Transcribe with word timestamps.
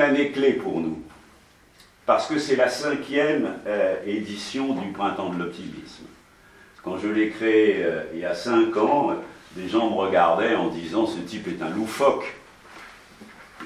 une 0.00 0.06
année 0.06 0.30
clé 0.30 0.52
pour 0.54 0.80
nous, 0.80 1.02
parce 2.06 2.26
que 2.26 2.38
c'est 2.38 2.56
la 2.56 2.70
cinquième 2.70 3.56
euh, 3.66 3.96
édition 4.06 4.72
du 4.72 4.92
Printemps 4.92 5.28
de 5.28 5.38
l'Optimisme. 5.38 6.04
Quand 6.82 6.96
je 6.96 7.08
l'ai 7.08 7.28
créé 7.28 7.82
euh, 7.84 8.04
il 8.14 8.20
y 8.20 8.24
a 8.24 8.34
cinq 8.34 8.78
ans, 8.78 9.14
des 9.56 9.68
gens 9.68 9.90
me 9.90 9.96
regardaient 9.96 10.54
en 10.54 10.68
disant 10.68 11.06
ce 11.06 11.18
type 11.18 11.48
est 11.48 11.62
un 11.62 11.68
loufoque. 11.68 12.34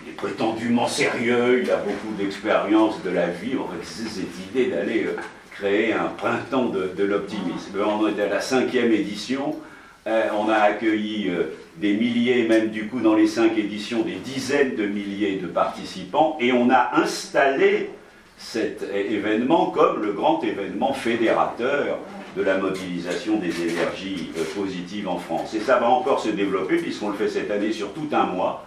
Il 0.02 0.10
est 0.10 0.16
prétendument 0.16 0.88
sérieux, 0.88 1.62
il 1.62 1.70
a 1.70 1.76
beaucoup 1.76 2.12
d'expérience 2.18 3.00
de 3.04 3.10
la 3.10 3.28
vie. 3.28 3.52
On 3.56 3.66
c'est 3.84 4.08
cette 4.08 4.48
idée 4.50 4.70
d'aller 4.70 5.04
euh, 5.04 5.16
créer 5.52 5.92
un 5.92 6.08
printemps 6.16 6.66
de, 6.66 7.04
l'optimisme. 7.04 7.78
On 7.80 8.08
est 8.08 8.20
à 8.20 8.26
la 8.26 8.40
cinquième 8.40 8.90
édition. 8.90 9.56
on 10.04 10.48
a 10.48 10.56
accueilli 10.56 11.30
des 11.76 11.94
milliers, 11.94 12.46
même 12.46 12.70
du 12.70 12.86
coup 12.86 13.00
dans 13.00 13.14
les 13.14 13.26
cinq 13.26 13.58
éditions, 13.58 14.02
des 14.02 14.14
dizaines 14.14 14.76
de 14.76 14.86
milliers 14.86 15.36
de 15.36 15.46
participants, 15.46 16.36
et 16.40 16.52
on 16.52 16.70
a 16.70 16.90
installé 16.94 17.90
cet 18.38 18.82
événement 18.92 19.66
comme 19.66 20.02
le 20.02 20.12
grand 20.12 20.42
événement 20.42 20.92
fédérateur 20.92 21.98
de 22.36 22.42
la 22.42 22.58
mobilisation 22.58 23.36
des 23.36 23.62
énergies 23.62 24.30
euh, 24.36 24.42
positives 24.56 25.08
en 25.08 25.18
France. 25.18 25.54
Et 25.54 25.60
ça 25.60 25.78
va 25.78 25.88
encore 25.88 26.20
se 26.20 26.30
développer 26.30 26.78
puisqu'on 26.78 27.10
le 27.10 27.14
fait 27.14 27.28
cette 27.28 27.50
année 27.50 27.72
sur 27.72 27.92
tout 27.92 28.08
un 28.12 28.24
mois, 28.26 28.66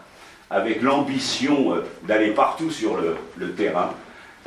avec 0.50 0.82
l'ambition 0.82 1.74
euh, 1.74 1.82
d'aller 2.04 2.32
partout 2.32 2.72
sur 2.72 2.98
le, 3.38 3.52
terrain, 3.52 3.94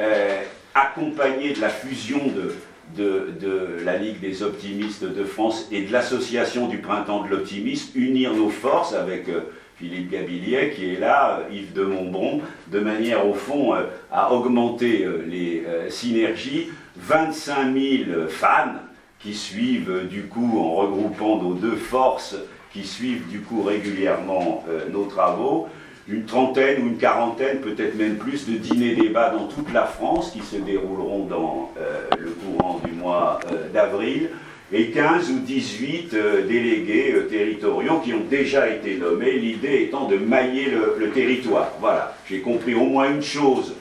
euh, 0.01 0.41
accompagné 0.75 1.53
de 1.53 1.61
la 1.61 1.69
fusion 1.69 2.19
de, 2.29 2.55
de, 2.97 3.85
la 3.85 3.97
Ligue 3.97 4.21
des 4.21 4.43
optimistes 4.43 5.05
de 5.05 5.25
France 5.25 5.69
et 5.71 5.83
de 5.83 5.93
l'Association 5.93 6.69
du 6.69 6.79
printemps 6.79 7.25
de 7.25 7.29
l'optimisme, 7.29 7.99
unir 7.99 8.35
nos 8.35 8.51
forces 8.51 8.95
avec 8.95 9.29
euh, 9.29 9.41
Philippe 9.77 10.11
Gabillier 10.11 10.73
qui 10.75 10.93
est 10.93 10.99
là, 10.99 11.41
euh, 11.41 11.55
Yves 11.55 11.73
de 11.73 11.85
Montbron, 11.85 12.41
de 12.69 12.81
manière 12.81 13.27
au 13.27 13.35
fond 13.35 13.75
euh, 13.75 13.85
à 14.13 14.33
augmenter 14.33 15.07
les 15.27 15.65
synergies. 15.89 16.69
25 16.97 17.73
000 17.73 18.29
fans 18.29 18.75
qui 19.21 19.35
suivent 19.35 20.09
du 20.11 20.25
coup, 20.25 20.59
en 20.59 20.75
regroupant 20.75 21.43
nos 21.43 21.55
deux 21.55 21.77
forces, 21.77 22.37
qui 22.73 22.85
suivent 22.85 23.29
du 23.29 23.41
coup 23.41 23.63
régulièrement 23.63 24.65
nos 24.93 25.05
travaux 25.05 25.69
une 26.11 26.25
trentaine 26.25 26.83
ou 26.83 26.87
une 26.89 26.97
quarantaine, 26.99 27.61
peut-être 27.61 27.95
même 27.95 28.17
plus, 28.17 28.49
de 28.49 28.57
dîners-débats 28.57 29.31
dans 29.31 29.47
toute 29.47 29.73
la 29.73 29.85
France 29.85 30.33
qui 30.33 30.41
se 30.41 30.57
dérouleront 30.57 31.25
dans 31.25 31.73
euh, 31.79 32.01
le 32.19 32.31
courant 32.31 32.81
du 32.85 32.93
mois 32.93 33.39
euh, 33.53 33.69
d'avril, 33.73 34.31
et 34.73 34.91
15 34.91 35.31
ou 35.31 35.39
18 35.41 36.15
euh, 36.15 36.47
délégués 36.47 37.15
territoriaux 37.29 38.01
qui 38.01 38.13
ont 38.13 38.25
déjà 38.29 38.69
été 38.69 38.97
nommés, 38.97 39.33
l'idée 39.33 39.83
étant 39.83 40.07
de 40.07 40.17
mailler 40.17 40.71
le, 40.71 40.97
le 40.99 41.11
territoire. 41.11 41.73
Voilà, 41.81 42.17
j'ai 42.29 42.41
compris 42.41 42.75
au 42.75 42.85
moins 42.85 43.11
une 43.11 43.23
chose 43.23 43.75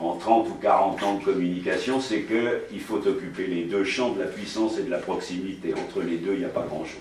en 0.00 0.16
30 0.16 0.48
ou 0.48 0.54
40 0.54 1.02
ans 1.02 1.14
de 1.14 1.24
communication, 1.24 2.00
c'est 2.00 2.22
qu'il 2.22 2.80
faut 2.80 3.06
occuper 3.06 3.46
les 3.46 3.62
deux 3.62 3.84
champs 3.84 4.10
de 4.10 4.20
la 4.20 4.26
puissance 4.26 4.78
et 4.78 4.82
de 4.82 4.90
la 4.90 4.98
proximité. 4.98 5.72
Entre 5.74 6.04
les 6.04 6.16
deux, 6.16 6.32
il 6.32 6.40
n'y 6.40 6.44
a 6.44 6.48
pas 6.48 6.66
grand-chose. 6.68 6.98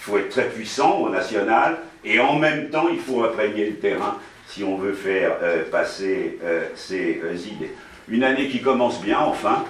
Il 0.00 0.10
faut 0.10 0.18
être 0.18 0.30
très 0.30 0.48
puissant 0.48 1.00
au 1.00 1.10
national 1.10 1.78
et 2.04 2.18
en 2.20 2.38
même 2.38 2.70
temps 2.70 2.88
il 2.90 2.98
faut 2.98 3.22
imprégner 3.22 3.66
le 3.66 3.76
terrain 3.76 4.16
si 4.48 4.64
on 4.64 4.78
veut 4.78 4.94
faire 4.94 5.36
euh, 5.42 5.62
passer 5.70 6.38
euh, 6.42 6.64
ces 6.74 7.20
euh, 7.22 7.36
idées. 7.36 7.72
Une 8.08 8.24
année 8.24 8.48
qui 8.48 8.62
commence 8.62 9.02
bien 9.02 9.18
enfin 9.18 9.64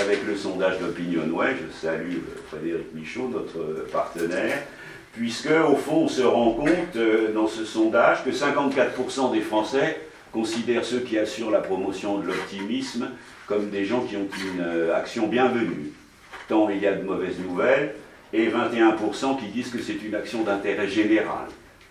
avec 0.00 0.26
le 0.26 0.36
sondage 0.36 0.78
d'OpinionWay, 0.78 1.50
je 1.50 1.86
salue 1.86 2.16
Frédéric 2.48 2.94
Michaud, 2.94 3.30
notre 3.32 3.86
partenaire, 3.92 4.58
puisque 5.12 5.50
au 5.50 5.76
fond 5.76 6.04
on 6.04 6.08
se 6.08 6.22
rend 6.22 6.52
compte 6.52 6.98
dans 7.34 7.46
ce 7.46 7.64
sondage 7.64 8.24
que 8.24 8.30
54% 8.30 9.32
des 9.32 9.40
Français 9.40 10.00
considèrent 10.32 10.84
ceux 10.84 11.00
qui 11.00 11.16
assurent 11.18 11.52
la 11.52 11.60
promotion 11.60 12.18
de 12.18 12.26
l'optimisme 12.26 13.10
comme 13.46 13.68
des 13.68 13.84
gens 13.84 14.00
qui 14.00 14.16
ont 14.16 14.26
une 14.44 14.90
action 14.92 15.28
bienvenue. 15.28 15.92
Tant 16.48 16.68
il 16.70 16.78
y 16.78 16.86
a 16.88 16.94
de 16.94 17.04
mauvaises 17.04 17.38
nouvelles, 17.38 17.94
et 18.34 18.48
21% 18.48 19.38
qui 19.38 19.46
disent 19.46 19.70
que 19.70 19.80
c'est 19.80 20.02
une 20.04 20.16
action 20.16 20.42
d'intérêt 20.42 20.88
général. 20.88 21.46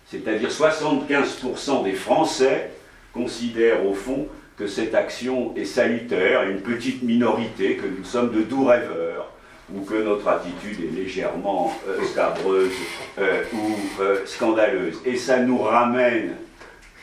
C'est-à-dire 0.06 0.50
75% 0.50 1.84
des 1.84 1.94
Français 1.94 2.72
considèrent 3.14 3.86
au 3.86 3.94
fond 3.94 4.28
que 4.58 4.68
cette 4.68 4.94
action 4.94 5.56
est 5.56 5.66
salutaire, 5.66 6.44
une 6.44 6.60
petite 6.60 7.02
minorité, 7.02 7.78
que 7.78 7.88
nous 7.88 8.04
sommes 8.04 8.32
de 8.32 8.42
doux 8.42 8.66
rêveurs, 8.66 9.32
ou 9.74 9.82
que 9.82 9.96
notre 9.96 10.28
attitude 10.28 10.84
est 10.84 10.96
légèrement 10.96 11.74
euh, 11.88 12.04
scabreuse 12.04 12.72
euh, 13.18 13.44
ou 13.54 14.02
euh, 14.02 14.20
scandaleuse. 14.26 15.00
Et 15.06 15.16
ça 15.16 15.40
nous 15.40 15.60
ramène 15.60 16.36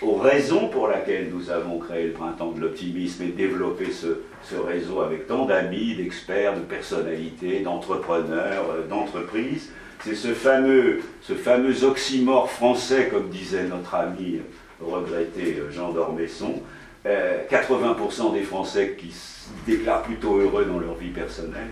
aux 0.02 0.14
raisons 0.14 0.68
pour 0.68 0.88
lesquelles 0.88 1.30
nous 1.32 1.50
avons 1.50 1.78
créé 1.78 2.06
le 2.06 2.12
printemps 2.12 2.52
de 2.52 2.60
l'optimisme 2.60 3.22
et 3.22 3.28
développé 3.28 3.88
ce, 3.90 4.56
réseau 4.56 5.00
avec 5.00 5.26
tant 5.26 5.44
d'amis, 5.44 5.94
d'experts, 5.94 6.54
de 6.54 6.60
personnalités, 6.60 7.60
d'entrepreneurs, 7.60 8.70
euh, 8.70 8.86
d'entreprises. 8.86 9.70
C'est 10.02 10.14
ce 10.14 10.32
fameux, 10.32 11.00
ce 11.20 11.84
oxymore 11.84 12.50
français, 12.50 13.08
comme 13.12 13.28
disait 13.28 13.64
notre 13.64 13.94
ami 13.94 14.36
euh, 14.36 14.84
regretté 14.84 15.58
euh, 15.58 15.70
Jean 15.70 15.92
d'Ormesson, 15.92 16.62
80% 17.04 18.34
des 18.34 18.42
Français 18.42 18.94
qui 18.98 19.10
se 19.10 19.48
déclarent 19.66 20.02
plutôt 20.02 20.36
heureux 20.36 20.66
dans 20.66 20.78
leur 20.78 20.94
vie 20.96 21.08
personnelle, 21.08 21.70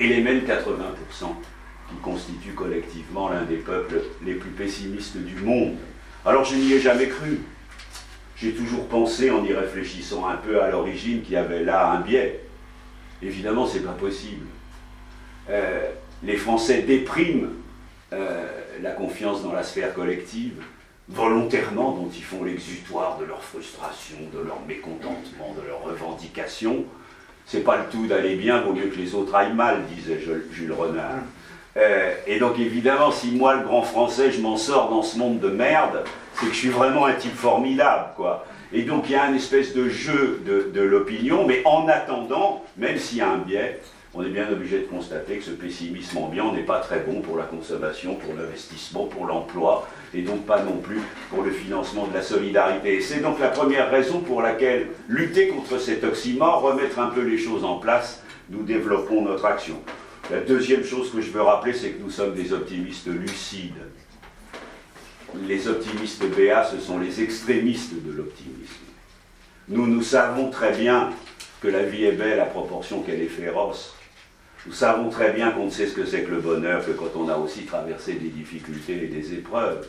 et 0.00 0.06
les 0.06 0.22
mêmes 0.22 0.40
80% 0.40 1.26
qui 1.90 1.96
constituent 2.02 2.54
collectivement 2.54 3.28
l'un 3.28 3.42
des 3.42 3.56
peuples 3.56 4.00
les 4.24 4.32
plus 4.32 4.50
pessimistes 4.50 5.18
du 5.18 5.36
monde. 5.44 5.76
Alors 6.26 6.42
je 6.42 6.56
n'y 6.56 6.72
ai 6.72 6.80
jamais 6.80 7.06
cru. 7.06 7.38
J'ai 8.36 8.52
toujours 8.52 8.88
pensé, 8.88 9.30
en 9.30 9.44
y 9.44 9.52
réfléchissant 9.52 10.26
un 10.26 10.34
peu 10.34 10.60
à 10.60 10.70
l'origine, 10.70 11.22
qu'il 11.22 11.34
y 11.34 11.36
avait 11.36 11.62
là 11.62 11.92
un 11.92 12.00
biais. 12.00 12.40
Évidemment, 13.22 13.64
ce 13.64 13.78
n'est 13.78 13.84
pas 13.84 13.92
possible. 13.92 14.44
Euh, 15.48 15.88
les 16.24 16.36
Français 16.36 16.82
dépriment 16.82 17.50
euh, 18.12 18.44
la 18.82 18.90
confiance 18.90 19.44
dans 19.44 19.52
la 19.52 19.62
sphère 19.62 19.94
collective, 19.94 20.60
volontairement, 21.08 21.92
dont 21.92 22.10
ils 22.12 22.24
font 22.24 22.42
l'exutoire 22.42 23.18
de 23.18 23.24
leur 23.24 23.44
frustration, 23.44 24.16
de 24.34 24.40
leur 24.40 24.60
mécontentement, 24.66 25.54
de 25.56 25.68
leurs 25.68 25.84
revendications. 25.84 26.84
C'est 27.46 27.62
pas 27.62 27.76
le 27.76 27.84
tout 27.84 28.08
d'aller 28.08 28.34
bien, 28.34 28.62
vaut 28.62 28.72
mieux 28.72 28.88
que 28.88 28.96
les 28.96 29.14
autres 29.14 29.32
aillent 29.32 29.54
mal, 29.54 29.84
disait 29.94 30.20
Jules 30.50 30.72
Renard. 30.72 31.22
Euh, 31.76 32.14
et 32.26 32.38
donc 32.38 32.58
évidemment, 32.58 33.10
si 33.10 33.32
moi, 33.32 33.54
le 33.54 33.62
grand 33.62 33.82
français, 33.82 34.30
je 34.30 34.40
m'en 34.40 34.56
sors 34.56 34.88
dans 34.88 35.02
ce 35.02 35.18
monde 35.18 35.40
de 35.40 35.48
merde, 35.48 36.04
c'est 36.34 36.46
que 36.46 36.52
je 36.52 36.58
suis 36.58 36.68
vraiment 36.68 37.06
un 37.06 37.12
type 37.12 37.36
formidable, 37.36 38.10
quoi. 38.16 38.46
Et 38.72 38.82
donc 38.82 39.04
il 39.08 39.12
y 39.12 39.14
a 39.14 39.26
une 39.28 39.36
espèce 39.36 39.74
de 39.74 39.88
jeu 39.88 40.42
de, 40.44 40.80
l'opinion, 40.80 41.46
mais 41.46 41.62
en 41.64 41.86
attendant, 41.88 42.64
même 42.76 42.98
s'il 42.98 43.18
y 43.18 43.20
a 43.20 43.30
un 43.30 43.38
biais, 43.38 43.80
on 44.12 44.24
est 44.24 44.30
bien 44.30 44.50
obligé 44.50 44.78
de 44.78 44.84
constater 44.84 45.36
que 45.36 45.44
ce 45.44 45.50
pessimisme 45.50 46.18
ambiant 46.18 46.52
n'est 46.52 46.62
pas 46.62 46.80
très 46.80 47.00
bon 47.00 47.20
pour 47.20 47.36
la 47.36 47.44
consommation, 47.44 48.14
pour 48.14 48.34
l'investissement, 48.34 49.04
pour 49.04 49.26
l'emploi, 49.26 49.86
et 50.14 50.22
donc 50.22 50.46
pas 50.46 50.62
non 50.62 50.78
plus 50.78 51.00
pour 51.30 51.42
le 51.42 51.50
financement 51.50 52.06
de 52.06 52.14
la 52.14 52.22
solidarité. 52.22 53.00
c'est 53.02 53.20
donc 53.20 53.38
la 53.38 53.48
première 53.48 53.90
raison 53.90 54.20
pour 54.20 54.40
laquelle 54.40 54.88
lutter 55.06 55.48
contre 55.48 55.78
cet 55.78 56.02
oxymore, 56.02 56.62
remettre 56.62 56.98
un 56.98 57.08
peu 57.08 57.20
les 57.20 57.38
choses 57.38 57.64
en 57.64 57.76
place, 57.76 58.22
nous 58.48 58.62
développons 58.62 59.22
notre 59.22 59.44
action. 59.44 59.76
La 60.28 60.40
deuxième 60.40 60.82
chose 60.82 61.12
que 61.12 61.20
je 61.20 61.30
veux 61.30 61.42
rappeler, 61.42 61.72
c'est 61.72 61.90
que 61.90 62.02
nous 62.02 62.10
sommes 62.10 62.34
des 62.34 62.52
optimistes 62.52 63.06
lucides. 63.06 63.74
Les 65.46 65.68
optimistes 65.68 66.24
BA, 66.36 66.64
ce 66.64 66.80
sont 66.80 66.98
les 66.98 67.22
extrémistes 67.22 67.94
de 68.04 68.12
l'optimisme. 68.12 68.72
Nous, 69.68 69.86
nous 69.86 70.02
savons 70.02 70.50
très 70.50 70.72
bien 70.72 71.10
que 71.60 71.68
la 71.68 71.84
vie 71.84 72.06
est 72.06 72.12
belle 72.12 72.40
à 72.40 72.46
proportion 72.46 73.02
qu'elle 73.02 73.20
est 73.20 73.26
féroce. 73.26 73.94
Nous 74.66 74.72
savons 74.72 75.10
très 75.10 75.32
bien 75.32 75.52
qu'on 75.52 75.66
ne 75.66 75.70
sait 75.70 75.86
ce 75.86 75.94
que 75.94 76.04
c'est 76.04 76.22
que 76.22 76.32
le 76.32 76.40
bonheur 76.40 76.84
que 76.84 76.90
quand 76.90 77.14
on 77.14 77.28
a 77.28 77.36
aussi 77.36 77.64
traversé 77.64 78.14
des 78.14 78.30
difficultés 78.30 79.04
et 79.04 79.08
des 79.08 79.32
épreuves. 79.34 79.86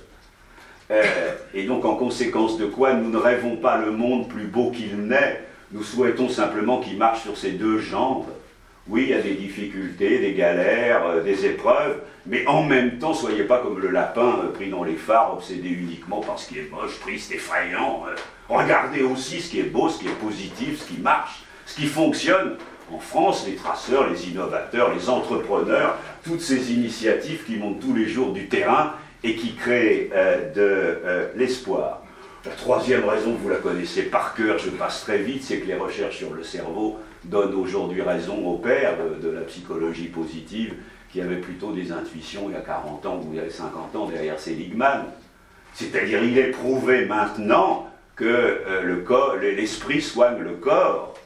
Euh, 0.92 1.34
et 1.56 1.66
donc, 1.66 1.84
en 1.84 1.96
conséquence 1.96 2.60
de 2.60 2.68
quoi, 2.68 2.94
nous 2.94 3.10
ne 3.10 3.18
rêvons 3.18 3.58
pas 3.58 3.80
le 3.80 3.92
monde 3.92 4.30
plus 4.30 4.46
beau 4.46 4.70
qu'il 4.70 4.98
n'est, 4.98 5.42
nous 5.72 5.84
souhaitons 5.84 6.30
simplement 6.30 6.80
qu'il 6.80 6.98
marche 6.98 7.24
sur 7.24 7.38
ses 7.38 7.54
deux 7.54 7.80
jambes 7.80 8.28
oui, 8.90 9.04
il 9.04 9.10
y 9.10 9.14
a 9.14 9.22
des 9.22 9.34
difficultés, 9.34 10.20
des 10.20 10.34
galères, 10.34 11.06
euh, 11.06 11.22
des 11.22 11.46
épreuves, 11.46 12.02
mais 12.26 12.48
en 12.48 12.64
même 12.64 13.00
temps, 13.00 13.14
soyez 13.14 13.44
pas 13.44 13.60
comme 13.60 13.80
le 13.80 13.90
lapin 13.90 14.40
euh, 14.44 14.52
pris 14.54 14.70
dans 14.70 14.84
les 14.84 14.96
phares, 14.96 15.34
obsédé 15.34 15.68
uniquement 15.68 16.22
par 16.22 16.40
ce 16.40 16.48
qui 16.48 16.60
est 16.60 16.72
moche, 16.72 17.00
triste, 17.02 17.34
effrayant. 17.34 18.06
Euh. 18.08 18.16
regardez 18.48 19.02
aussi 19.02 19.42
ce 19.42 19.52
qui 19.52 19.60
est 19.60 19.64
beau, 19.64 19.90
ce 19.90 20.00
qui 20.00 20.08
est 20.08 20.20
positif, 20.22 20.82
ce 20.82 20.88
qui 20.88 21.00
marche, 21.00 21.44
ce 21.66 21.76
qui 21.76 21.88
fonctionne. 21.88 22.56
En 22.90 23.00
France, 23.00 23.46
les 23.46 23.56
traceurs, 23.56 24.10
les 24.10 24.30
innovateurs, 24.30 24.94
les 24.94 25.10
entrepreneurs, 25.10 25.98
toutes 26.24 26.40
ces 26.40 26.72
initiatives 26.72 27.44
qui 27.46 27.58
montent 27.58 27.82
tous 27.82 27.94
les 27.94 28.08
jours 28.08 28.32
du 28.32 28.48
terrain 28.48 28.94
et 29.26 29.36
qui 29.36 29.56
créent 29.56 30.10
de 30.56 31.02
l'espoir. 31.36 32.04
La 32.46 32.52
troisième 32.52 33.04
raison, 33.04 33.34
vous 33.34 33.50
la 33.50 33.58
connaissez 33.58 34.04
par 34.04 34.34
cœur, 34.36 34.58
je 34.58 34.70
passe 34.70 35.02
très 35.02 35.18
vite, 35.18 35.44
c'est 35.44 35.58
que 35.58 35.68
les 35.68 35.76
recherches 35.76 36.16
sur 36.16 36.34
le 36.34 36.44
cerveau 36.44 36.98
donne 37.28 37.54
aujourd'hui 37.56 38.02
raison 38.02 38.46
au 38.48 38.58
père 38.58 38.98
de, 39.22 39.30
la 39.30 39.42
psychologie 39.42 40.08
positive 40.08 40.76
qui 41.12 41.22
avait 41.22 41.38
plutôt 41.38 41.72
des 41.72 41.92
intuitions 41.92 42.50
il 42.50 42.54
y 42.54 42.58
a 42.58 42.62
40 42.62 43.06
ans 43.06 43.22
ou 43.24 43.34
il 43.34 43.38
y 43.38 43.40
a 43.40 43.50
50 43.50 43.96
ans 43.96 44.08
derrière 44.08 44.40
Seligman. 44.40 45.06
C'est-à-dire 45.74 46.24
il 46.24 46.38
est 46.38 46.52
prouvé 46.52 47.06
maintenant 47.06 47.90
que 48.16 48.26
euh, 48.26 49.56
l'esprit 49.56 50.02
soigne 50.02 50.40
le 50.40 50.54
corps, 50.54 51.18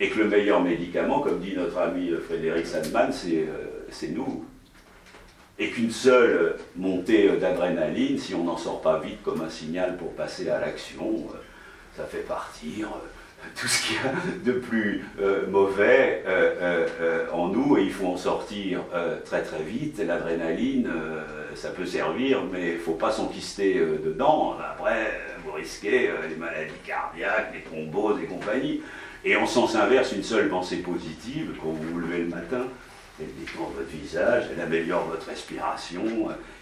et 0.00 0.10
que 0.10 0.18
le 0.18 0.28
meilleur 0.28 0.60
médicament, 0.60 1.20
comme 1.20 1.40
dit 1.40 1.54
notre 1.56 1.78
ami 1.78 2.10
Frédéric 2.26 2.66
Sandman, 2.66 3.12
c'est 3.12 4.08
nous. 4.08 4.44
Et 5.58 5.70
qu'une 5.70 5.92
seule 5.92 6.56
montée 6.74 7.28
d'adrénaline, 7.36 8.18
si 8.18 8.34
on 8.34 8.42
n'en 8.42 8.56
sort 8.56 8.80
pas 8.80 8.98
vite 8.98 9.22
comme 9.22 9.40
un 9.42 9.50
signal 9.50 9.96
pour 9.96 10.12
passer 10.14 10.50
à 10.50 10.58
l'action, 10.58 11.28
ça 11.96 12.04
fait 12.04 12.26
partir 12.26 12.88
tout 13.60 13.68
ce 13.68 13.86
qu'il 13.86 13.96
y 13.96 13.98
a 13.98 14.12
de 14.44 14.52
plus 14.58 15.04
euh, 15.20 15.46
mauvais 15.48 16.22
euh, 16.26 16.86
euh, 17.00 17.26
en 17.32 17.48
nous 17.48 17.76
et 17.76 17.82
il 17.82 17.92
faut 17.92 18.06
en 18.06 18.16
sortir 18.16 18.80
très 19.24 19.42
très 19.42 19.62
vite. 19.62 19.98
L'adrénaline, 19.98 20.88
ça 21.54 21.70
peut 21.70 21.86
servir, 21.86 22.42
mais 22.52 22.68
il 22.68 22.74
ne 22.74 22.78
faut 22.78 22.92
pas 22.92 23.12
s'enquister 23.12 23.74
dedans. 24.04 24.56
Après, 24.58 25.20
vous 25.44 25.52
risquez 25.52 26.10
les 26.28 26.36
maladies 26.36 26.72
cardiaques, 26.84 27.52
les 27.54 27.62
thromboses 27.62 28.20
et 28.22 28.26
compagnie. 28.26 28.80
Et 29.24 29.36
en 29.36 29.46
sens 29.46 29.74
inverse, 29.74 30.12
une 30.12 30.22
seule 30.22 30.48
pensée 30.48 30.78
positive, 30.78 31.54
quand 31.60 31.70
vous 31.70 31.92
vous 31.92 31.98
levez 31.98 32.18
le 32.18 32.28
matin, 32.28 32.66
elle 33.20 33.26
détend 33.38 33.70
votre 33.76 33.88
visage, 33.88 34.44
elle 34.52 34.60
améliore 34.60 35.06
votre 35.06 35.28
respiration 35.28 36.04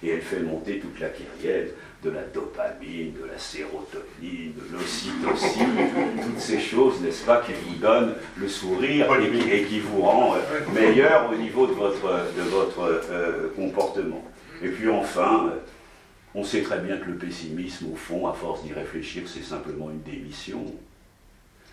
et 0.03 0.11
elle 0.11 0.21
fait 0.21 0.41
monter 0.41 0.79
toute 0.81 1.01
la 1.01 1.09
kyrielle 1.09 1.73
de 2.05 2.11
la 2.11 2.23
dopamine, 2.23 3.15
de 3.15 3.27
la 3.27 3.39
sérotonine, 3.39 4.53
de 4.55 4.77
l'ocytocine, 4.77 5.77
toutes 6.23 6.41
ces 6.41 6.61
choses, 6.61 7.01
n'est-ce 7.01 7.25
pas, 7.25 7.41
qui 7.41 7.53
vous 7.53 7.77
donnent 7.77 8.15
le 8.37 8.49
sourire 8.49 9.07
et 9.51 9.63
qui, 9.65 9.79
vous 9.79 10.03
rend 10.03 10.35
euh, 10.35 10.39
meilleur 10.75 11.31
au 11.31 11.37
niveau 11.37 11.67
de 11.67 11.73
votre, 11.73 12.03
de 12.37 12.43
votre 12.43 12.81
euh, 13.11 13.49
comportement. 13.55 14.25
Et 14.63 14.69
puis 14.69 14.91
enfin, 14.91 15.49
euh, 15.49 15.59
on 16.35 16.43
sait 16.43 16.63
très 16.63 16.79
bien 16.79 16.97
que 16.99 17.07
le 17.07 17.17
pessimisme, 17.17 17.93
au 17.93 17.97
fond, 17.97 18.27
à 18.27 18.33
force 18.33 18.65
d'y 18.65 18.73
réfléchir, 18.73 19.23
c'est 19.27 19.45
simplement 19.45 19.91
une 19.91 20.03
démission. 20.03 20.65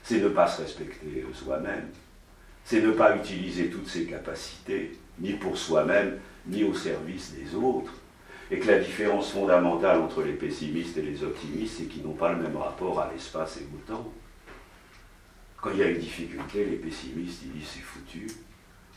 C'est 0.03 0.19
ne 0.19 0.29
pas 0.29 0.47
se 0.47 0.61
respecter 0.61 1.25
soi-même. 1.33 1.87
C'est 2.65 2.81
ne 2.81 2.91
pas 2.91 3.15
utiliser 3.15 3.69
toutes 3.69 3.87
ses 3.87 4.05
capacités, 4.05 4.97
ni 5.19 5.33
pour 5.33 5.57
soi-même, 5.57 6.19
ni 6.47 6.63
au 6.63 6.73
service 6.73 7.33
des 7.33 7.55
autres 7.55 7.93
et 8.51 8.59
que 8.59 8.67
la 8.67 8.79
différence 8.79 9.31
fondamentale 9.31 9.99
entre 9.99 10.23
les 10.23 10.33
pessimistes 10.33 10.97
et 10.97 11.01
les 11.01 11.23
optimistes, 11.23 11.75
c'est 11.77 11.85
qu'ils 11.85 12.03
n'ont 12.03 12.13
pas 12.13 12.33
le 12.33 12.41
même 12.41 12.57
rapport 12.57 12.99
à 12.99 13.11
l'espace 13.11 13.57
et 13.57 13.67
au 13.75 13.91
temps. 13.91 14.11
Quand 15.57 15.71
il 15.71 15.79
y 15.79 15.83
a 15.83 15.89
une 15.89 15.99
difficulté, 15.99 16.65
les 16.65 16.77
pessimistes, 16.77 17.41
ils 17.43 17.51
disent 17.51 17.67
c'est 17.75 17.81
foutu, 17.81 18.27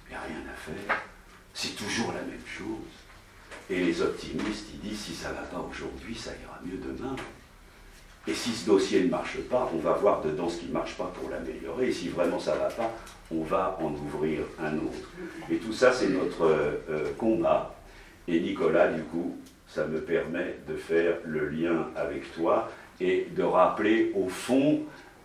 il 0.06 0.10
n'y 0.10 0.14
a 0.14 0.20
rien 0.20 0.42
à 0.50 0.56
faire, 0.56 1.02
c'est 1.52 1.76
toujours 1.76 2.12
la 2.12 2.22
même 2.22 2.46
chose. 2.46 2.78
Et 3.68 3.84
les 3.84 4.00
optimistes, 4.00 4.68
ils 4.72 4.88
disent 4.88 5.00
si 5.00 5.14
ça 5.14 5.30
ne 5.30 5.34
va 5.34 5.42
pas 5.42 5.68
aujourd'hui, 5.70 6.14
ça 6.14 6.30
ira 6.42 6.60
mieux 6.64 6.78
demain. 6.78 7.16
Et 8.28 8.34
si 8.34 8.50
ce 8.50 8.66
dossier 8.66 9.02
ne 9.02 9.08
marche 9.08 9.38
pas, 9.50 9.70
on 9.74 9.78
va 9.78 9.94
voir 9.94 10.22
dedans 10.22 10.48
ce 10.48 10.60
qui 10.60 10.66
ne 10.66 10.72
marche 10.72 10.96
pas 10.96 11.12
pour 11.14 11.28
l'améliorer. 11.28 11.88
Et 11.88 11.92
si 11.92 12.08
vraiment 12.08 12.38
ça 12.38 12.54
ne 12.54 12.60
va 12.60 12.68
pas, 12.68 12.92
on 13.32 13.42
va 13.42 13.78
en 13.80 13.92
ouvrir 13.92 14.40
un 14.60 14.76
autre. 14.76 15.10
Et 15.50 15.56
tout 15.56 15.72
ça, 15.72 15.92
c'est 15.92 16.08
notre 16.08 16.44
euh, 16.44 17.12
combat. 17.18 17.74
Et 18.28 18.38
Nicolas, 18.40 18.88
du 18.88 19.02
coup, 19.02 19.36
ça 19.66 19.86
me 19.86 20.00
permet 20.00 20.56
de 20.68 20.76
faire 20.76 21.16
le 21.24 21.48
lien 21.48 21.88
avec 21.96 22.32
toi 22.34 22.70
et 23.00 23.26
de 23.34 23.42
rappeler 23.42 24.12
au 24.14 24.28
fond, 24.28 24.82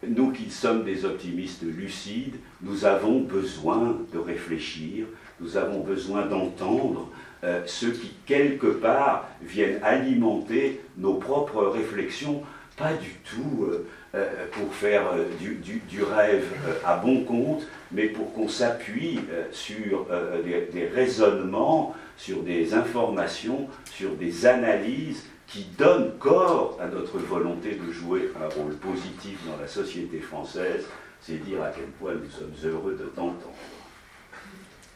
nous 0.08 0.32
qui 0.32 0.50
sommes 0.50 0.84
des 0.84 1.06
optimistes 1.06 1.64
lucides, 1.64 2.36
nous 2.62 2.86
avons 2.86 3.20
besoin 3.20 3.98
de 4.14 4.18
réfléchir, 4.18 5.06
nous 5.40 5.58
avons 5.58 5.82
besoin 5.82 6.26
d'entendre 6.26 7.12
euh, 7.44 7.62
ceux 7.66 7.92
qui, 7.92 8.12
quelque 8.26 8.68
part, 8.68 9.28
viennent 9.44 9.80
alimenter 9.84 10.82
nos 10.98 11.16
propres 11.16 11.66
réflexions, 11.68 12.42
pas 12.78 12.94
du 12.94 13.16
tout 13.26 13.66
euh, 13.66 13.88
euh, 14.16 14.46
pour 14.52 14.74
faire 14.74 15.04
du, 15.40 16.04
rêve 16.04 16.46
à 16.86 16.96
bon 16.98 17.24
compte, 17.26 17.68
mais 17.92 18.06
pour 18.08 18.32
qu'on 18.34 18.48
s'appuie 18.48 19.20
sur 19.52 20.06
des 20.46 20.88
raisonnements 20.88 21.96
sur 22.18 22.42
des 22.42 22.74
informations, 22.74 23.70
sur 23.92 24.12
des 24.16 24.46
analyses 24.46 25.24
qui 25.46 25.66
donnent 25.78 26.18
corps 26.18 26.78
à 26.82 26.88
notre 26.88 27.20
volonté 27.20 27.76
de 27.76 27.92
jouer 27.92 28.32
un 28.42 28.50
rôle 28.50 28.76
positif 28.76 29.40
dans 29.46 29.56
la 29.62 29.68
société 29.68 30.20
française. 30.20 30.86
C'est 31.22 31.38
dire 31.38 31.64
à 31.64 31.70
quel 31.70 31.86
point 31.86 32.14
nous 32.14 32.30
sommes 32.30 32.54
heureux 32.64 32.98
de 33.00 33.06
t'entendre. 33.06 33.54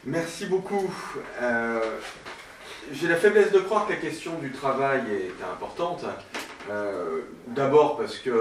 Merci 0.04 0.48
beaucoup. 0.48 0.92
Euh, 1.42 1.80
j'ai 2.92 3.08
la 3.08 3.16
faiblesse 3.16 3.52
de 3.52 3.60
croire 3.60 3.86
que 3.88 3.94
la 3.94 4.00
question 4.00 4.38
du 4.40 4.52
travail 4.52 5.02
est 5.12 5.44
importante. 5.54 6.04
Euh, 6.70 7.22
d'abord 7.48 7.98
parce 7.98 8.20
qu'il 8.20 8.32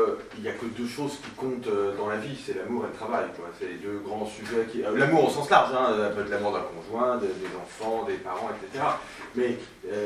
n'y 0.40 0.48
a 0.48 0.52
que 0.52 0.66
deux 0.66 0.86
choses 0.86 1.18
qui 1.22 1.30
comptent 1.30 1.66
euh, 1.68 1.96
dans 1.96 2.08
la 2.08 2.16
vie, 2.16 2.38
c'est 2.44 2.54
l'amour 2.56 2.84
et 2.84 2.88
le 2.88 2.92
travail. 2.92 3.24
C'est 3.58 3.66
les 3.66 3.76
deux 3.76 4.00
grands 4.04 4.26
sujets 4.26 4.66
qui... 4.70 4.84
Euh, 4.84 4.96
l'amour 4.96 5.28
au 5.28 5.30
sens 5.30 5.48
large, 5.48 5.70
hein, 5.74 5.96
de 5.96 6.30
l'amour 6.30 6.52
d'un 6.52 6.60
conjoint, 6.60 7.16
des 7.16 7.28
enfants, 7.56 8.04
des 8.04 8.14
parents, 8.14 8.50
etc. 8.50 8.84
Mais 9.34 9.56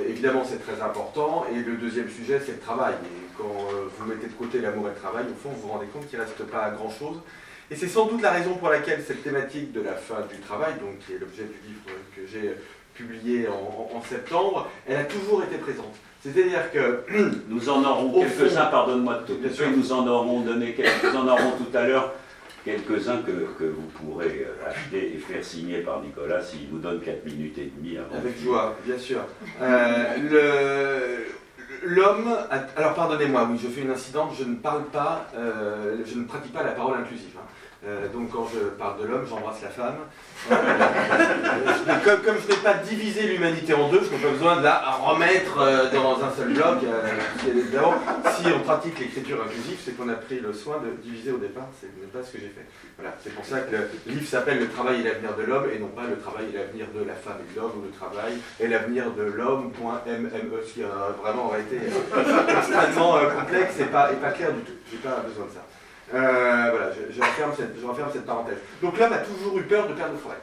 évidemment 0.09 0.45
c'est 0.45 0.59
très 0.59 0.81
important. 0.83 1.47
Et 1.53 1.59
le 1.59 1.77
deuxième 1.77 2.09
sujet 2.09 2.41
c'est 2.45 2.53
le 2.53 2.59
travail. 2.59 2.95
Et 2.95 3.27
quand 3.37 3.69
vous 3.99 4.07
mettez 4.07 4.29
de 4.29 4.33
côté 4.33 4.61
l'amour 4.61 4.87
et 4.87 4.91
le 4.91 4.97
travail, 4.97 5.25
au 5.25 5.35
fond 5.35 5.51
vous 5.55 5.63
vous 5.63 5.73
rendez 5.73 5.87
compte 5.87 6.09
qu'il 6.09 6.19
ne 6.19 6.25
reste 6.25 6.45
pas 6.45 6.71
grand-chose. 6.71 7.21
Et 7.71 7.77
c'est 7.77 7.89
sans 7.89 8.07
doute 8.07 8.23
la 8.23 8.31
raison 8.31 8.55
pour 8.55 8.69
laquelle 8.69 9.03
cette 9.07 9.23
thématique 9.23 9.73
de 9.73 9.81
la 9.81 9.95
fin 9.95 10.21
du 10.31 10.39
travail, 10.41 10.75
donc 10.75 10.99
qui 11.01 11.15
est 11.15 11.19
l'objet 11.19 11.45
du 11.45 11.69
livre 11.69 11.81
que 12.15 12.27
j'ai 12.27 12.55
publié 12.95 13.49
en 13.49 14.01
septembre, 14.03 14.69
elle 14.87 14.97
a 14.99 15.05
toujours 15.05 15.43
été 15.43 15.57
présente. 15.57 15.97
C'est-à-dire 16.25 16.73
que 16.73 17.01
nous 17.49 17.69
en 17.69 17.85
aurons 17.85 18.21
quelques-uns, 18.21 18.67
pardonne-moi 18.67 19.21
de 19.29 19.49
tout 19.49 19.65
nous 19.77 19.93
en 19.93 20.07
aurons 20.07 20.41
donné 20.41 20.73
quelques, 20.73 21.05
nous 21.05 21.19
en 21.19 21.29
aurons 21.29 21.53
tout 21.59 21.77
à 21.77 21.87
l'heure 21.87 22.15
quelques-uns 22.65 23.19
que, 23.19 23.65
vous 23.65 23.89
pourrez 23.93 24.47
euh, 24.49 24.71
acheter 24.71 25.15
et 25.15 25.19
faire 25.19 25.45
signer 25.45 25.81
par 25.81 26.01
Nicolas 26.01 26.41
s'il 26.41 26.69
vous 26.71 26.79
donne 26.79 27.01
4 27.01 27.27
minutes 27.27 27.59
et 27.59 27.71
demie 27.77 27.99
avant. 27.99 28.17
Avec 28.17 28.41
joie, 28.43 28.75
bien 28.87 28.97
sûr. 28.97 29.21
Euh, 29.61 31.19
l'homme, 31.83 32.35
alors 32.75 32.95
pardonnez-moi, 32.95 33.47
oui, 33.51 33.61
je 33.63 33.69
fais 33.69 33.83
une 33.83 33.91
incidente, 33.91 34.33
je 34.39 34.45
ne 34.45 34.55
parle 34.55 34.85
pas, 34.85 35.29
euh, 35.37 35.97
je 36.07 36.19
ne 36.19 36.25
pratique 36.25 36.55
pas 36.55 36.63
la 36.63 36.73
parole 36.73 36.97
inclusive. 36.99 37.37
Hein. 37.37 37.45
Donc 38.13 38.31
quand 38.31 38.49
je 38.53 38.61
parle 38.79 39.01
de 39.01 39.07
l'homme, 39.07 39.27
j'embrasse 39.29 39.63
la 39.63 39.69
femme. 39.69 39.97
comme, 42.05 42.21
comme, 42.23 42.37
je 42.43 42.53
n'ai 42.53 42.61
pas 42.61 42.75
divisé 42.75 43.23
l'humanité 43.27 43.75
en 43.75 43.89
deux, 43.89 44.03
je 44.05 44.11
n'ai 44.15 44.23
pas 44.23 44.31
besoin 44.31 44.57
de 44.57 44.63
la 44.63 44.79
remettre 44.93 45.59
euh, 45.61 45.91
dans 45.91 46.23
un 46.23 46.31
seul 46.31 46.53
bloc. 46.53 46.79
Euh, 46.85 47.09
si 48.37 48.47
on 48.53 48.61
pratique 48.61 48.99
l'écriture 48.99 49.39
inclusive, 49.45 49.79
c'est 49.85 49.97
qu'on 49.97 50.09
a 50.09 50.15
pris 50.15 50.41
le 50.41 50.53
soin 50.53 50.79
de 50.79 50.91
diviser 51.03 51.33
au 51.33 51.39
départ, 51.39 51.69
ce 51.81 51.87
n'est 51.87 52.13
pas 52.13 52.23
ce 52.27 52.33
que 52.33 52.39
j'ai 52.39 52.49
fait. 52.49 52.67
Voilà, 52.99 53.15
c'est 53.23 53.35
pour 53.35 53.45
ça 53.45 53.61
que 53.61 53.75
le 53.75 53.89
livre 54.07 54.27
s'appelle 54.27 54.59
Le 54.59 54.69
travail 54.69 55.01
et 55.01 55.05
l'avenir 55.05 55.35
de 55.37 55.43
l'homme, 55.43 55.67
et 55.75 55.79
non 55.79 55.89
pas 55.89 56.07
Le 56.09 56.19
travail 56.19 56.47
et 56.53 56.59
l'avenir 56.59 56.87
de 56.95 57.05
la 57.05 57.15
femme 57.15 57.39
et 57.41 57.55
de 57.55 57.61
l'homme, 57.61 57.73
ou 57.79 57.83
Le 57.83 57.91
travail 57.91 58.35
et 58.61 58.69
l'avenir 58.69 59.11
de 59.13 59.23
l'homme.mme, 59.23 60.31
ce 60.67 60.73
qui 60.73 60.83
a 60.83 61.15
vraiment 61.23 61.53
été 61.57 61.81
extrêmement 62.59 63.17
euh, 63.17 63.31
complexe 63.31 63.81
et 63.81 63.87
pas, 63.87 64.13
et 64.13 64.17
pas 64.17 64.31
clair 64.31 64.53
du 64.53 64.61
tout. 64.61 64.73
J'ai 64.91 64.99
pas 64.99 65.25
besoin 65.27 65.47
de 65.47 65.51
ça. 65.51 65.74
Euh, 66.13 66.69
voilà, 66.71 66.91
je, 67.11 67.21
referme 67.21 67.53
cette, 68.13 68.27
parenthèse. 68.27 68.59
Donc 68.83 68.99
l'homme 68.99 69.13
a 69.13 69.19
toujours 69.19 69.59
eu 69.59 69.63
peur 69.63 69.89
de 69.89 69.95
perdre 69.95 70.13
le 70.13 70.19
forêt. 70.19 70.37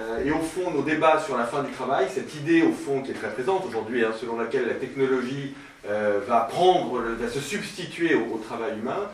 Euh, 0.00 0.24
et 0.24 0.30
au 0.30 0.40
fond, 0.40 0.70
nos 0.70 0.82
débats 0.82 1.20
sur 1.20 1.36
la 1.36 1.44
fin 1.44 1.62
du 1.62 1.70
travail, 1.72 2.06
cette 2.12 2.34
idée 2.34 2.62
au 2.62 2.72
fond 2.72 3.02
qui 3.02 3.10
est 3.10 3.14
très 3.14 3.30
présente 3.30 3.64
aujourd'hui, 3.66 4.04
hein, 4.04 4.12
selon 4.18 4.38
laquelle 4.38 4.66
la 4.66 4.74
technologie 4.74 5.54
euh, 5.88 6.20
va 6.26 6.40
prendre, 6.40 7.00
va 7.00 7.28
se 7.28 7.38
substituer 7.38 8.14
au, 8.14 8.38
travail 8.38 8.78
humain, 8.78 9.08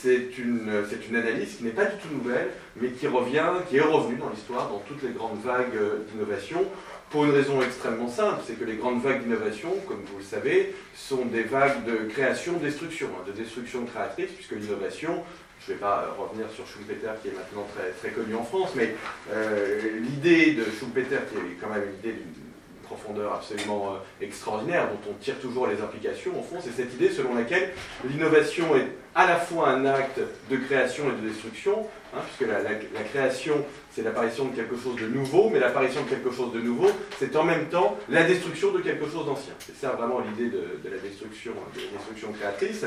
c'est 0.00 0.38
une, 0.38 0.70
une, 1.10 1.16
analyse 1.16 1.56
qui 1.56 1.64
n'est 1.64 1.70
pas 1.70 1.86
du 1.86 1.96
tout 1.96 2.14
nouvelle, 2.14 2.50
mais 2.76 2.90
qui 2.90 3.08
revient, 3.08 3.48
qui 3.68 3.78
est 3.78 3.80
revenue 3.80 4.16
dans 4.16 4.28
l'histoire, 4.28 4.68
dans 4.68 4.78
toutes 4.86 5.02
les 5.02 5.10
grandes 5.10 5.42
vagues 5.42 5.76
d'innovation, 6.12 6.64
pour 7.10 7.24
une 7.24 7.32
raison 7.32 7.60
extrêmement 7.60 8.08
simple, 8.08 8.40
c'est 8.46 8.58
que 8.58 8.64
les 8.64 8.76
grandes 8.76 9.02
vagues 9.02 9.22
d'innovation, 9.22 9.70
comme 9.86 10.02
vous 10.12 10.18
le 10.18 10.24
savez, 10.24 10.74
sont 10.94 11.24
des 11.26 11.42
vagues 11.42 11.84
de 11.84 12.08
création-destruction, 12.08 13.08
hein, 13.08 13.24
de 13.26 13.32
destruction 13.32 13.84
créatrice, 13.84 14.30
puisque 14.30 14.52
l'innovation, 14.52 15.24
je 15.60 15.72
ne 15.72 15.76
vais 15.76 15.80
pas 15.80 16.16
revenir 16.16 16.46
sur 16.50 16.66
Schumpeter 16.66 17.10
qui 17.20 17.28
est 17.28 17.32
maintenant 17.32 17.66
très, 17.74 17.90
très 17.90 18.10
connu 18.10 18.34
en 18.36 18.44
France, 18.44 18.70
mais 18.76 18.94
euh, 19.32 19.98
l'idée 20.00 20.52
de 20.52 20.64
Schumpeter, 20.78 21.18
qui 21.30 21.36
est 21.36 21.56
quand 21.60 21.68
même 21.68 21.82
une 21.82 21.98
idée 21.98 22.18
d'une 22.18 22.49
profondeur 22.90 23.34
absolument 23.34 23.94
euh, 23.94 24.24
extraordinaire, 24.24 24.88
dont 24.88 25.12
on 25.12 25.14
tire 25.22 25.38
toujours 25.38 25.68
les 25.68 25.80
implications, 25.80 26.32
au 26.38 26.42
fond, 26.42 26.56
c'est 26.60 26.72
cette 26.72 26.92
idée 26.94 27.10
selon 27.10 27.34
laquelle 27.34 27.70
l'innovation 28.04 28.74
est 28.74 28.88
à 29.14 29.26
la 29.26 29.36
fois 29.36 29.68
un 29.68 29.86
acte 29.86 30.20
de 30.50 30.56
création 30.56 31.04
et 31.04 31.22
de 31.22 31.28
destruction, 31.28 31.86
hein, 32.14 32.18
puisque 32.26 32.50
la, 32.50 33.04
création, 33.04 33.64
c'est 33.92 34.02
l'apparition 34.02 34.46
de 34.46 34.56
quelque 34.56 34.76
chose 34.76 34.96
de 34.96 35.06
nouveau, 35.06 35.50
mais 35.50 35.60
l'apparition 35.60 36.02
de 36.02 36.08
quelque 36.08 36.32
chose 36.32 36.52
de 36.52 36.60
nouveau, 36.60 36.90
c'est 37.18 37.34
en 37.36 37.44
même 37.44 37.66
temps 37.68 37.96
la 38.08 38.24
destruction 38.24 38.72
de 38.72 38.80
quelque 38.80 39.08
chose 39.08 39.26
d'ancien. 39.26 39.52
C'est 39.60 39.76
ça 39.76 39.90
vraiment 39.90 40.20
l'idée 40.20 40.50
de, 40.50 40.90
la 40.90 40.98
destruction, 40.98 41.52
destruction 41.74 42.32
créatrice. 42.32 42.84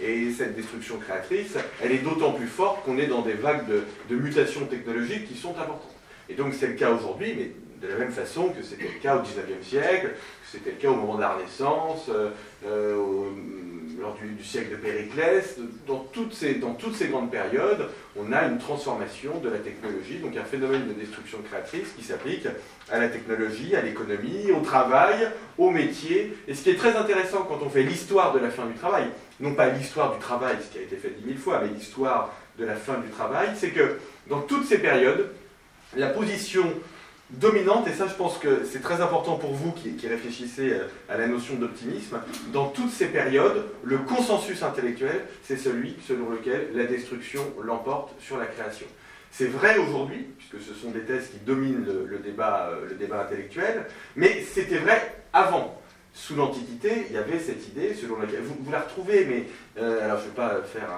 Et 0.00 0.32
cette 0.32 0.56
destruction 0.56 0.98
créatrice, 0.98 1.54
elle 1.80 1.92
est 1.92 1.98
d'autant 1.98 2.32
plus 2.32 2.48
forte 2.48 2.84
qu'on 2.84 2.98
est 2.98 3.06
dans 3.06 3.22
des 3.22 3.34
vagues 3.34 3.68
de, 3.68 3.84
de 4.10 4.16
mutations 4.20 4.66
technologiques 4.66 5.28
qui 5.28 5.36
sont 5.36 5.50
importantes. 5.50 5.94
Et 6.28 6.34
donc 6.34 6.54
c'est 6.54 6.66
le 6.66 6.74
cas 6.74 6.90
aujourd'hui, 6.90 7.34
mais 7.36 7.50
de 7.80 7.88
la 7.88 7.96
même 7.96 8.12
façon 8.12 8.48
que 8.48 8.62
c'était 8.62 8.84
le 8.84 9.00
cas 9.00 9.16
au 9.16 9.20
XIXe 9.20 9.66
siècle, 9.66 10.08
que 10.08 10.50
c'était 10.50 10.70
le 10.70 10.76
cas 10.76 10.88
au 10.88 10.96
moment 10.96 11.16
de 11.16 11.20
la 11.20 11.34
Renaissance, 11.34 12.06
euh, 12.08 12.30
euh, 12.66 12.96
lors 14.00 14.14
du, 14.14 14.42
siècle 14.42 14.72
de 14.72 14.76
Périclès, 14.76 15.56
dans 15.86 16.00
toutes, 16.12 16.34
ces, 16.34 16.54
dans 16.54 16.74
toutes 16.74 16.94
ces 16.94 17.08
grandes 17.08 17.30
périodes, 17.30 17.88
on 18.16 18.32
a 18.32 18.44
une 18.44 18.58
transformation 18.58 19.38
de 19.38 19.48
la 19.48 19.58
technologie, 19.58 20.18
donc 20.18 20.36
un 20.36 20.44
phénomène 20.44 20.86
de 20.88 20.92
destruction 20.92 21.38
créatrice 21.48 21.88
qui 21.96 22.04
s'applique 22.04 22.46
à 22.90 22.98
la 22.98 23.08
technologie, 23.08 23.74
à 23.76 23.82
l'économie, 23.82 24.50
au 24.52 24.60
travail, 24.60 25.28
au 25.58 25.70
métier. 25.70 26.36
Et 26.48 26.54
ce 26.54 26.62
qui 26.62 26.70
est 26.70 26.76
très 26.76 26.96
intéressant 26.96 27.42
quand 27.48 27.60
on 27.64 27.70
fait 27.70 27.82
l'histoire 27.82 28.32
de 28.32 28.40
la 28.40 28.50
fin 28.50 28.66
du 28.66 28.74
travail, 28.74 29.06
non 29.40 29.54
pas 29.54 29.68
l'histoire 29.68 30.12
du 30.12 30.18
travail, 30.18 30.56
ce 30.60 30.72
qui 30.72 30.78
a 30.78 30.82
été 30.82 30.96
fait 30.96 31.10
dix 31.10 31.26
mille 31.26 31.38
fois, 31.38 31.60
mais 31.62 31.68
l'histoire 31.68 32.34
de 32.58 32.64
la 32.64 32.76
fin 32.76 32.98
du 32.98 33.08
travail, 33.08 33.48
c'est 33.56 33.70
que 33.70 33.98
dans 34.28 34.40
toutes 34.40 34.66
ces 34.66 34.78
périodes, 34.78 35.30
la 35.96 36.08
position 36.08 36.64
dominante, 37.38 37.86
et 37.88 37.92
ça 37.92 38.06
je 38.06 38.14
pense 38.14 38.38
que 38.38 38.64
c'est 38.64 38.80
très 38.80 39.00
important 39.00 39.36
pour 39.36 39.52
vous 39.52 39.72
qui, 39.72 39.94
réfléchissez 40.06 40.72
euh, 40.72 40.86
à 41.08 41.16
la 41.16 41.26
notion 41.26 41.54
d'optimisme, 41.56 42.20
dans 42.52 42.68
toutes 42.68 42.90
ces 42.90 43.06
périodes, 43.06 43.64
le 43.82 43.98
consensus 43.98 44.62
intellectuel, 44.62 45.22
c'est 45.42 45.56
celui 45.56 45.96
selon 46.06 46.30
lequel 46.30 46.68
la 46.74 46.84
destruction 46.84 47.42
l'emporte 47.62 48.12
sur 48.20 48.38
la 48.38 48.46
création. 48.46 48.86
C'est 49.30 49.46
vrai 49.46 49.78
aujourd'hui, 49.78 50.26
puisque 50.38 50.64
ce 50.64 50.74
sont 50.74 50.90
des 50.90 51.00
thèses 51.00 51.28
qui 51.28 51.38
dominent 51.38 51.84
le, 51.84 52.18
débat, 52.18 52.70
euh, 52.70 52.88
le 52.88 52.94
débat 52.94 53.22
intellectuel, 53.22 53.86
mais 54.16 54.42
c'était 54.42 54.78
vrai 54.78 55.16
avant. 55.32 55.80
Sous 56.16 56.36
l'Antiquité, 56.36 57.06
il 57.08 57.16
y 57.16 57.18
avait 57.18 57.40
cette 57.40 57.66
idée 57.66 57.92
selon 57.92 58.20
laquelle, 58.20 58.42
vous, 58.42 58.70
la 58.70 58.82
retrouvez, 58.82 59.24
mais 59.24 59.46
euh, 59.82 60.04
alors 60.04 60.18
je 60.18 60.24
ne 60.24 60.28
vais 60.28 60.36
pas 60.36 60.62
faire 60.62 60.88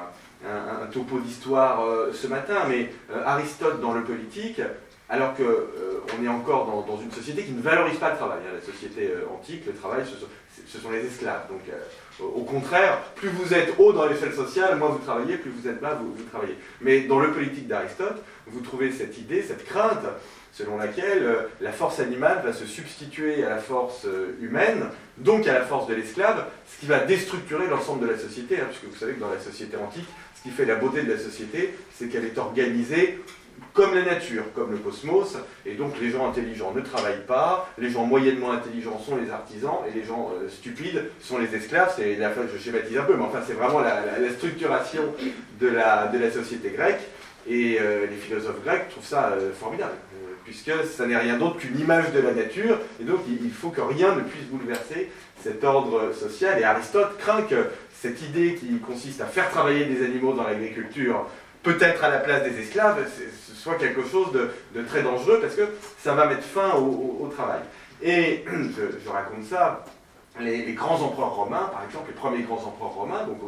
un, 0.47 0.87
topo 0.89 1.19
d'histoire 1.19 1.83
ce 2.13 2.27
matin, 2.27 2.67
mais 2.69 2.91
Aristote 3.25 3.81
dans 3.81 3.95
le 3.95 4.05
politique 4.05 4.61
alors 5.09 5.35
qu'on 5.35 5.43
euh, 5.45 6.25
est 6.25 6.29
encore 6.29 6.85
dans, 6.87 7.01
une 7.01 7.13
société 7.13 7.45
qui 7.45 7.53
ne 7.53 7.63
valorise 7.63 7.99
pas 7.99 8.11
le 8.11 8.17
travail. 8.17 8.39
Hein. 8.45 8.55
La 8.55 8.73
société 8.73 9.09
euh, 9.09 9.25
antique, 9.33 9.65
le 9.67 9.73
travail, 9.73 10.03
ce 10.05 10.79
sont, 10.79 10.91
les 10.91 11.07
esclaves. 11.07 11.49
Donc, 11.49 11.61
euh, 11.71 12.25
au 12.25 12.43
contraire, 12.43 12.99
plus 13.15 13.29
vous 13.29 13.55
êtes 13.55 13.75
haut 13.79 13.93
dans 13.93 14.07
l'échelle 14.07 14.35
sociale, 14.35 14.77
moins 14.79 14.89
vous 14.89 14.99
travaillez, 14.99 15.37
plus 15.37 15.51
vous 15.51 15.69
êtes 15.69 15.81
bas, 15.81 15.95
vous, 16.01 16.23
travaillez. 16.25 16.57
Mais 16.81 17.03
dans 17.03 17.21
le 17.21 17.31
politique 17.31 17.69
d'Aristote, 17.69 18.23
vous 18.47 18.61
trouvez 18.61 18.91
cette 18.91 19.17
idée, 19.19 19.43
cette 19.43 19.65
crainte, 19.65 20.05
selon 20.53 20.77
laquelle 20.79 21.47
la 21.61 21.73
force 21.73 22.01
animale 22.01 22.41
va 22.43 22.55
se 22.55 22.65
substituer 22.65 23.45
à 23.45 23.51
la 23.51 23.59
force 23.59 24.07
humaine, 24.41 24.87
donc 25.19 25.47
à 25.47 25.53
la 25.53 25.61
force 25.61 25.87
de 25.87 25.95
l'esclave, 25.95 26.47
ce 26.67 26.81
qui 26.81 26.87
va 26.87 27.01
déstructurer 27.01 27.67
l'ensemble 27.67 28.07
de 28.07 28.13
la 28.13 28.19
société, 28.19 28.59
hein, 28.59 28.67
puisque 28.71 28.85
vous 28.85 28.99
savez 28.99 29.13
que 29.13 29.21
dans 29.21 29.31
la 29.31 29.41
société 29.41 29.77
antique, 29.77 30.09
ce 30.35 30.43
qui 30.43 30.51
fait 30.51 30.65
la 30.65 30.77
beauté 30.77 31.03
de 31.03 31.13
la 31.13 31.19
société, 31.19 31.75
c'est 31.95 32.09
qu'elle 32.09 32.25
est 32.25 32.39
organisée 32.39 33.19
comme 33.73 33.95
la 33.95 34.03
nature, 34.03 34.45
comme 34.55 34.73
le 34.73 34.79
cosmos, 34.79 35.37
et 35.65 35.75
donc 35.75 36.01
les 36.01 36.11
gens 36.11 36.29
intelligents 36.29 36.73
ne 36.75 36.81
travaillent 36.81 37.27
pas, 37.27 37.69
les 37.79 37.91
gens 37.91 38.07
moyennement 38.07 38.53
intelligents 38.53 38.99
sont 38.99 39.17
les 39.17 39.31
artisans, 39.31 39.79
et 39.87 39.97
les 39.97 40.05
gens 40.05 40.33
euh, 40.35 40.49
stupides 40.49 41.05
sont 41.21 41.39
les 41.39 41.55
esclaves, 41.55 41.93
c'est 41.95 42.17
la 42.17 42.33
je 42.33 42.59
schématise 42.59 42.97
un 42.97 43.03
peu, 43.03 43.17
mais 43.17 43.25
enfin 43.25 43.41
c'est 43.47 43.53
vraiment 43.53 43.81
la, 43.81 44.31
structuration 44.31 45.03
de 45.61 45.69
la, 45.69 46.31
société 46.31 46.71
grecque, 46.71 47.01
et 47.49 47.79
euh, 47.81 48.07
les 48.07 48.17
philosophes 48.17 48.63
grecs 48.65 48.89
trouvent 48.89 49.07
ça 49.07 49.29
euh, 49.29 49.53
formidable, 49.53 49.95
puisque 50.45 50.73
ça 50.85 51.07
n'est 51.07 51.17
rien 51.17 51.37
d'autre 51.37 51.59
qu'une 51.59 51.79
image 51.79 52.13
de 52.13 52.21
la 52.21 52.33
nature, 52.33 52.79
et 53.01 53.05
donc 53.05 53.21
il 53.29 53.51
faut 53.51 53.71
que 53.71 53.81
rien 53.83 54.15
ne 54.15 54.23
puisse 54.23 54.47
bouleverser 54.47 55.11
cet 55.43 55.65
ordre 55.65 56.13
social, 56.15 56.59
et 56.59 56.65
Aristote 56.65 57.19
craint 57.19 57.43
que 57.43 57.67
cette 58.01 58.23
idée 58.23 58.55
qui 58.55 58.79
consiste 58.79 59.21
à 59.21 59.27
faire 59.27 59.51
travailler 59.51 59.85
des 59.85 60.05
animaux 60.05 60.33
dans 60.33 60.45
l'agriculture, 60.45 61.27
peut-être 61.67 62.05
à 62.05 62.11
la 62.11 62.19
place 62.19 62.45
des 62.45 62.61
esclaves, 62.61 63.05
soit 63.55 63.75
quelque 63.75 64.05
chose 64.07 64.29
de, 64.33 64.83
très 64.83 65.03
dangereux 65.03 65.41
parce 65.41 65.57
que 65.57 65.69
ça 65.99 66.15
va 66.15 66.27
mettre 66.27 66.45
fin 66.45 66.75
au, 66.77 67.29
travail. 67.35 67.61
Et 68.01 68.45
je, 69.05 69.09
raconte 69.09 69.45
ça, 69.45 69.85
les, 70.39 70.73
grands 70.75 71.01
empereurs 71.03 71.35
romains, 71.35 71.69
par 71.73 71.83
exemple, 71.85 72.05
les 72.09 72.15
premiers 72.15 72.43
grands 72.43 72.63
empereurs 72.65 72.95
romains, 72.95 73.25
donc 73.25 73.41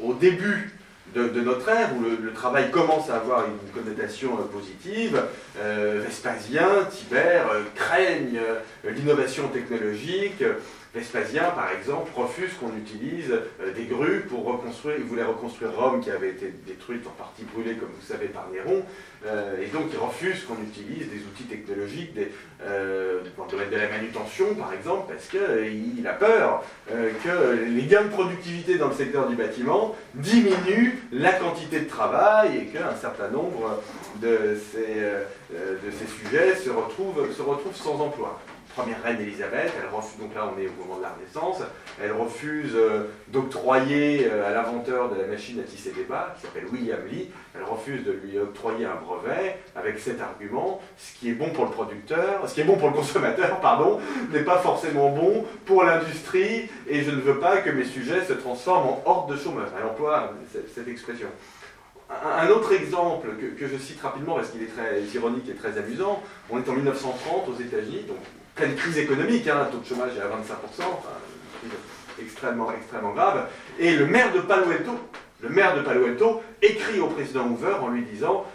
au, 0.00 0.14
début 0.14 0.70
de, 1.16 1.40
notre 1.40 1.68
ère, 1.68 1.90
où 1.96 2.02
le, 2.22 2.32
travail 2.32 2.70
commence 2.70 3.10
à 3.10 3.16
avoir 3.16 3.44
une 3.46 3.82
connotation 3.82 4.38
euh, 4.38 4.44
positive, 4.44 5.20
euh, 5.58 6.00
Vespasien, 6.06 6.68
Tibère 6.90 7.50
euh, 7.50 7.62
craignent 7.74 8.40
l'innovation 8.84 9.48
technologique, 9.48 10.44
Vespasien, 10.94 11.44
par 11.54 11.70
exemple, 11.72 12.10
refuse 12.14 12.52
qu'on 12.60 12.76
utilise 12.76 13.32
euh, 13.32 13.72
des 13.74 13.86
grues 13.86 14.26
pour 14.28 14.44
reconstruire, 14.44 14.96
il 14.98 15.04
voulait 15.04 15.24
reconstruire 15.24 15.70
Rome 15.74 16.02
qui 16.02 16.10
avait 16.10 16.28
été 16.28 16.52
détruite, 16.66 17.06
en 17.06 17.10
partie 17.12 17.44
brûlée, 17.44 17.76
comme 17.76 17.88
vous 17.98 18.06
savez, 18.06 18.26
par 18.26 18.46
Néron, 18.52 18.82
euh, 19.24 19.56
et 19.62 19.68
donc 19.68 19.84
il 19.90 19.98
refuse 19.98 20.44
qu'on 20.44 20.62
utilise 20.62 21.08
des 21.08 21.20
outils 21.20 21.44
technologiques 21.44 22.12
des, 22.12 22.30
euh, 22.62 23.20
dans 23.38 23.44
le 23.46 23.50
domaine 23.52 23.70
de 23.70 23.76
la 23.76 23.88
manutention, 23.88 24.54
par 24.54 24.74
exemple, 24.74 25.10
parce 25.10 25.28
qu'il 25.28 26.06
a 26.06 26.12
peur 26.12 26.62
que 26.90 27.64
les 27.64 27.84
gains 27.84 28.02
de 28.02 28.08
productivité 28.08 28.76
dans 28.76 28.88
le 28.88 28.94
secteur 28.94 29.28
du 29.28 29.34
bâtiment 29.34 29.96
diminuent 30.14 30.98
la 31.10 31.32
quantité 31.32 31.80
de 31.80 31.88
travail 31.88 32.58
et 32.58 32.64
qu'un 32.66 32.94
certain 33.00 33.28
nombre 33.28 33.80
de 34.20 34.58
ces, 34.72 36.06
sujets 36.06 36.54
se 36.56 36.68
retrouvent 36.68 37.32
sans 37.74 38.00
emploi 38.00 38.38
première 38.74 39.02
reine 39.02 39.20
Elisabeth, 39.20 39.72
elle 39.78 39.94
refuse, 39.94 40.18
donc 40.18 40.34
là 40.34 40.50
on 40.54 40.58
est 40.58 40.66
au 40.66 40.84
moment 40.84 40.98
de 40.98 41.02
la 41.02 41.10
Renaissance, 41.10 41.62
elle 42.02 42.12
refuse 42.12 42.72
euh, 42.74 43.04
d'octroyer 43.28 44.28
euh, 44.30 44.48
à 44.48 44.52
l'inventeur 44.52 45.10
de 45.10 45.20
la 45.20 45.26
machine 45.26 45.60
à 45.60 45.62
tisser 45.62 45.92
des 45.92 46.04
bas, 46.04 46.34
qui 46.36 46.46
s'appelle 46.46 46.66
William 46.72 47.00
Lee, 47.10 47.28
elle 47.54 47.64
refuse 47.64 48.04
de 48.04 48.12
lui 48.12 48.38
octroyer 48.38 48.86
un 48.86 48.94
brevet 48.94 49.58
avec 49.76 49.98
cet 49.98 50.20
argument, 50.20 50.80
ce 50.96 51.18
qui 51.18 51.30
est 51.30 51.34
bon 51.34 51.50
pour 51.50 51.66
le 51.66 51.70
producteur, 51.70 52.48
ce 52.48 52.54
qui 52.54 52.62
est 52.62 52.64
bon 52.64 52.76
pour 52.76 52.88
le 52.88 52.94
consommateur, 52.94 53.60
pardon, 53.60 54.00
n'est 54.30 54.44
pas 54.44 54.58
forcément 54.58 55.10
bon 55.10 55.44
pour 55.66 55.84
l'industrie, 55.84 56.70
et 56.88 57.02
je 57.02 57.10
ne 57.10 57.20
veux 57.20 57.38
pas 57.38 57.58
que 57.58 57.70
mes 57.70 57.84
sujets 57.84 58.24
se 58.24 58.32
transforment 58.32 58.88
en 58.88 59.02
horde 59.04 59.32
de 59.32 59.36
chômeurs. 59.36 59.68
Elle 59.78 59.86
emploie 59.86 60.32
cette, 60.74 60.88
expression. 60.88 61.28
Un 62.10 62.48
autre 62.48 62.72
exemple 62.72 63.28
que, 63.40 63.58
que, 63.58 63.66
je 63.66 63.78
cite 63.78 64.00
rapidement 64.02 64.34
parce 64.34 64.50
qu'il 64.50 64.62
est 64.62 64.66
très 64.66 65.00
ironique 65.14 65.48
et 65.48 65.54
très 65.54 65.78
amusant, 65.78 66.22
on 66.50 66.58
est 66.58 66.68
en 66.68 66.74
1930 66.74 67.48
aux 67.48 67.60
États-Unis, 67.60 68.04
donc 68.06 68.18
pleine 68.54 68.74
crise 68.74 68.98
économique, 68.98 69.46
hein, 69.48 69.66
le 69.66 69.70
taux 69.70 69.78
de 69.78 69.86
chômage 69.86 70.16
est 70.16 70.20
à 70.20 70.26
25%, 70.26 70.30
enfin, 70.80 71.08
extrêmement, 72.20 72.72
extrêmement 72.72 73.12
grave. 73.12 73.48
Et 73.78 73.96
le 73.96 74.06
maire 74.06 74.32
de 74.32 74.40
Palo 74.40 74.70
Alto, 74.70 76.42
écrit 76.60 77.00
au 77.00 77.08
président 77.08 77.46
Hoover 77.48 77.76
en 77.80 77.88
lui 77.88 78.02
disant 78.02 78.46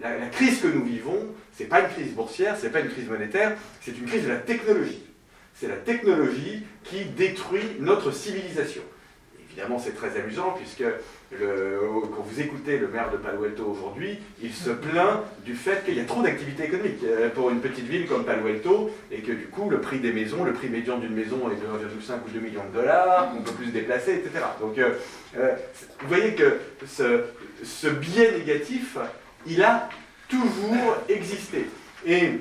la, 0.00 0.26
crise 0.28 0.60
que 0.60 0.68
nous 0.68 0.84
vivons, 0.84 1.26
c'est 1.52 1.66
pas 1.66 1.80
une 1.80 1.88
crise 1.88 2.14
boursière, 2.14 2.56
c'est 2.58 2.70
pas 2.70 2.80
une 2.80 2.88
crise 2.88 3.08
monétaire, 3.08 3.56
c'est 3.80 3.96
une 3.96 4.06
crise 4.06 4.24
de 4.24 4.30
la 4.30 4.36
technologie. 4.36 5.04
C'est 5.54 5.68
la 5.68 5.76
technologie 5.76 6.64
qui 6.84 7.04
détruit 7.04 7.76
notre 7.78 8.10
civilisation. 8.10 8.82
Évidemment, 9.52 9.78
c'est 9.78 9.94
très 9.94 10.18
amusant 10.18 10.54
puisque 10.56 10.84
quand 11.30 12.22
vous 12.22 12.40
écoutez 12.40 12.78
le 12.78 12.88
maire 12.88 13.10
de 13.10 13.18
Palo 13.18 13.44
Alto 13.44 13.64
aujourd'hui, 13.64 14.18
il 14.42 14.52
se 14.52 14.70
plaint 14.70 15.20
du 15.44 15.54
fait 15.54 15.84
qu'il 15.84 15.94
y 15.94 16.00
a 16.00 16.04
trop 16.04 16.22
d'activité 16.22 16.64
économique 16.64 17.00
euh, 17.04 17.28
pour 17.28 17.50
une 17.50 17.60
petite 17.60 17.86
ville 17.86 18.06
comme 18.06 18.24
Palo 18.24 18.46
Alto 18.46 18.90
et 19.10 19.18
que 19.18 19.32
du 19.32 19.46
coup 19.46 19.68
le 19.68 19.80
prix 19.80 19.98
des 19.98 20.12
maisons, 20.12 20.44
le 20.44 20.52
prix 20.52 20.68
médian 20.68 20.98
d'une 20.98 21.14
maison 21.14 21.50
est 21.50 21.56
de 21.56 21.66
1,5 21.66 22.14
ou 22.26 22.30
2 22.30 22.40
millions 22.40 22.64
de 22.72 22.80
dollars, 22.80 23.30
on 23.36 23.42
peut 23.42 23.52
plus 23.52 23.66
se 23.66 23.72
déplacer, 23.72 24.14
etc. 24.14 24.44
Donc 24.60 24.78
euh, 24.78 24.94
euh, 25.36 25.54
vous 26.00 26.08
voyez 26.08 26.34
que 26.34 26.58
ce, 26.86 27.88
biais 27.88 28.32
négatif, 28.38 28.96
il 29.46 29.62
a 29.62 29.88
toujours 30.28 30.96
existé. 31.08 31.66
Et 32.06 32.40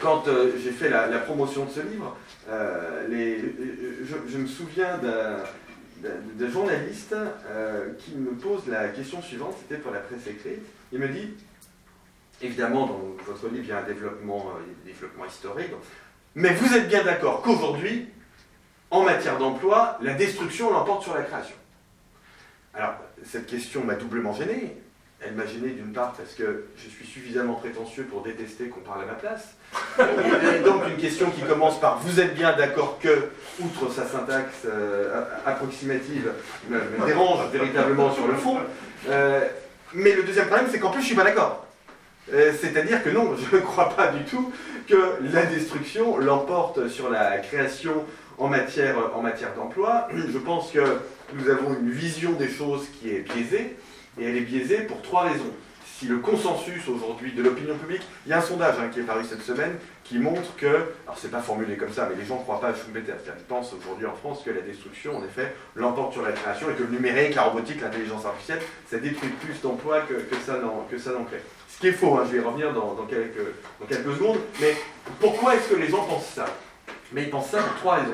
quand 0.00 0.24
j'ai 0.62 0.72
fait 0.72 0.88
la, 0.88 1.06
promotion 1.18 1.64
de 1.64 1.70
ce 1.70 1.80
livre, 1.80 2.16
je, 2.48 4.38
me 4.38 4.46
souviens 4.46 4.98
d'un 4.98 5.38
de, 6.04 6.48
journaliste 6.48 7.14
euh, 7.14 7.92
qui 7.98 8.14
me 8.14 8.32
pose 8.32 8.66
la 8.68 8.88
question 8.88 9.22
suivante, 9.22 9.56
c'était 9.60 9.80
pour 9.80 9.92
la 9.92 10.00
presse 10.00 10.26
écrite. 10.26 10.60
Il 10.92 10.98
me 10.98 11.08
dit, 11.08 11.34
évidemment, 12.42 12.86
dans 12.86 13.00
votre 13.26 13.48
livre, 13.48 13.64
il 13.64 13.68
y 13.68 13.72
a 13.72 13.78
un 13.78 13.84
développement, 13.84 14.52
euh, 14.56 14.60
développement 14.84 15.24
historique, 15.24 15.70
mais 16.34 16.52
vous 16.54 16.74
êtes 16.74 16.88
bien 16.88 17.04
d'accord 17.04 17.42
qu'aujourd'hui, 17.42 18.08
en 18.90 19.02
matière 19.02 19.38
d'emploi, 19.38 19.98
la 20.02 20.14
destruction 20.14 20.70
l'emporte 20.70 21.02
sur 21.04 21.14
la 21.14 21.22
création. 21.22 21.56
Alors, 22.74 22.94
cette 23.24 23.46
question 23.46 23.84
m'a 23.84 23.94
doublement 23.94 24.32
gêné. 24.32 24.76
Elle 25.26 25.34
m'a 25.34 25.46
gêné 25.46 25.70
d'une 25.70 25.92
part 25.92 26.12
parce 26.12 26.34
que 26.34 26.64
je 26.76 26.88
suis 26.88 27.06
suffisamment 27.06 27.54
prétentieux 27.54 28.04
pour 28.04 28.22
détester 28.22 28.68
qu'on 28.68 28.80
parle 28.80 29.02
à 29.02 29.06
ma 29.06 29.14
place. 29.14 29.54
Et 30.56 30.60
donc 30.60 30.82
une 30.88 30.96
question 30.96 31.30
qui 31.30 31.40
commence 31.42 31.80
par 31.80 31.98
vous 32.00 32.20
êtes 32.20 32.34
bien 32.34 32.54
d'accord 32.54 32.98
que, 33.00 33.30
outre 33.60 33.90
sa 33.90 34.06
syntaxe 34.06 34.62
euh, 34.66 35.24
approximative, 35.46 36.30
me, 36.68 37.06
dérange 37.06 37.50
véritablement 37.52 38.12
sur 38.12 38.26
le 38.26 38.34
fond. 38.34 38.58
Euh, 39.08 39.40
mais 39.94 40.12
le 40.12 40.24
deuxième 40.24 40.46
problème, 40.46 40.68
c'est 40.70 40.78
qu'en 40.78 40.90
plus 40.90 41.00
je 41.00 41.06
suis 41.06 41.16
pas 41.16 41.24
d'accord. 41.24 41.66
Euh, 42.32 42.52
c'est-à-dire 42.58 43.02
que 43.02 43.10
non, 43.10 43.34
je 43.36 43.56
ne 43.56 43.60
crois 43.60 43.90
pas 43.90 44.08
du 44.08 44.24
tout 44.24 44.52
que 44.86 45.18
la 45.32 45.46
destruction 45.46 46.18
l'emporte 46.18 46.88
sur 46.88 47.10
la 47.10 47.38
création 47.38 48.04
en 48.36 48.48
matière, 48.48 48.96
en 49.14 49.22
matière 49.22 49.54
d'emploi. 49.54 50.08
Je 50.12 50.38
pense 50.38 50.70
que 50.70 50.80
nous 51.34 51.48
avons 51.48 51.74
une 51.74 51.90
vision 51.90 52.32
des 52.32 52.48
choses 52.48 52.86
qui 52.98 53.10
est 53.10 53.20
biaisée. 53.20 53.76
Et 54.18 54.24
elle 54.24 54.36
est 54.36 54.42
biaisée 54.42 54.82
pour 54.82 55.02
trois 55.02 55.22
raisons. 55.22 55.52
si 55.98 56.06
le 56.06 56.18
consensus 56.18 56.88
aujourd'hui 56.88 57.32
de 57.32 57.42
l'opinion 57.42 57.76
publique, 57.76 58.02
il 58.26 58.30
y 58.30 58.32
a 58.32 58.38
un 58.38 58.42
sondage 58.42 58.74
hein, 58.80 58.88
qui 58.92 59.00
est 59.00 59.04
paru 59.04 59.24
cette 59.24 59.42
semaine 59.42 59.78
qui 60.04 60.18
montre 60.18 60.54
que, 60.56 60.66
alors 60.66 61.16
c'est 61.16 61.30
pas 61.30 61.40
formulé 61.40 61.76
comme 61.76 61.92
ça, 61.92 62.08
mais 62.08 62.20
les 62.20 62.26
gens 62.26 62.36
ne 62.36 62.42
croient 62.42 62.60
pas 62.60 62.68
à 62.68 62.74
Schumpeter, 62.74 63.14
qu'ils 63.24 63.32
pensent 63.48 63.72
aujourd'hui 63.72 64.06
en 64.06 64.14
France 64.14 64.42
que 64.44 64.50
la 64.50 64.60
destruction, 64.60 65.16
en 65.16 65.24
effet, 65.24 65.54
l'emporte 65.74 66.12
sur 66.12 66.22
la 66.22 66.32
création 66.32 66.70
et 66.70 66.74
que 66.74 66.82
le 66.82 66.90
numérique, 66.90 67.34
la 67.34 67.44
robotique, 67.44 67.80
l'intelligence 67.80 68.26
artificielle, 68.26 68.60
ça 68.88 68.98
détruit 68.98 69.30
plus 69.40 69.60
d'emplois 69.62 70.02
que, 70.02 70.14
ça 70.44 70.58
n'en 70.58 70.84
crée. 71.24 71.42
Ce 71.68 71.80
qui 71.80 71.88
est 71.88 71.92
faux, 71.92 72.16
hein, 72.18 72.24
je 72.26 72.32
vais 72.32 72.42
y 72.42 72.44
revenir 72.44 72.72
dans, 72.74 72.94
quelques, 73.08 74.04
secondes, 74.04 74.38
mais 74.60 74.76
pourquoi 75.20 75.56
est-ce 75.56 75.70
que 75.70 75.76
les 75.76 75.88
gens 75.88 76.04
pensent 76.04 76.32
ça? 76.34 76.46
Mais 77.12 77.22
ils 77.22 77.30
pensent 77.30 77.50
ça 77.50 77.62
pour 77.62 77.76
trois 77.76 77.94
raisons. 77.96 78.12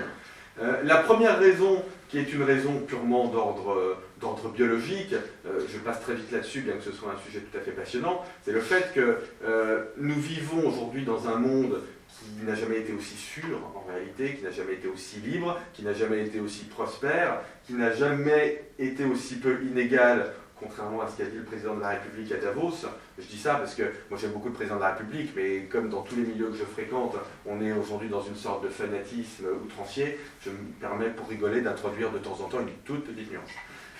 Euh, 0.62 0.82
la 0.84 0.98
première 0.98 1.38
raison, 1.38 1.82
qui 2.08 2.18
est 2.18 2.32
une 2.32 2.42
raison 2.42 2.80
purement 2.86 3.26
d'ordre 3.26 3.96
d'ordre 4.20 4.50
biologique, 4.50 5.14
euh, 5.46 5.60
je 5.72 5.78
passe 5.78 6.00
très 6.02 6.14
vite 6.14 6.30
là-dessus, 6.30 6.60
bien 6.60 6.74
que 6.74 6.84
ce 6.84 6.92
soit 6.92 7.12
un 7.12 7.18
sujet 7.26 7.40
tout 7.40 7.56
à 7.56 7.60
fait 7.60 7.72
passionnant, 7.72 8.22
c'est 8.44 8.52
le 8.52 8.60
fait 8.60 8.92
que 8.94 9.18
euh, 9.44 9.84
nous 9.96 10.20
vivons 10.20 10.68
aujourd'hui 10.68 11.04
dans 11.04 11.28
un 11.28 11.36
monde 11.36 11.80
qui 12.08 12.44
n'a 12.44 12.54
jamais 12.54 12.80
été 12.80 12.92
aussi 12.92 13.16
sûr 13.16 13.58
en 13.74 13.90
réalité, 13.90 14.34
qui 14.34 14.44
n'a 14.44 14.50
jamais 14.50 14.74
été 14.74 14.88
aussi 14.88 15.20
libre, 15.20 15.58
qui 15.72 15.82
n'a 15.82 15.94
jamais 15.94 16.26
été 16.26 16.40
aussi 16.40 16.64
prospère, 16.64 17.40
qui 17.66 17.74
n'a 17.74 17.94
jamais 17.94 18.64
été 18.78 19.04
aussi 19.04 19.36
peu 19.36 19.62
inégal, 19.62 20.32
contrairement 20.58 21.00
à 21.00 21.08
ce 21.08 21.16
qu'a 21.16 21.24
dit 21.24 21.38
le 21.38 21.44
président 21.44 21.74
de 21.74 21.80
la 21.80 21.90
République 21.90 22.30
à 22.32 22.36
Davos. 22.36 22.86
Je 23.18 23.26
dis 23.26 23.38
ça 23.38 23.54
parce 23.54 23.74
que 23.74 23.84
moi 24.10 24.18
j'aime 24.20 24.32
beaucoup 24.32 24.48
le 24.48 24.54
président 24.54 24.76
de 24.76 24.82
la 24.82 24.92
République, 24.92 25.30
mais 25.34 25.62
comme 25.70 25.88
dans 25.88 26.02
tous 26.02 26.16
les 26.16 26.22
milieux 26.22 26.48
que 26.48 26.56
je 26.56 26.64
fréquente, 26.64 27.16
on 27.46 27.62
est 27.62 27.72
aujourd'hui 27.72 28.10
dans 28.10 28.22
une 28.22 28.36
sorte 28.36 28.64
de 28.64 28.68
fanatisme 28.68 29.46
outrancier, 29.64 30.18
je 30.44 30.50
me 30.50 30.56
permets 30.78 31.10
pour 31.10 31.28
rigoler 31.28 31.62
d'introduire 31.62 32.10
de 32.10 32.18
temps 32.18 32.38
en 32.44 32.48
temps 32.48 32.60
une 32.60 32.74
toute 32.84 33.04
petite 33.04 33.32
nuance. 33.32 33.50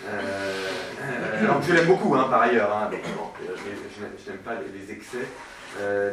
Euh, 0.09 1.61
je 1.67 1.73
l'aime 1.73 1.87
beaucoup 1.87 2.15
hein, 2.15 2.27
par 2.31 2.43
ailleurs, 2.43 2.75
hein, 2.75 2.91
je, 2.91 4.31
n'aime 4.31 4.39
pas 4.39 4.55
les, 4.55 4.93
excès, 4.93 5.27
euh, 5.79 6.13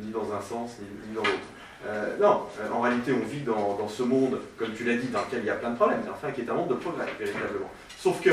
ni, 0.00 0.10
dans 0.10 0.32
un 0.32 0.40
sens, 0.40 0.76
ni, 0.80 1.14
dans 1.14 1.22
l'autre. 1.22 1.38
Euh, 1.86 2.16
non, 2.20 2.42
en 2.72 2.80
réalité 2.80 3.12
on 3.12 3.24
vit 3.24 3.42
dans, 3.42 3.88
ce 3.88 4.02
monde, 4.02 4.40
comme 4.56 4.72
tu 4.74 4.84
l'as 4.84 4.96
dit, 4.96 5.08
dans 5.08 5.20
lequel 5.20 5.40
il 5.40 5.46
y 5.46 5.50
a 5.50 5.54
plein 5.54 5.70
de 5.70 5.76
problèmes, 5.76 6.00
enfin 6.12 6.32
qui 6.32 6.40
est 6.40 6.50
un 6.50 6.54
monde 6.54 6.68
de 6.68 6.74
progrès, 6.74 7.06
véritablement. 7.18 7.70
Sauf 7.96 8.20
que 8.20 8.30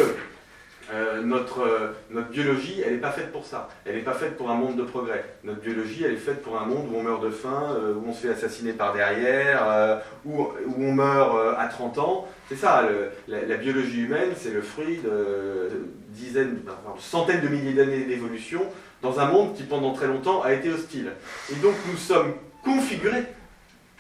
euh, 0.94 1.22
notre, 1.24 1.62
euh, 1.62 1.94
notre 2.12 2.30
biologie, 2.30 2.82
elle 2.86 2.94
n'est 2.94 3.00
pas 3.00 3.12
faite 3.12 3.32
pour 3.32 3.46
ça. 3.46 3.70
Elle 3.86 3.96
n'est 3.96 4.02
pas 4.02 4.14
faite 4.14 4.38
pour 4.38 4.52
un 4.52 4.56
monde 4.56 4.76
de 4.76 4.84
progrès. 4.84 5.26
Notre 5.44 5.62
biologie, 5.62 6.04
elle 6.04 6.14
est 6.14 6.18
faite 6.18 6.44
pour 6.44 6.62
un 6.62 6.66
monde 6.66 6.88
où 6.92 6.98
on 6.98 7.02
meurt 7.02 7.24
de 7.24 7.32
faim, 7.32 7.76
euh, 7.76 7.96
où 7.96 8.10
on 8.10 8.14
se 8.14 8.28
fait 8.28 8.30
assassiner 8.30 8.74
par 8.74 8.94
derrière, 8.94 10.04
où, 10.26 10.48
on 10.78 10.92
meurt 10.94 11.58
à 11.58 11.68
30 11.68 11.98
ans. 11.98 12.28
C'est 12.50 12.56
ça, 12.56 12.88
la, 13.28 13.58
biologie 13.58 14.02
humaine, 14.02 14.32
c'est 14.38 14.52
le 14.52 14.62
fruit 14.62 15.00
de 15.04 15.88
dizaines, 16.10 16.60
centaines 17.00 17.42
de 17.42 17.48
milliers 17.48 17.74
d'années 17.74 18.04
d'évolution 18.04 18.62
dans 19.02 19.20
un 19.20 19.26
monde 19.26 19.56
qui 19.56 19.64
pendant 19.64 19.94
très 19.94 20.08
longtemps 20.08 20.44
a 20.44 20.54
été 20.54 20.72
hostile. 20.72 21.12
Et 21.52 21.56
donc 21.56 21.74
nous 21.90 21.98
sommes 21.98 22.34
configurés 22.64 23.26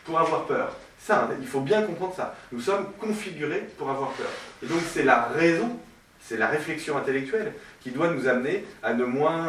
pour 0.04 0.20
avoir 0.20 0.46
peur. 0.46 0.76
Ça, 1.00 1.30
il 1.40 1.48
faut 1.48 1.62
bien 1.62 1.84
comprendre 1.84 2.14
ça. 2.16 2.36
Nous 2.52 2.60
sommes 2.60 2.88
configurés 3.00 3.68
pour 3.78 3.90
avoir 3.90 4.10
peur. 4.12 4.30
Et 4.64 4.68
donc 4.68 4.80
c'est 4.92 5.04
la 5.04 5.24
raison 5.26 5.78
c'est 6.28 6.38
la 6.38 6.48
réflexion 6.48 6.98
intellectuelle 6.98 7.54
qui 7.82 7.92
doit 7.92 8.10
nous 8.10 8.28
amener 8.28 8.66
à, 8.82 8.92
euh, 8.92 9.06
moins 9.06 9.48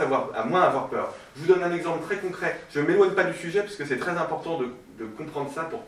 avoir, 0.00 0.30
à 0.34 0.44
moins 0.44 0.68
peur. 0.90 1.14
Je 1.34 1.42
vous 1.42 1.52
donne 1.52 1.62
un 1.62 1.74
exemple 1.74 2.04
très 2.04 2.16
concret. 2.16 2.60
Je 2.70 2.80
ne 2.80 2.86
m'éloigne 2.86 3.12
pas 3.12 3.24
du 3.24 3.36
sujet 3.36 3.60
parce 3.60 3.76
que 3.76 3.86
c'est 3.86 3.96
très 3.96 4.12
important 4.12 4.60
de, 4.60 4.66
comprendre 5.16 5.50
ça 5.54 5.62
pour 5.64 5.84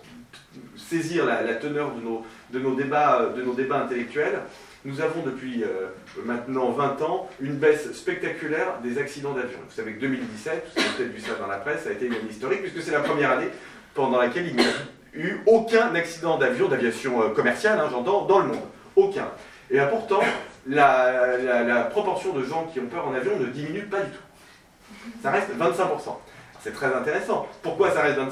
saisir 0.77 1.27
la, 1.27 1.55
teneur 1.55 1.95
de 1.95 2.01
nos, 2.01 2.25
de, 2.51 2.59
nos 2.59 2.75
débats, 2.75 3.85
intellectuels. 3.85 4.41
Nous 4.85 5.01
avons 5.01 5.23
depuis 5.23 5.63
euh, 5.65 5.89
maintenant 6.25 6.71
20 6.71 7.03
ans 7.03 7.29
une 7.41 7.57
baisse 7.57 7.93
spectaculaire 7.93 8.81
des 8.83 8.99
accidents 8.99 9.33
d'avion. 9.33 9.59
Vous 9.69 9.75
savez 9.75 9.95
que 9.95 10.01
2017, 10.01 10.73
vous 10.75 10.81
avez 10.81 10.91
peut-être 10.97 11.13
vu 11.13 11.21
ça 11.21 11.35
dans 11.39 11.49
la 11.49 11.57
presse, 11.57 11.83
ça 11.83 11.91
a 11.91 11.93
été 11.93 12.07
une 12.07 12.15
année 12.15 12.31
historique 12.31 12.63
puisque 12.63 12.83
c'est 12.83 12.93
la 12.93 13.01
première 13.01 13.33
année 13.33 13.49
pendant 13.95 14.19
laquelle 14.19 14.47
il 14.47 14.57
n'y 14.57 14.65
a 14.65 14.73
eu 15.15 15.41
aucun 15.47 15.95
accident 15.95 16.39
d'avion, 16.39 16.69
d'aviation 16.69 17.23
euh, 17.23 17.29
commerciale, 17.31 17.79
hein, 17.81 17.89
j'entends, 17.91 18.25
dans 18.25 18.39
le 18.39 18.47
monde. 18.47 18.63
Aucun. 18.97 19.29
Et 19.71 19.79
pourtant, 19.91 20.21
la, 20.67 21.89
proportion 21.91 22.33
de 22.33 22.45
gens 22.45 22.65
qui 22.73 22.81
ont 22.81 22.87
peur 22.87 23.07
en 23.07 23.15
avion 23.15 23.39
ne 23.39 23.47
diminue 23.47 23.85
pas 23.85 24.01
du 24.01 24.11
tout. 24.11 25.21
Ça 25.23 25.31
reste 25.31 25.49
25%. 25.59 26.17
C'est 26.61 26.73
très 26.73 26.93
intéressant. 26.93 27.47
Pourquoi 27.63 27.91
ça 27.93 28.03
reste 28.03 28.19
25% 28.19 28.25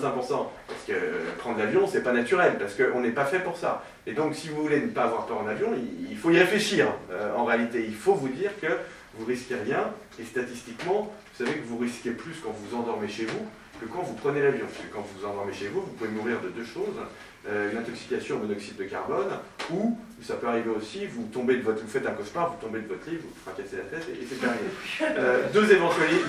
Parce 0.67 0.85
que 0.87 0.93
prendre 1.39 1.59
l'avion, 1.59 1.87
c'est 1.87 2.03
pas 2.03 2.13
naturel, 2.13 2.57
parce 2.59 2.75
qu'on 2.75 3.01
n'est 3.01 3.13
pas 3.13 3.25
fait 3.25 3.39
pour 3.39 3.57
ça. 3.57 3.85
Et 4.07 4.13
donc, 4.13 4.35
si 4.35 4.49
vous 4.49 4.63
voulez 4.63 4.81
ne 4.81 4.89
pas 4.89 5.05
avoir 5.05 5.27
peur 5.27 5.39
en 5.39 5.47
avion, 5.47 5.69
il 6.11 6.17
faut 6.17 6.31
y 6.31 6.39
réfléchir. 6.39 6.89
Euh, 7.13 7.35
en 7.37 7.45
réalité, 7.45 7.85
il 7.87 7.95
faut 7.95 8.15
vous 8.15 8.29
dire 8.29 8.51
que 8.61 8.67
vous 9.15 9.25
risquez 9.25 9.55
rien, 9.55 9.91
et 10.19 10.25
statistiquement, 10.25 11.13
vous 11.39 11.45
savez 11.45 11.59
que 11.59 11.67
vous 11.67 11.79
risquez 11.79 12.11
plus 12.11 12.35
quand 12.43 12.51
vous 12.51 12.77
endormez 12.77 13.09
chez 13.09 13.25
vous 13.27 13.47
que 13.81 13.87
quand 13.87 14.03
vous 14.03 14.15
prenez 14.15 14.43
l'avion. 14.43 14.67
Parce 14.67 14.87
que 14.87 14.93
quand 14.93 15.01
vous 15.01 15.21
vous 15.21 15.27
endormez 15.27 15.53
chez 15.53 15.69
vous, 15.69 15.83
vous 15.83 15.93
pouvez 15.93 16.11
mourir 16.11 16.41
de 16.41 16.49
deux 16.49 16.65
choses. 16.65 16.97
Euh, 17.49 17.71
une 17.71 17.79
intoxication 17.79 18.37
au 18.37 18.39
monoxyde 18.41 18.77
de 18.77 18.85
carbone, 18.85 19.29
ou 19.73 19.97
ça 20.21 20.35
peut 20.35 20.49
arriver 20.49 20.71
aussi, 20.77 21.07
vous 21.07 21.29
tombez 21.33 21.55
de 21.55 21.63
votre, 21.63 21.81
vous 21.81 21.89
faites 21.89 22.05
un 22.05 22.11
cauchemar, 22.11 22.51
vous 22.51 22.67
tombez 22.67 22.81
de 22.81 22.89
votre 22.89 23.09
lit, 23.09 23.19
vous 23.19 23.31
fracassez 23.45 23.77
la 23.77 23.85
tête 23.85 24.09
et, 24.09 24.27
c'est 24.29 24.41
terminé. 24.41 24.63
Euh, 25.19 25.45
deux, 25.53 25.71
éventualités, 25.71 26.25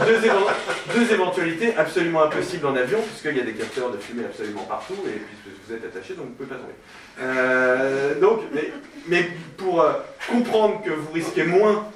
deux, 0.93 1.11
éventualités 1.11 1.75
absolument 1.75 2.23
impossibles 2.23 2.67
en 2.67 2.75
avion, 2.75 2.99
puisqu'il 3.01 3.35
y 3.35 3.41
a 3.41 3.43
des 3.43 3.53
capteurs 3.53 3.91
de 3.91 3.97
fumée 3.97 4.25
absolument 4.25 4.63
partout, 4.63 4.93
et 5.07 5.19
puisque 5.19 5.57
vous 5.65 5.73
êtes 5.73 5.85
attaché, 5.85 6.13
donc 6.13 6.25
vous 6.25 6.31
ne 6.31 6.35
pouvez 6.35 6.49
pas 6.49 6.55
tomber. 6.55 6.73
Euh, 7.19 8.19
donc, 8.19 8.41
mais, 8.53 8.71
mais 9.07 9.27
pour 9.57 9.83
comprendre 10.29 10.83
que 10.83 10.91
vous 10.91 11.11
risquez 11.13 11.45
moins 11.45 11.87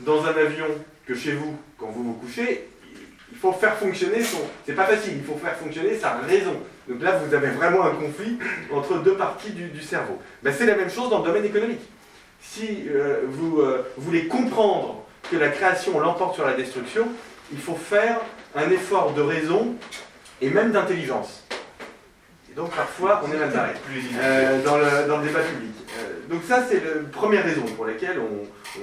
dans 0.00 0.24
un 0.24 0.36
avion 0.36 0.66
que 1.06 1.14
chez 1.14 1.32
vous 1.32 1.56
quand 1.76 1.88
vous 1.88 2.04
vous 2.04 2.14
couchez, 2.14 2.68
il 3.32 3.38
faut 3.38 3.52
faire 3.52 3.76
fonctionner 3.76 4.22
son. 4.22 4.42
C'est 4.64 4.74
pas 4.74 4.86
facile, 4.86 5.14
il 5.16 5.24
faut 5.24 5.36
faire 5.36 5.56
fonctionner 5.56 5.96
sa 5.96 6.18
raison. 6.18 6.56
Donc 6.90 7.02
là, 7.02 7.20
vous 7.24 7.32
avez 7.32 7.50
vraiment 7.50 7.84
un 7.84 7.90
conflit 7.90 8.36
entre 8.72 8.98
deux 8.98 9.14
parties 9.14 9.52
du, 9.52 9.80
cerveau. 9.80 10.18
Ben, 10.42 10.52
c'est 10.52 10.66
la 10.66 10.74
même 10.74 10.90
chose 10.90 11.08
dans 11.08 11.20
le 11.20 11.24
domaine 11.24 11.44
économique. 11.44 11.80
Si 12.40 12.88
euh, 12.88 13.20
vous, 13.28 13.60
euh, 13.60 13.86
voulez 13.96 14.26
comprendre 14.26 15.04
que 15.30 15.36
la 15.36 15.50
création 15.50 16.00
l'emporte 16.00 16.34
sur 16.34 16.44
la 16.44 16.54
destruction, 16.54 17.06
il 17.52 17.58
faut 17.58 17.76
faire 17.76 18.20
un 18.56 18.68
effort 18.70 19.12
de 19.12 19.22
raison 19.22 19.76
et 20.42 20.50
même 20.50 20.72
d'intelligence. 20.72 21.44
Et 22.50 22.56
donc 22.56 22.74
parfois, 22.74 23.22
on 23.24 23.32
est 23.32 23.38
mal 23.38 23.50
barré 23.50 23.72
euh, 24.20 24.64
dans, 24.64 24.76
le, 24.76 25.24
débat 25.24 25.42
public. 25.42 25.74
donc 26.28 26.42
ça, 26.48 26.64
c'est 26.68 26.82
la 26.82 27.02
première 27.12 27.44
raison 27.44 27.62
pour 27.76 27.86
laquelle 27.86 28.18
on, 28.18 28.80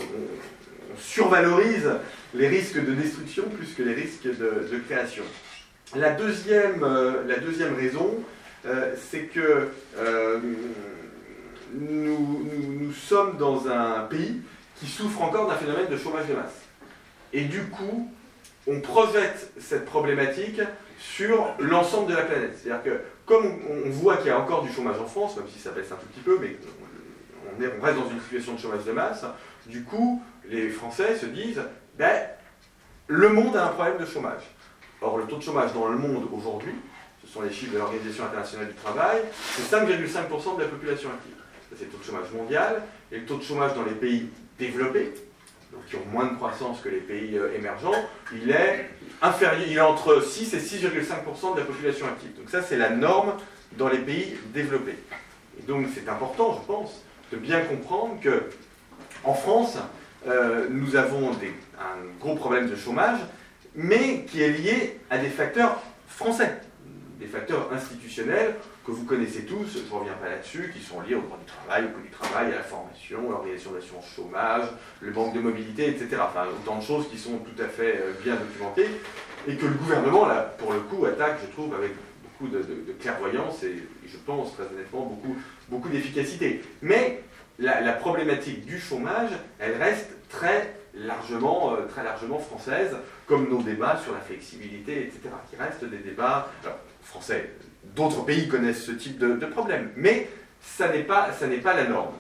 survalorise 0.98 1.90
les 2.34 2.48
risques 2.48 2.84
de 2.84 2.94
destruction 2.94 3.44
plus 3.50 3.74
que 3.74 3.84
les 3.84 3.94
risques 3.94 4.24
de 4.24 4.78
création. 4.88 5.24
La 5.96 6.12
deuxième, 6.12 6.84
euh, 6.84 7.24
la 7.28 7.38
deuxième 7.38 7.74
raison, 7.74 8.20
euh, 8.66 8.94
c'est 9.10 9.24
que 9.24 9.70
euh, 9.98 10.40
nous, 11.74 12.92
sommes 12.92 13.38
dans 13.38 13.70
un 13.70 14.02
pays 14.02 14.42
qui 14.76 14.88
souffre 14.88 15.22
encore 15.22 15.48
d'un 15.48 15.56
phénomène 15.56 15.88
de 15.88 15.98
chômage 15.98 16.28
de 16.28 16.34
masse. 16.34 16.62
Et 17.32 17.46
du 17.46 17.64
coup, 17.68 18.12
on 18.68 18.82
projette 18.82 19.52
cette 19.60 19.86
problématique 19.86 20.60
sur 21.00 21.56
l'ensemble 21.60 22.12
de 22.12 22.18
la 22.18 22.24
planète. 22.24 22.58
C'est-à-dire 22.62 22.84
que 22.84 23.00
comme 23.26 23.60
on, 23.70 23.90
voit 23.90 24.18
qu'il 24.18 24.28
y 24.28 24.32
a 24.32 24.40
encore 24.40 24.64
du 24.64 24.72
chômage 24.72 25.00
en 25.00 25.06
France, 25.06 25.38
même 25.38 25.48
si 25.48 25.60
ça 25.60 25.72
baisse 25.72 25.92
un 25.92 25.96
tout 25.96 26.08
petit 26.08 26.22
peu, 26.22 26.38
mais 26.42 26.58
on, 27.60 27.64
on 27.64 27.82
reste 27.82 27.98
dans 27.98 28.10
une 28.10 28.20
situation 28.22 28.56
de 28.56 28.60
chômage 28.60 28.84
de 28.84 28.92
masse, 28.92 29.24
du 29.68 29.84
coup, 29.84 30.22
les 30.50 30.70
Français 30.70 31.16
se 31.16 31.28
disent, 31.28 31.62
ben, 31.98 32.28
le 33.08 33.30
monde 33.30 33.56
a 33.56 33.68
un 33.68 33.70
problème 33.70 33.98
de 34.00 34.06
chômage. 34.06 34.44
Or, 35.02 35.18
le 35.18 35.26
taux 35.26 35.38
de 35.38 35.44
chômage 35.44 35.74
dans 35.74 35.88
le 35.88 35.98
monde 35.98 36.28
aujourd'hui, 36.32 36.74
ce 37.24 37.32
sont 37.32 37.42
les 37.42 37.52
chiffres 37.52 37.74
de 37.74 37.78
l'Organisation 37.78 38.26
internationale 38.26 38.68
du 38.68 38.74
travail, 38.74 39.22
c'est 39.32 39.76
5,5% 39.76 40.58
de 40.58 40.62
la 40.62 40.68
population 40.68 41.10
active. 41.10 41.34
C'est 41.78 41.86
le 41.86 41.92
taux 41.92 41.98
de 41.98 42.04
chômage 42.04 42.32
mondial. 42.34 42.82
Et 43.12 43.20
le 43.20 43.26
taux 43.26 43.38
de 43.38 43.44
chômage 43.44 43.74
dans 43.74 43.84
les 43.84 43.92
pays 43.92 44.30
développés, 44.58 45.14
donc 45.72 45.86
qui 45.86 45.96
ont 45.96 46.06
moins 46.12 46.26
de 46.26 46.36
croissance 46.36 46.82
que 46.82 46.90
les 46.90 47.00
pays 47.00 47.38
euh, 47.38 47.56
émergents, 47.56 47.94
il 48.34 48.50
est 48.50 48.90
inférieur, 49.22 49.68
il 49.68 49.78
est 49.78 49.82
entre 49.82 50.22
6 50.24 50.54
et 50.54 50.60
6,5% 50.60 51.56
de 51.56 51.60
la 51.60 51.66
population 51.66 52.08
active. 52.08 52.36
Donc 52.38 52.50
ça, 52.50 52.62
c'est 52.62 52.78
la 52.78 52.90
norme 52.90 53.34
dans 53.78 53.90
les 53.90 54.00
pays 54.00 54.38
développés. 54.54 54.98
Et 55.60 55.64
donc 55.64 55.88
c'est 55.94 56.10
important, 56.10 56.60
je 56.62 56.66
pense, 56.66 57.04
de 57.32 57.38
bien 57.38 57.62
comprendre 57.62 58.20
que 58.22 58.44
en 59.24 59.34
France, 59.34 59.78
euh, 60.28 60.68
nous 60.70 60.96
avons 60.96 61.32
un 61.32 62.20
gros 62.20 62.36
problème 62.36 62.70
de 62.70 62.76
chômage, 62.76 63.20
mais 63.78 64.26
qui 64.26 64.42
est 64.42 64.50
lié 64.50 65.00
à 65.10 65.20
des 65.20 65.30
facteurs 65.30 65.82
français, 66.08 66.58
des 67.20 67.28
facteurs 67.28 67.72
institutionnels 67.72 68.56
que 68.84 68.92
vous 68.92 69.06
connaissez 69.06 69.44
tous, 69.44 69.68
je 69.74 69.94
ne 69.94 70.00
reviens 70.00 70.14
pas 70.14 70.30
là-dessus, 70.30 70.74
qui 70.76 70.84
sont 70.84 71.00
liés 71.02 71.16
au 71.16 71.22
droit 71.22 71.38
du 71.38 71.46
travail, 71.46 71.86
au 71.86 71.90
coût 71.90 72.02
du 72.02 72.10
travail, 72.10 72.54
à 72.54 72.56
la 72.56 72.64
formation, 72.64 73.20
à 73.20 73.32
l'organisation 73.32 73.72
de 73.72 73.76
l'assurance 73.76 74.06
chômage, 74.16 74.68
le 75.02 75.12
manque 75.12 75.36
de 75.36 75.40
mobilité, 75.40 75.90
etc. 75.90 76.08
Enfin, 76.22 76.46
autant 76.48 76.80
de 76.80 76.84
choses 76.84 77.08
qui 77.10 77.18
sont 77.18 77.38
tout 77.38 77.62
à 77.62 77.68
fait 77.68 78.00
euh, 78.02 78.14
bien 78.24 78.36
documentées 78.36 78.90
et 79.48 79.56
que 79.56 79.66
le 79.66 79.74
gouvernement, 79.74 80.26
là, 80.26 80.56
pour 80.58 80.74
le 80.74 80.80
coup, 80.80 81.06
attaque, 81.06 81.40
je 81.46 81.52
trouve, 81.52 81.76
avec 81.76 81.92
beaucoup 82.24 82.52
de, 82.52 82.64
clairvoyance 83.00 83.62
et, 83.64 83.84
je 84.08 84.18
pense, 84.26 84.54
très 84.54 84.64
honnêtement, 84.64 85.06
beaucoup, 85.06 85.36
beaucoup 85.70 85.90
d'efficacité. 85.90 86.62
Mais 86.82 87.22
la, 87.60 87.94
problématique 87.94 88.66
du 88.66 88.80
chômage, 88.80 89.32
elle 89.60 89.76
reste 89.76 90.12
très 90.30 90.77
largement, 91.06 91.76
très 91.90 92.04
largement 92.04 92.40
française, 92.40 92.96
comme 93.26 93.50
nos 93.50 93.62
débats 93.62 94.00
sur 94.04 94.14
la 94.14 94.20
flexibilité, 94.20 95.04
etc., 95.04 95.30
qui 95.50 95.56
restent 95.56 95.86
des 95.86 95.98
débats 95.98 96.50
français. 97.04 97.52
D'autres 97.84 98.26
pays 98.26 98.48
connaissent 98.48 98.84
ce 98.84 98.92
type 98.92 99.18
de, 99.18 99.46
problème, 99.46 99.92
mais 99.96 100.30
ça 100.62 100.90
n'est 100.90 101.04
pas, 101.04 101.30
la 101.66 101.84
norme. 101.86 102.16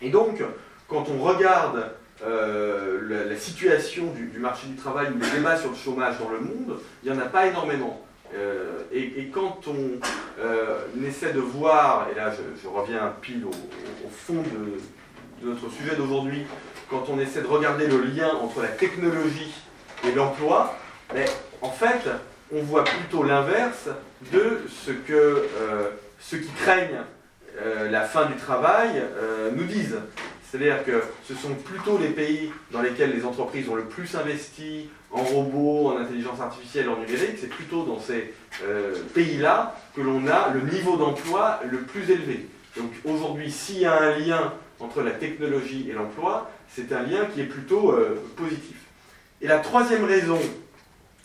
Et 0.00 0.10
donc, 0.10 0.42
quand 0.88 1.06
on 1.08 1.22
regarde 1.22 1.90
la, 2.22 3.36
situation 3.36 4.12
du, 4.12 4.38
marché 4.38 4.66
du 4.68 4.76
travail 4.76 5.08
ou 5.12 5.18
les 5.18 5.30
débats 5.38 5.56
sur 5.56 5.70
le 5.70 5.76
chômage 5.76 6.18
dans 6.18 6.30
le 6.30 6.40
monde, 6.40 6.78
il 7.02 7.12
n'y 7.12 7.18
en 7.18 7.20
a 7.20 7.26
pas 7.26 7.46
énormément. 7.46 8.04
Euh, 8.36 8.80
et, 8.92 9.28
quand 9.32 9.60
on 9.68 10.00
euh, 10.40 10.78
essaie 11.06 11.32
de 11.32 11.40
voir, 11.40 12.08
et 12.10 12.14
là 12.16 12.32
je, 12.32 12.68
reviens 12.68 13.14
pile 13.20 13.44
au, 13.44 14.08
fond 14.08 14.42
de, 14.42 15.46
notre 15.46 15.70
sujet 15.70 15.94
d'aujourd'hui, 15.94 16.44
quand 16.90 17.04
on 17.08 17.18
essaie 17.18 17.42
de 17.42 17.46
regarder 17.46 17.86
le 17.86 18.02
lien 18.02 18.30
entre 18.42 18.62
la 18.62 18.68
technologie 18.68 19.52
et 20.06 20.12
l'emploi, 20.12 20.76
mais 21.14 21.24
en 21.62 21.70
fait, 21.70 22.08
on 22.54 22.62
voit 22.62 22.84
plutôt 22.84 23.22
l'inverse 23.22 23.88
de 24.32 24.62
ce 24.68 24.90
que 24.90 25.12
euh, 25.12 25.90
ceux 26.20 26.38
qui 26.38 26.50
craignent 26.52 27.02
la 27.88 28.00
fin 28.00 28.26
du 28.26 28.34
travail 28.34 29.00
nous 29.54 29.62
disent. 29.62 30.00
C'est-à-dire 30.54 30.84
que 30.84 31.02
ce 31.28 31.34
sont 31.34 31.54
plutôt 31.54 31.98
les 31.98 32.08
pays 32.08 32.50
dans 32.72 32.80
lesquels 32.80 33.12
les 33.12 33.24
entreprises 33.24 33.68
ont 33.68 33.76
le 33.76 33.84
plus 33.84 34.16
investi 34.16 34.88
en 35.14 35.22
robots, 35.22 35.88
en 35.88 35.98
intelligence 35.98 36.40
artificielle, 36.40 36.88
en 36.88 36.96
numérique, 36.96 37.38
c'est 37.40 37.48
plutôt 37.48 37.84
dans 37.84 38.00
ces 38.00 38.34
euh, 38.64 38.94
pays-là 39.14 39.76
que 39.96 40.00
l'on 40.00 40.26
a 40.26 40.52
le 40.52 40.60
niveau 40.60 40.96
d'emploi 40.96 41.60
le 41.70 41.78
plus 41.78 42.10
élevé. 42.10 42.46
Donc 42.76 42.90
aujourd'hui, 43.04 43.50
s'il 43.50 43.78
y 43.78 43.84
a 43.84 44.00
un 44.00 44.18
lien 44.18 44.52
entre 44.80 45.02
la 45.02 45.12
technologie 45.12 45.88
et 45.88 45.92
l'emploi, 45.92 46.50
c'est 46.74 46.92
un 46.92 47.02
lien 47.02 47.26
qui 47.26 47.40
est 47.40 47.46
plutôt 47.46 47.92
euh, 47.92 48.20
positif. 48.36 48.76
Et 49.40 49.46
la 49.46 49.58
troisième 49.58 50.04
raison, 50.04 50.40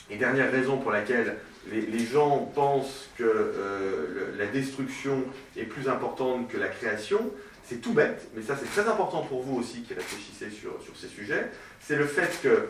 et 0.09 0.17
dernière 0.17 0.51
raison 0.51 0.77
pour 0.77 0.91
laquelle 0.91 1.37
les, 1.71 2.05
gens 2.05 2.51
pensent 2.55 3.09
que 3.17 3.23
euh, 3.23 4.35
la 4.37 4.47
destruction 4.47 5.23
est 5.57 5.63
plus 5.63 5.87
importante 5.87 6.49
que 6.49 6.57
la 6.57 6.67
création, 6.67 7.19
c'est 7.63 7.81
tout 7.81 7.93
bête, 7.93 8.29
mais 8.35 8.41
ça 8.41 8.55
c'est 8.59 8.69
très 8.69 8.89
important 8.89 9.21
pour 9.21 9.43
vous 9.43 9.59
aussi 9.59 9.81
qui 9.83 9.93
réfléchissez 9.93 10.49
sur, 10.49 10.81
sur 10.83 10.97
ces 10.97 11.07
sujets, 11.07 11.51
c'est 11.79 11.95
le 11.95 12.05
fait 12.05 12.39
que 12.41 12.69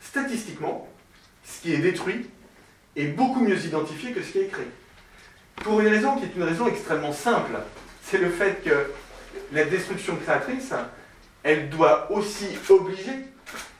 statistiquement, 0.00 0.88
ce 1.44 1.62
qui 1.62 1.74
est 1.74 1.78
détruit 1.78 2.28
est 2.96 3.08
beaucoup 3.08 3.40
mieux 3.40 3.58
identifié 3.64 4.12
que 4.12 4.22
ce 4.22 4.32
qui 4.32 4.38
est 4.38 4.46
créé. 4.48 4.66
Pour 5.56 5.80
une 5.80 5.88
raison 5.88 6.16
qui 6.16 6.24
est 6.24 6.36
une 6.36 6.44
raison 6.44 6.68
extrêmement 6.68 7.12
simple, 7.12 7.58
c'est 8.02 8.18
le 8.18 8.30
fait 8.30 8.62
que 8.64 8.90
la 9.52 9.64
destruction 9.64 10.16
créatrice, 10.16 10.72
elle 11.42 11.68
doit 11.70 12.10
aussi 12.10 12.46
obliger 12.68 13.12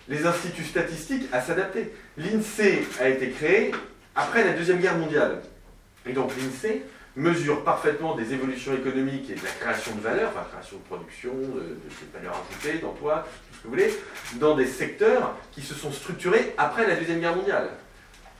les 0.08 0.26
instituts 0.26 0.64
statistiques 0.64 1.28
à 1.32 1.40
s'adapter. 1.40 1.92
L'INSEE 2.16 2.86
a 3.00 3.08
été 3.08 3.30
créé 3.30 3.72
après 4.14 4.44
la 4.44 4.52
Deuxième 4.52 4.80
Guerre 4.80 4.96
mondiale. 4.96 5.42
Et 6.06 6.12
donc 6.12 6.32
l'INSEE 6.36 6.82
mesure 7.16 7.64
parfaitement 7.64 8.14
des 8.14 8.32
évolutions 8.32 8.74
économiques 8.74 9.28
et 9.30 9.34
de 9.34 9.44
la 9.44 9.50
création 9.50 9.94
de 9.94 10.00
valeur, 10.00 10.30
enfin 10.30 10.46
création 10.52 10.76
de 10.76 10.82
production, 10.82 11.34
de, 11.34 11.60
de 11.60 12.18
valeur 12.18 12.42
ajoutée, 12.48 12.78
d'emploi, 12.78 13.26
tout 13.50 13.56
ce 13.56 13.62
que 13.62 13.64
vous 13.64 13.70
voulez, 13.70 13.92
dans 14.34 14.56
des 14.56 14.66
secteurs 14.66 15.36
qui 15.52 15.60
se 15.60 15.74
sont 15.74 15.92
structurés 15.92 16.54
après 16.56 16.86
la 16.86 16.94
Deuxième 16.94 17.20
Guerre 17.20 17.36
mondiale. 17.36 17.70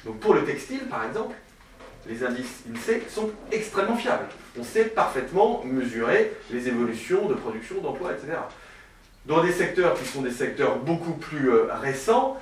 Donc 0.05 0.21
pour 0.21 0.33
le 0.33 0.45
textile, 0.45 0.85
par 0.89 1.05
exemple, 1.05 1.35
les 2.07 2.25
indices 2.25 2.63
INSEE 2.73 3.03
sont 3.11 3.31
extrêmement 3.53 3.97
fiables. 3.97 4.27
On 4.59 4.65
sait 4.65 4.85
parfaitement 4.85 5.63
mesurer 5.65 6.33
les 6.51 6.69
évolutions 6.69 7.29
de 7.29 7.35
production, 7.35 7.81
d'emploi, 7.81 8.13
etc. 8.13 8.39
Dans 9.29 9.45
des 9.45 9.53
secteurs 9.53 9.93
qui 9.93 10.07
sont 10.07 10.23
des 10.23 10.31
secteurs 10.31 10.79
beaucoup 10.79 11.13
plus 11.13 11.51
euh, 11.51 11.67
récents, 11.83 12.41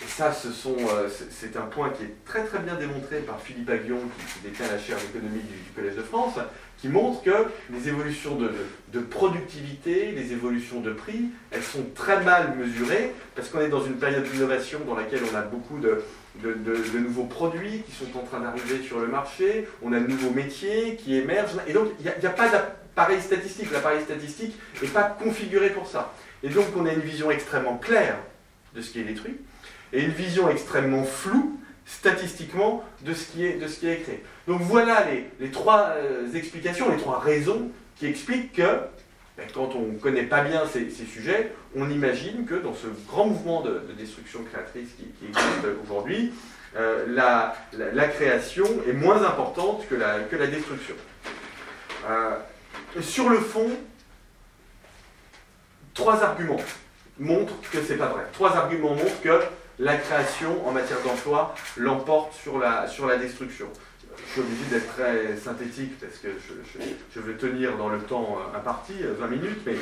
et 0.00 0.08
ça, 0.08 0.32
euh, 0.32 1.08
c'est 1.30 1.56
un 1.58 1.66
point 1.66 1.90
qui 1.90 2.04
est 2.04 2.14
très 2.24 2.44
très 2.44 2.60
bien 2.60 2.76
démontré 2.76 3.18
par 3.18 3.38
Philippe 3.42 3.68
Aguillon, 3.68 3.98
qui, 4.32 4.48
détient 4.48 4.66
la 4.68 4.78
chaire 4.78 4.96
d'économie 4.96 5.42
du, 5.42 5.70
Collège 5.76 5.96
de 5.96 6.02
France, 6.02 6.36
qui 6.78 6.88
montre 6.88 7.22
que 7.22 7.44
les 7.70 7.88
évolutions 7.90 8.36
de, 8.36 9.00
productivité, 9.00 10.12
les 10.12 10.32
évolutions 10.32 10.80
de 10.80 10.94
prix, 10.94 11.26
elles 11.50 11.62
sont 11.62 11.84
très 11.94 12.24
mal 12.24 12.56
mesurées, 12.56 13.12
parce 13.36 13.50
qu'on 13.50 13.60
est 13.60 13.68
dans 13.68 13.84
une 13.84 13.96
période 13.96 14.24
d'innovation 14.24 14.80
dans 14.86 14.94
laquelle 14.94 15.20
on 15.30 15.36
a 15.36 15.42
beaucoup 15.42 15.78
de, 15.78 16.02
nouveaux 16.42 17.24
produits 17.24 17.82
qui 17.86 17.92
sont 17.92 18.18
en 18.18 18.22
train 18.22 18.40
d'arriver 18.40 18.82
sur 18.82 19.00
le 19.00 19.06
marché, 19.06 19.68
on 19.82 19.92
a 19.92 20.00
de 20.00 20.06
nouveaux 20.06 20.30
métiers 20.30 20.96
qui 20.96 21.16
émergent, 21.16 21.56
et 21.66 21.72
donc 21.72 21.88
il 22.00 22.04
n'y 22.04 22.26
a, 22.26 22.30
pas 22.30 22.48
d'appareil 22.48 23.20
statistique, 23.20 23.70
l'appareil 23.72 24.02
statistique 24.02 24.54
n'est 24.82 24.88
pas 24.88 25.04
configuré 25.04 25.70
pour 25.70 25.86
ça. 25.86 26.12
Et 26.42 26.48
donc 26.48 26.66
on 26.76 26.86
a 26.86 26.92
une 26.92 27.00
vision 27.00 27.30
extrêmement 27.30 27.76
claire 27.76 28.18
de 28.74 28.80
ce 28.80 28.90
qui 28.90 29.00
est 29.00 29.04
détruit, 29.04 29.36
et 29.92 30.02
une 30.02 30.10
vision 30.10 30.50
extrêmement 30.50 31.04
floue 31.04 31.58
statistiquement 31.86 32.82
de 33.02 33.14
ce 33.14 33.30
qui 33.30 33.44
est, 33.44 33.54
de 33.54 33.68
ce 33.68 33.78
qui 33.78 33.88
est 33.88 33.98
créé. 33.98 34.22
Donc 34.48 34.60
voilà 34.62 35.06
les, 35.40 35.50
trois 35.50 35.90
euh, 35.96 36.32
explications, 36.32 36.90
les 36.90 36.96
trois 36.96 37.20
raisons 37.20 37.70
qui 37.96 38.06
expliquent 38.06 38.54
que 38.54 38.80
ben, 39.36 39.46
quand 39.52 39.74
on 39.74 39.92
ne 39.92 39.98
connaît 39.98 40.24
pas 40.24 40.42
bien 40.42 40.62
ces, 40.66 40.88
sujets, 40.90 41.52
on 41.74 41.90
imagine 41.90 42.46
que 42.46 42.54
dans 42.54 42.74
ce 42.74 42.86
grand 43.08 43.26
mouvement 43.26 43.62
de, 43.62 43.80
destruction 43.98 44.44
créatrice 44.44 44.90
qui, 44.96 45.26
existe 45.26 45.66
aujourd'hui, 45.82 46.32
euh, 46.76 47.04
la, 47.08 48.08
création 48.08 48.64
est 48.86 48.92
moins 48.92 49.24
importante 49.24 49.88
que 49.88 49.96
la, 49.96 50.46
destruction. 50.46 50.94
Euh, 52.08 52.36
sur 53.00 53.28
le 53.28 53.38
fond, 53.40 53.70
trois 55.94 56.22
arguments 56.22 56.60
montrent 57.18 57.60
que 57.72 57.82
ce 57.82 57.92
n'est 57.92 57.98
pas 57.98 58.08
vrai. 58.08 58.24
Trois 58.32 58.56
arguments 58.56 58.94
montrent 58.94 59.20
que 59.20 59.40
la 59.80 59.96
création 59.96 60.64
en 60.66 60.70
matière 60.70 61.00
d'emploi 61.02 61.56
l'emporte 61.76 62.34
sur 62.34 62.58
la 62.60 63.16
destruction. 63.18 63.66
Je 64.18 64.32
suis 64.32 64.40
obligé 64.40 64.64
d'être 64.70 64.94
très 64.94 65.36
synthétique 65.36 65.98
parce 66.00 66.18
que 66.18 66.28
je, 67.14 67.20
vais 67.20 67.34
tenir 67.34 67.76
dans 67.76 67.88
le 67.88 67.98
temps 68.00 68.38
imparti, 68.54 68.94
20 69.02 69.26
minutes, 69.28 69.60
mais, 69.66 69.76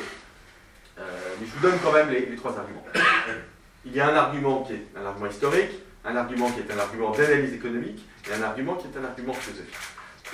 euh, 0.99 1.01
mais 1.39 1.47
je 1.47 1.51
vous 1.51 1.61
donne 1.61 1.79
quand 1.83 1.91
même 1.91 2.09
les, 2.09 2.35
trois 2.35 2.57
arguments. 2.57 2.85
Il 3.85 3.93
y 3.93 3.99
a 3.99 4.07
un 4.07 4.15
argument 4.15 4.63
qui 4.63 4.73
est 4.73 4.87
un 4.95 5.05
argument 5.05 5.29
historique, 5.29 5.71
un 6.05 6.15
argument 6.15 6.49
qui 6.51 6.61
est 6.61 6.73
un 6.73 6.79
argument 6.79 7.11
d'analyse 7.11 7.53
économique 7.53 8.05
et 8.29 8.33
un 8.33 8.43
argument 8.43 8.75
qui 8.75 8.87
est 8.87 8.99
un 8.99 9.03
argument 9.03 9.33
philosophique. 9.33 9.75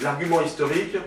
L'argument 0.02 0.42
historique, 0.42 0.98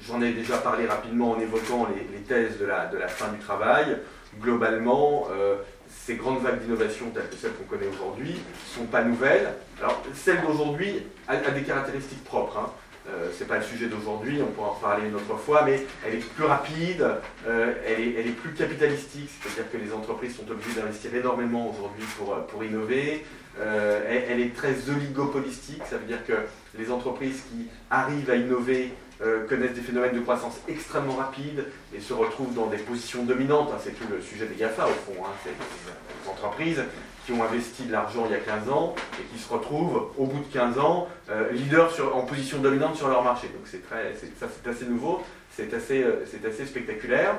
j'en 0.00 0.22
ai 0.22 0.32
déjà 0.32 0.58
parlé 0.58 0.86
rapidement 0.86 1.32
en 1.32 1.40
évoquant 1.40 1.88
les, 1.94 2.20
thèses 2.20 2.58
de 2.58 2.64
la, 2.64 3.08
fin 3.08 3.28
du 3.28 3.38
travail. 3.38 3.98
Globalement, 4.40 5.26
euh, 5.32 5.56
ces 5.90 6.14
grandes 6.14 6.42
vagues 6.42 6.60
d'innovation 6.60 7.10
telles 7.10 7.28
que 7.28 7.36
celles 7.36 7.52
qu'on 7.52 7.64
connaît 7.64 7.88
aujourd'hui 7.92 8.32
ne 8.32 8.80
sont 8.80 8.86
pas 8.86 9.02
nouvelles. 9.02 9.54
Alors, 9.80 10.02
celle 10.14 10.40
d'aujourd'hui 10.42 11.02
a, 11.28 11.36
des 11.36 11.62
caractéristiques 11.62 12.24
propres. 12.24 12.58
Hein. 12.58 12.70
Euh, 13.08 13.30
ce 13.36 13.40
n'est 13.40 13.48
pas 13.48 13.56
le 13.56 13.64
sujet 13.64 13.86
d'aujourd'hui, 13.86 14.40
on 14.42 14.52
pourra 14.52 14.68
en 14.68 14.72
reparler 14.72 15.08
une 15.08 15.14
autre 15.14 15.36
fois, 15.36 15.64
mais 15.64 15.84
elle 16.06 16.16
est 16.16 16.34
plus 16.34 16.44
rapide, 16.44 17.04
euh, 17.46 17.72
elle, 17.86 18.26
est, 18.26 18.36
plus 18.36 18.52
capitalistique, 18.52 19.30
c'est-à-dire 19.42 19.72
que 19.72 19.78
les 19.78 19.92
entreprises 19.92 20.36
sont 20.36 20.48
obligées 20.50 20.78
d'investir 20.78 21.14
énormément 21.14 21.70
aujourd'hui 21.70 22.04
pour, 22.18 22.34
euh, 22.34 22.40
pour 22.40 22.62
innover. 22.62 23.24
Elle, 23.58 24.24
elle, 24.30 24.40
est 24.40 24.54
très 24.54 24.74
oligopolistique, 24.88 25.82
ça 25.88 25.96
veut 25.96 26.06
dire 26.06 26.24
que 26.24 26.34
les 26.78 26.90
entreprises 26.90 27.42
qui 27.50 27.66
arrivent 27.90 28.30
à 28.30 28.36
innover 28.36 28.92
euh, 29.22 29.46
connaissent 29.46 29.74
des 29.74 29.82
phénomènes 29.82 30.14
de 30.14 30.20
croissance 30.20 30.60
extrêmement 30.66 31.16
rapides 31.16 31.66
et 31.94 32.00
se 32.00 32.14
retrouvent 32.14 32.54
dans 32.54 32.66
des 32.66 32.78
positions 32.78 33.24
dominantes. 33.24 33.70
Hein, 33.72 33.78
c'est 33.82 33.90
tout 33.90 34.06
le 34.10 34.20
sujet 34.22 34.46
des 34.46 34.54
GAFA 34.54 34.86
au 34.86 34.88
fond. 34.88 35.22
Hein, 35.22 35.30
c'est 35.44 35.50
des 35.50 36.30
entreprises 36.30 36.82
qui 37.26 37.32
ont 37.32 37.44
investi 37.44 37.84
de 37.84 37.92
l'argent 37.92 38.24
il 38.26 38.32
y 38.32 38.34
a 38.34 38.38
15 38.38 38.70
ans 38.70 38.94
et 39.18 39.22
qui 39.34 39.42
se 39.42 39.52
retrouvent 39.52 40.10
au 40.16 40.24
bout 40.24 40.38
de 40.38 40.52
15 40.52 40.78
ans 40.78 41.06
euh, 41.30 41.50
leaders 41.52 41.92
en 42.14 42.22
position 42.22 42.58
dominante 42.60 42.96
sur 42.96 43.08
leur 43.08 43.22
marché. 43.22 43.48
Donc 43.48 43.66
c'est 43.66 43.86
très, 43.86 44.14
ça 44.38 44.46
c'est 44.48 44.70
assez 44.70 44.86
nouveau, 44.86 45.22
euh, 45.58 46.24
c'est 46.26 46.46
assez 46.46 46.66
spectaculaire. 46.66 47.34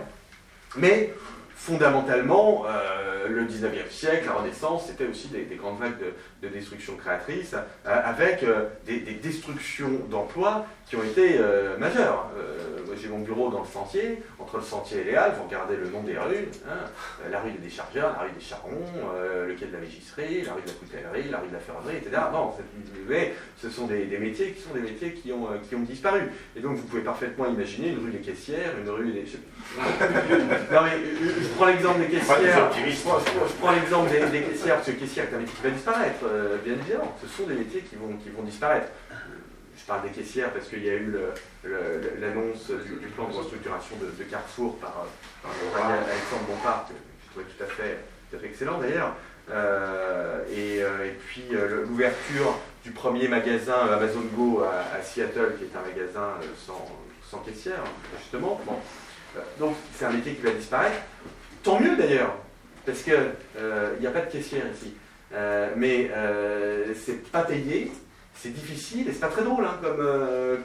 Mais 0.77 1.13
fondamentalement, 1.55 2.65
euh, 3.25 3.27
le 3.29 3.45
19e 3.45 3.89
siècle, 3.89 4.25
la 4.25 4.33
Renaissance, 4.33 4.87
c'était 4.87 5.05
aussi 5.05 5.27
des, 5.27 5.55
grandes 5.55 5.79
vagues 5.79 5.97
de, 6.41 6.47
destruction 6.47 6.95
créatrice, 6.95 7.53
euh, 7.53 8.01
avec 8.03 8.43
euh, 8.43 8.65
des, 8.85 8.99
destructions 9.21 9.91
d'emplois 10.09 10.65
qui 10.85 10.95
ont 10.95 11.03
été 11.03 11.39
majeures. 11.79 12.29
j'ai 13.01 13.07
mon 13.07 13.19
bureau 13.19 13.49
dans 13.49 13.61
le 13.61 13.65
sentier, 13.65 14.21
entre 14.39 14.57
le 14.57 14.63
sentier 14.63 14.99
et 14.99 15.03
les 15.05 15.15
Halles, 15.15 15.35
vous 15.37 15.45
regardez 15.45 15.77
le 15.77 15.87
nom 15.87 16.03
des 16.03 16.17
rues, 16.17 16.49
hein, 16.67 17.29
la 17.31 17.39
rue 17.39 17.51
des 17.51 17.59
déchargeurs, 17.59 18.11
la 18.11 18.23
rue 18.23 18.31
des 18.37 18.43
charrons, 18.43 18.83
le 19.47 19.53
quai 19.53 19.67
de 19.67 19.71
la 19.71 19.79
mégisserie, 19.79 20.41
la 20.41 20.51
rue 20.53 20.61
de 20.63 20.67
la 20.67 20.73
coutellerie, 20.73 21.29
la 21.29 21.37
rue 21.37 21.47
de 21.47 21.53
la 21.53 21.59
ferronnerie, 21.59 21.95
etc. 21.95 22.23
Non, 22.33 22.53
ce 23.57 23.69
sont 23.69 23.87
des, 23.87 24.05
métiers 24.19 24.51
qui 24.51 24.61
sont 24.61 24.73
des 24.73 24.81
métiers 24.81 25.13
qui 25.13 25.31
ont, 25.31 25.47
qui 25.69 25.75
ont 25.75 25.83
disparu. 25.83 26.23
Et 26.57 26.59
donc 26.59 26.75
vous 26.75 26.83
pouvez 26.83 27.03
parfaitement 27.03 27.47
imaginer 27.47 27.89
une 27.89 28.03
rue 28.03 28.11
des 28.11 28.19
caissières, 28.19 28.73
une 28.77 28.89
rue 28.89 29.13
des... 29.13 29.23
non 29.79 30.81
mais 30.83 30.97
je 31.41 31.47
prends 31.55 31.67
l'exemple 31.67 32.01
des 32.01 32.07
caissières. 32.07 32.69
Je 33.19 33.53
prends, 33.59 33.71
l'exemple 33.71 34.09
des, 34.09 34.41
caissières, 34.41 34.75
parce 34.75 34.87
que 34.87 34.91
caissière 34.91 35.25
est 35.29 35.35
un 35.35 35.39
métier 35.39 35.55
qui 35.55 35.63
va 35.63 35.69
disparaître, 35.69 36.19
euh, 36.25 36.57
bien 36.63 36.73
évidemment. 36.73 37.15
Ce 37.21 37.27
sont 37.27 37.47
des 37.47 37.55
métiers 37.55 37.81
qui 37.81 37.95
vont, 37.95 38.15
qui 38.17 38.29
vont 38.29 38.43
disparaître. 38.43 38.87
Je 39.77 39.85
parle 39.85 40.03
des 40.03 40.09
caissières 40.09 40.51
parce 40.51 40.67
qu'il 40.67 40.85
y 40.85 40.89
a 40.89 40.93
eu 40.93 41.13
l'annonce 42.19 42.69
du, 42.69 43.07
plan 43.07 43.27
de 43.27 43.33
restructuration 43.33 43.95
de, 43.99 44.23
Carrefour 44.23 44.77
par, 44.77 45.07
par 45.41 45.85
Alexandre 45.85 46.43
Bompard, 46.47 46.87
que 46.87 46.93
je 46.93 47.31
trouvais 47.31 47.45
tout 47.45 47.63
à 47.63 47.65
fait, 47.65 47.97
tout 48.29 48.37
à 48.37 48.39
fait 48.39 48.47
excellent 48.47 48.79
d'ailleurs. 48.79 49.15
et, 50.51 50.83
puis 51.27 51.45
l'ouverture 51.87 52.59
du 52.83 52.91
premier 52.91 53.27
magasin 53.27 53.87
Amazon 53.91 54.21
Go 54.35 54.63
à, 54.63 55.01
Seattle, 55.01 55.55
qui 55.57 55.63
est 55.65 55.75
un 55.75 55.81
magasin 55.81 56.35
sans, 56.65 57.39
caissière, 57.39 57.83
justement. 58.19 58.61
Donc 59.57 59.75
c'est 59.97 60.05
un 60.05 60.11
métier 60.11 60.35
qui 60.35 60.41
va 60.41 60.51
disparaître. 60.51 61.01
Tant 61.63 61.79
mieux 61.79 61.95
d'ailleurs, 61.95 62.35
parce 62.85 63.03
qu'il 63.03 63.13
n'y 63.99 64.07
a 64.07 64.11
pas 64.11 64.21
de 64.21 64.31
caissière 64.31 64.63
ici. 64.73 64.93
mais 65.75 66.09
c'est 66.95 67.23
pas 67.31 67.43
payé, 67.43 67.91
c'est 68.35 68.53
difficile 68.53 69.07
et 69.07 69.13
c'est 69.13 69.19
pas 69.19 69.27
très 69.27 69.43
drôle 69.43 69.65
hein, 69.65 69.79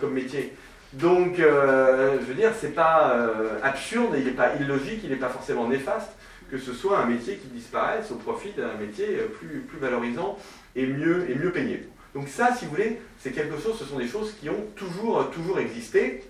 comme, 0.00 0.12
métier. 0.12 0.54
Donc, 0.92 1.38
euh, 1.40 2.18
je 2.20 2.26
veux 2.26 2.34
dire, 2.34 2.52
c'est 2.58 2.74
pas 2.74 3.12
euh, 3.12 3.58
absurde, 3.62 4.14
il 4.16 4.24
n'est 4.24 4.30
pas 4.30 4.54
illogique, 4.56 5.00
il 5.04 5.10
n'est 5.10 5.16
pas 5.16 5.28
forcément 5.28 5.68
néfaste 5.68 6.12
que 6.48 6.58
ce 6.58 6.72
soit 6.72 7.00
un 7.00 7.06
métier 7.06 7.38
qui 7.38 7.48
disparaisse 7.48 8.12
au 8.12 8.14
profit 8.14 8.52
d'un 8.52 8.74
métier 8.74 9.18
euh, 9.18 9.26
plus, 9.26 9.62
plus 9.62 9.78
valorisant 9.78 10.38
et 10.76 10.86
mieux, 10.86 11.28
et 11.28 11.34
mieux 11.34 11.50
payé. 11.50 11.88
Donc 12.14 12.28
ça, 12.28 12.54
si 12.54 12.66
vous 12.66 12.70
voulez, 12.70 13.00
c'est 13.18 13.32
quelque 13.32 13.60
chose, 13.60 13.76
ce 13.76 13.84
sont 13.84 13.98
des 13.98 14.06
choses 14.06 14.32
qui 14.40 14.48
ont 14.48 14.64
toujours, 14.76 15.28
toujours 15.30 15.58
existé. 15.58 16.22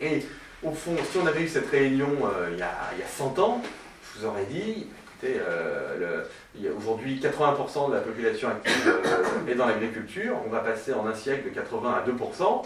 Et 0.00 0.22
au 0.62 0.70
fond, 0.70 0.96
si 1.10 1.18
on 1.18 1.26
avait 1.26 1.42
eu 1.42 1.48
cette 1.48 1.68
réunion 1.68 2.10
il, 2.52 2.58
y 2.58 2.62
a, 2.62 2.70
il, 2.94 3.00
y 3.00 3.02
a, 3.02 3.08
100 3.08 3.38
ans, 3.40 3.60
je 4.14 4.20
vous 4.20 4.26
aurais 4.26 4.44
dit, 4.44 4.86
écoutez, 5.22 5.40
aujourd'hui 6.76 7.20
80% 7.20 7.90
de 7.90 7.94
la 7.94 8.00
population 8.00 8.48
active 8.48 8.94
est 9.48 9.54
dans 9.54 9.66
l'agriculture, 9.66 10.36
on 10.46 10.50
va 10.50 10.60
passer 10.60 10.92
en 10.92 11.06
un 11.06 11.14
siècle 11.14 11.50
de 11.50 11.54
80 11.54 12.02
à 12.04 12.08
2%, 12.08 12.62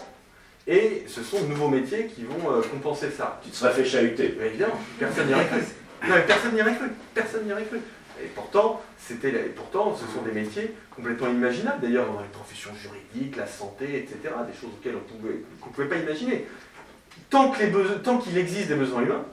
et 0.67 1.03
ce 1.07 1.21
sont 1.21 1.41
de 1.41 1.47
nouveaux 1.47 1.69
métiers 1.69 2.07
qui 2.07 2.23
vont 2.23 2.51
euh, 2.51 2.61
compenser 2.61 3.11
ça. 3.11 3.39
Tu 3.43 3.51
te 3.51 3.55
serais 3.55 3.71
fait 3.71 3.85
chahuter. 3.85 4.35
évidemment, 4.43 4.79
personne 4.97 5.27
n'y 5.27 5.33
aurait 5.33 5.45
cru. 5.45 5.59
Non, 6.07 6.15
personne 6.25 6.55
n'y 6.55 6.61
aurait 6.61 6.75
cru. 6.75 6.87
Personne 7.13 7.45
n'y 7.45 7.51
aurait 7.51 7.65
cru. 7.65 7.79
Et 8.23 8.27
pourtant, 8.33 8.81
c'était, 8.97 9.31
pourtant, 9.55 9.95
ce 9.95 10.11
sont 10.11 10.23
des 10.23 10.31
métiers 10.31 10.73
complètement 10.95 11.27
imaginables, 11.27 11.81
d'ailleurs, 11.81 12.11
dans 12.11 12.21
les 12.21 12.29
professions 12.29 12.71
juridiques, 12.73 13.35
la 13.35 13.45
santé, 13.45 13.97
etc., 13.97 14.17
des 14.23 14.59
choses 14.59 14.71
auxquelles 14.73 14.95
on 14.95 15.25
ne 15.25 15.71
pouvait 15.71 15.87
pas 15.87 15.97
imaginer. 15.97 16.47
Tant, 17.29 17.51
que 17.51 17.61
les 17.61 17.71
tant 18.03 18.17
qu'il 18.17 18.37
existe 18.37 18.69
des 18.69 18.75
besoins 18.75 19.03
humains, 19.03 19.25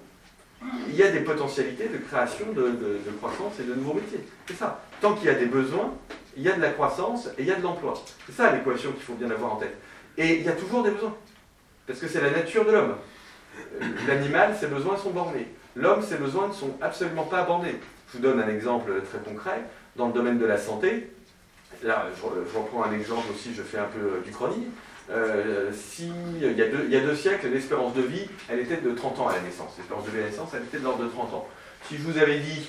il 0.88 0.94
y 0.94 1.03
a 1.03 1.11
des 1.11 1.20
potentialités 1.20 1.88
de 1.88 1.98
création 1.98 2.46
de, 2.53 3.01
croissance 3.18 3.59
et 3.61 3.64
de 3.64 3.75
nouveaux 3.75 3.94
métiers. 3.94 4.20
C'est 4.46 4.57
ça. 4.57 4.81
Tant 5.01 5.14
qu'il 5.14 5.27
y 5.27 5.31
a 5.31 5.35
des 5.35 5.46
besoins, 5.46 5.92
il 6.37 6.42
y 6.42 6.48
a 6.48 6.53
de 6.53 6.61
la 6.61 6.70
croissance 6.70 7.29
et 7.38 7.42
il 7.42 7.46
y 7.46 7.53
a 7.53 7.57
de 7.57 7.62
l'emploi. 7.62 7.94
C'est 8.27 8.33
ça 8.33 8.53
l'équation 8.53 8.92
qu'il 8.92 9.03
faut 9.03 9.14
bien 9.14 9.31
avoir 9.31 9.55
en 9.55 9.57
tête. 9.57 9.77
Et 10.16 10.38
il 10.38 10.42
y 10.42 10.48
a 10.48 10.53
toujours 10.53 10.83
des 10.83 10.90
besoins. 10.90 11.14
Parce 11.87 11.98
que 11.98 12.09
c'est 12.09 12.20
la 12.20 12.31
nature 12.31 12.64
de 12.64 12.72
l'homme. 12.72 12.94
Euh, 13.81 13.87
l'animal, 14.07 14.55
ses 14.59 14.66
besoins 14.66 14.96
sont 14.96 15.11
bornés. 15.11 15.48
L'homme, 15.75 16.03
ses 16.03 16.16
besoins 16.16 16.48
ne 16.48 16.53
sont 16.53 16.77
absolument 16.81 17.25
pas 17.25 17.42
bornés. 17.44 17.77
Je 18.09 18.18
vous 18.18 18.22
donne 18.22 18.40
un 18.40 18.48
exemple 18.48 18.92
très 19.03 19.18
concret. 19.18 19.62
Dans 19.96 20.07
le 20.07 20.12
domaine 20.12 20.38
de 20.38 20.46
la 20.46 20.59
santé, 20.59 21.11
là, 21.83 22.07
je, 22.16 22.59
reprends 22.59 22.85
un 22.85 22.92
exemple 22.92 23.27
aussi, 23.33 23.55
je 23.55 23.62
fais 23.62 23.79
un 23.79 23.87
peu 23.87 24.20
du 24.25 24.31
chronique. 24.31 24.68
Euh, 25.10 25.70
si, 25.72 26.10
il, 26.40 26.52
y 26.56 26.96
a 26.96 27.00
deux, 27.00 27.16
siècles, 27.16 27.48
l'espérance 27.48 27.94
de 27.94 28.02
vie, 28.02 28.26
elle 28.48 28.60
était 28.60 28.78
de 28.78 28.92
30 28.92 29.18
ans 29.20 29.28
à 29.28 29.34
la 29.34 29.40
naissance. 29.40 29.74
L'espérance 29.78 30.04
de 30.04 30.10
vie 30.10 30.18
à 30.18 30.22
la 30.22 30.28
naissance, 30.28 30.50
elle 30.54 30.62
était 30.62 30.78
de 30.78 30.84
l'ordre 30.84 31.04
de 31.04 31.08
30 31.08 31.34
ans. 31.34 31.48
Si 31.88 31.96
je 31.96 32.02
vous 32.02 32.18
avais 32.18 32.38
dit, 32.38 32.68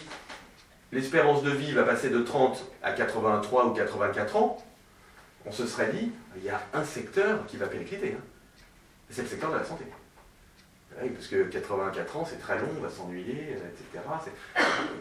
l'espérance 0.92 1.44
de 1.44 1.52
vie 1.52 1.72
va 1.72 1.84
passer 1.84 2.10
de 2.10 2.22
30 2.22 2.66
à 2.82 2.92
83 2.92 3.68
ou 3.68 3.74
84 3.74 4.36
ans, 4.36 4.58
on 5.46 5.52
se 5.52 5.68
serait 5.68 5.92
dit, 5.92 6.12
il 6.38 6.44
y 6.44 6.50
a 6.50 6.62
un 6.74 6.84
secteur 6.84 7.46
qui 7.46 7.58
va 7.58 7.68
péricliter. 7.68 8.16
Hein. 8.18 8.24
C'est 9.10 9.24
le 9.24 9.28
secteur 9.28 9.52
de 9.52 9.58
la 9.58 9.64
santé. 9.64 9.86
Parce 11.16 11.28
que 11.28 11.44
84 11.44 12.18
ans, 12.18 12.26
c'est 12.30 12.40
très 12.40 12.60
long, 12.60 12.68
on 12.78 12.82
va 12.82 12.90
s'ennuyer, 12.90 13.56
euh, 13.56 13.70
etc. 13.70 14.04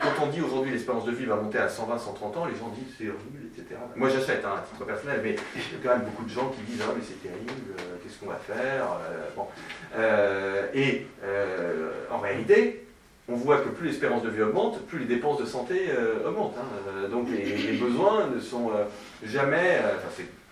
Quand 0.01 0.25
on 0.25 0.27
dit 0.29 0.41
aujourd'hui 0.41 0.73
l'espérance 0.73 1.05
de 1.05 1.13
vie 1.13 1.27
va 1.27 1.37
monter 1.37 1.59
à 1.59 1.69
120, 1.69 1.99
130 1.99 2.37
ans, 2.37 2.47
les 2.47 2.57
gens 2.57 2.69
disent 2.69 2.95
c'est 2.99 3.09
horrible, 3.09 3.47
etc. 3.47 3.81
Moi 3.97 4.09
j'achète, 4.09 4.45
hein, 4.45 4.55
à 4.59 4.61
titre 4.63 4.85
personnel, 4.85 5.21
mais 5.23 5.37
il 5.55 5.61
y 5.61 5.65
a 5.65 5.83
quand 5.83 5.97
même 5.99 6.07
beaucoup 6.07 6.25
de 6.25 6.31
gens 6.31 6.49
qui 6.51 6.63
disent 6.63 6.83
ah 6.83 6.93
mais 6.97 7.03
c'est 7.07 7.23
terrible, 7.23 7.75
euh, 7.79 7.97
qu'est-ce 8.03 8.19
qu'on 8.19 8.31
va 8.31 8.37
faire 8.37 8.87
euh, 9.97 10.67
Et 10.75 11.07
en 12.11 12.19
réalité, 12.19 12.87
on 13.29 13.37
voit 13.37 13.59
que 13.59 13.69
plus 13.69 13.89
l'espérance 13.89 14.23
de 14.23 14.31
vie 14.31 14.43
augmente, 14.43 14.85
plus 14.87 14.99
les 14.99 15.07
dépenses 15.07 15.41
de 15.41 15.47
santé 15.47 15.91
augmentent. 16.27 16.57
Hein. 16.59 17.09
donc 17.09 17.29
les, 17.31 17.77
besoins 17.77 18.27
ne 18.29 18.41
sont 18.41 18.71
jamais 19.25 19.81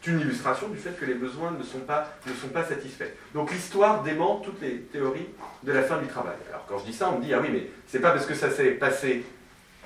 une 0.06 0.20
illustration 0.20 0.68
du 0.68 0.78
fait 0.78 0.98
que 0.98 1.04
les 1.04 1.14
besoins 1.14 1.50
ne 1.50 1.62
sont 1.62 1.80
pas, 1.80 2.08
ne 2.26 2.32
sont 2.32 2.48
pas 2.48 2.64
satisfaits. 2.64 3.12
Donc 3.34 3.52
l'histoire 3.52 4.02
dément 4.02 4.36
toutes 4.36 4.60
les 4.62 4.80
théories 4.80 5.28
de 5.62 5.72
la 5.72 5.82
fin 5.82 5.98
du 5.98 6.06
travail. 6.06 6.36
Alors 6.48 6.64
quand 6.66 6.78
je 6.78 6.86
dis 6.86 6.92
ça, 6.92 7.10
on 7.10 7.18
me 7.18 7.24
dit, 7.24 7.34
ah 7.34 7.40
oui, 7.40 7.48
mais 7.52 7.66
c'est 7.86 8.00
pas 8.00 8.12
parce 8.12 8.26
que 8.26 8.34
ça 8.34 8.50
s'est 8.50 8.72
passé 8.72 9.24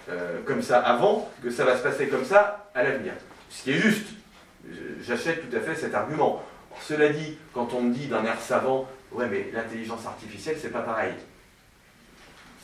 euh, 0.09 0.41
comme 0.45 0.63
ça 0.63 0.81
avant 0.81 1.31
que 1.43 1.51
ça 1.51 1.65
va 1.65 1.77
se 1.77 1.83
passer 1.83 2.09
comme 2.09 2.25
ça 2.25 2.71
à 2.75 2.83
l'avenir. 2.83 3.13
Ce 3.51 3.63
qui 3.65 3.73
est 3.73 3.79
juste. 3.79 4.07
J'achète 5.03 5.49
tout 5.49 5.57
à 5.57 5.61
fait 5.61 5.75
cet 5.75 5.95
argument. 5.95 6.43
Cela 6.81 7.11
dit, 7.11 7.37
quand 7.53 7.73
on 7.75 7.83
me 7.83 7.95
dit 7.95 8.07
d'un 8.07 8.25
air 8.25 8.41
savant, 8.41 8.89
ouais, 9.13 9.27
mais 9.31 9.51
l'intelligence 9.53 10.07
artificielle, 10.07 10.57
c'est 10.61 10.71
pas 10.73 10.81
pareil. 10.81 11.13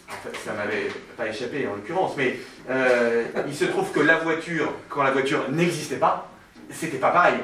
En 0.08 0.12
fait, 0.12 0.36
ça 0.44 0.52
m'avait 0.54 0.88
pas 1.16 1.28
échappé 1.28 1.66
en 1.68 1.76
l'occurrence, 1.76 2.14
mais 2.16 2.38
euh, 2.68 3.24
il 3.46 3.54
se 3.54 3.66
trouve 3.66 3.92
que 3.92 4.00
la 4.00 4.16
voiture, 4.16 4.72
quand 4.88 5.02
la 5.02 5.12
voiture 5.12 5.48
n'existait 5.50 5.96
pas, 5.96 6.28
c'était 6.72 6.98
pas 6.98 7.11
pareil. 7.11 7.38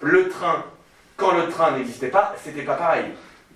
Le 0.00 0.28
train, 0.28 0.64
quand 1.16 1.32
le 1.32 1.48
train 1.48 1.76
n'existait 1.76 2.08
pas, 2.08 2.34
c'était 2.42 2.62
pas 2.62 2.74
pareil. 2.74 3.04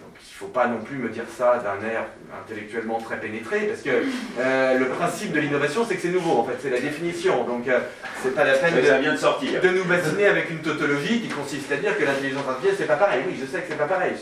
Donc 0.01 0.15
il 0.21 0.33
ne 0.33 0.39
faut 0.39 0.47
pas 0.47 0.67
non 0.67 0.79
plus 0.79 0.99
me 0.99 1.09
dire 1.09 1.25
ça 1.37 1.59
d'un 1.59 1.85
air 1.87 2.05
intellectuellement 2.45 3.01
très 3.01 3.19
pénétré, 3.19 3.61
parce 3.63 3.83
que 3.83 4.05
euh, 4.39 4.79
le 4.79 4.89
principe 4.89 5.33
de 5.33 5.41
l'innovation, 5.41 5.85
c'est 5.85 5.97
que 5.97 6.03
c'est 6.03 6.11
nouveau, 6.11 6.39
en 6.39 6.45
fait, 6.45 6.57
c'est 6.63 6.71
la 6.71 6.81
définition. 6.81 7.45
Donc 7.45 7.67
euh, 7.67 7.81
c'est 8.23 8.35
pas 8.35 8.45
la 8.45 8.55
peine 8.55 8.77
de, 8.77 8.81
vient 8.81 9.13
de, 9.13 9.19
sortir. 9.19 9.61
de 9.61 9.69
nous 9.69 9.85
bassiner 9.85 10.27
avec 10.27 10.51
une 10.51 10.61
tautologie 10.61 11.23
qui 11.23 11.29
consiste 11.29 11.71
à 11.73 11.77
dire 11.77 11.99
que 11.99 12.05
l'intelligence 12.05 12.47
artificielle, 12.47 12.77
c'est 12.79 12.87
pas 12.87 12.97
pareil. 12.97 13.25
Oui, 13.27 13.37
je 13.41 13.47
sais 13.47 13.63
que 13.63 13.67
c'est 13.69 13.79
pas 13.79 13.87
pareil, 13.87 14.13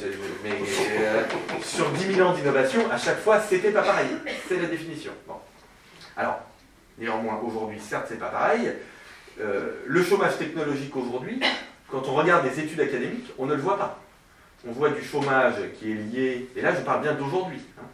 mais 0.43 0.53
euh, 1.01 1.23
sur 1.63 1.91
10 1.91 2.15
000 2.15 2.29
ans 2.29 2.33
d'innovation, 2.33 2.91
à 2.91 2.97
chaque 2.97 3.21
fois, 3.21 3.41
c'était 3.41 3.71
pas 3.71 3.83
pareil. 3.83 4.09
C'est 4.49 4.61
la 4.61 4.69
définition. 4.69 5.13
Bon. 5.27 5.35
Alors, 6.17 6.41
néanmoins, 6.99 7.41
aujourd'hui, 7.45 7.81
certes, 7.81 8.07
c'est 8.09 8.19
pas 8.19 8.29
pareil. 8.29 8.73
Euh, 9.40 9.83
le 9.87 10.03
chômage 10.03 10.38
technologique 10.38 10.94
aujourd'hui, 10.97 11.40
quand 11.88 12.09
on 12.09 12.14
regarde 12.14 12.47
les 12.47 12.61
études 12.61 12.81
académiques, 12.81 13.33
on 13.38 13.47
ne 13.47 13.55
le 13.55 13.61
voit 13.61 13.79
pas. 13.79 14.01
On 14.66 14.73
voit 14.73 14.90
du 14.90 15.03
chômage 15.03 15.55
qui 15.79 15.90
est 15.90 15.94
lié, 15.94 16.49
et 16.57 16.61
là 16.62 16.73
je 16.75 16.81
parle 16.83 17.03
bien 17.03 17.14
d'aujourd'hui, 17.14 17.61
hein. 17.79 17.85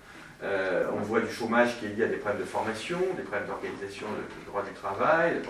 euh, 0.42 0.84
on 0.94 1.00
voit 1.00 1.20
du 1.20 1.32
chômage 1.32 1.78
qui 1.78 1.86
est 1.86 1.88
lié 1.88 2.04
à 2.04 2.08
des 2.08 2.16
problèmes 2.16 2.42
de 2.42 2.46
formation, 2.46 2.98
des 3.16 3.22
problèmes 3.22 3.48
d'organisation 3.48 4.06
du 4.38 4.46
droit 4.46 4.62
du 4.62 4.72
travail, 4.72 5.40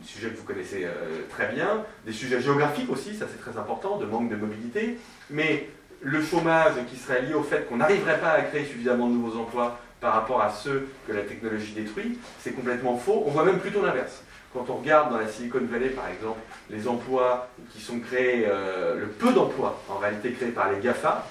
des 0.00 0.06
sujets 0.06 0.30
que 0.30 0.36
vous 0.36 0.44
connaissez 0.44 0.84
euh, 0.86 1.22
très 1.28 1.48
bien, 1.48 1.84
des 2.04 2.12
sujets 2.12 2.40
géographiques 2.40 2.90
aussi, 2.90 3.14
ça 3.14 3.26
c'est 3.30 3.40
très 3.40 3.58
important, 3.60 3.98
de 3.98 4.06
manque 4.06 4.30
de 4.30 4.36
mobilité, 4.36 4.98
mais 5.30 5.68
le 6.00 6.22
chômage 6.22 6.74
qui 6.90 6.96
serait 6.96 7.22
lié 7.22 7.34
au 7.34 7.42
fait 7.42 7.68
qu'on 7.68 7.76
n'arriverait 7.76 8.18
pas 8.18 8.30
à 8.30 8.42
créer 8.42 8.64
suffisamment 8.64 9.08
de 9.08 9.14
nouveaux 9.14 9.38
emplois 9.38 9.78
par 10.00 10.14
rapport 10.14 10.40
à 10.40 10.50
ceux 10.50 10.88
que 11.06 11.12
la 11.12 11.22
technologie 11.22 11.72
détruit, 11.72 12.18
c'est 12.40 12.52
complètement 12.52 12.96
faux. 12.96 13.24
On 13.26 13.30
voit 13.30 13.44
même 13.44 13.58
plutôt 13.58 13.84
l'inverse. 13.84 14.22
Quand 14.52 14.64
on 14.70 14.76
regarde 14.76 15.12
dans 15.12 15.18
la 15.18 15.28
Silicon 15.28 15.60
Valley, 15.70 15.90
par 15.90 16.08
exemple, 16.08 16.40
les 16.70 16.88
emplois 16.88 17.48
qui 17.70 17.80
sont 17.80 18.00
créés, 18.00 18.46
euh, 18.46 18.98
le 18.98 19.06
peu 19.06 19.32
d'emplois 19.32 19.82
en 19.90 19.98
réalité 19.98 20.32
créés 20.32 20.50
par 20.50 20.72
les 20.72 20.80
GAFA, 20.80 21.26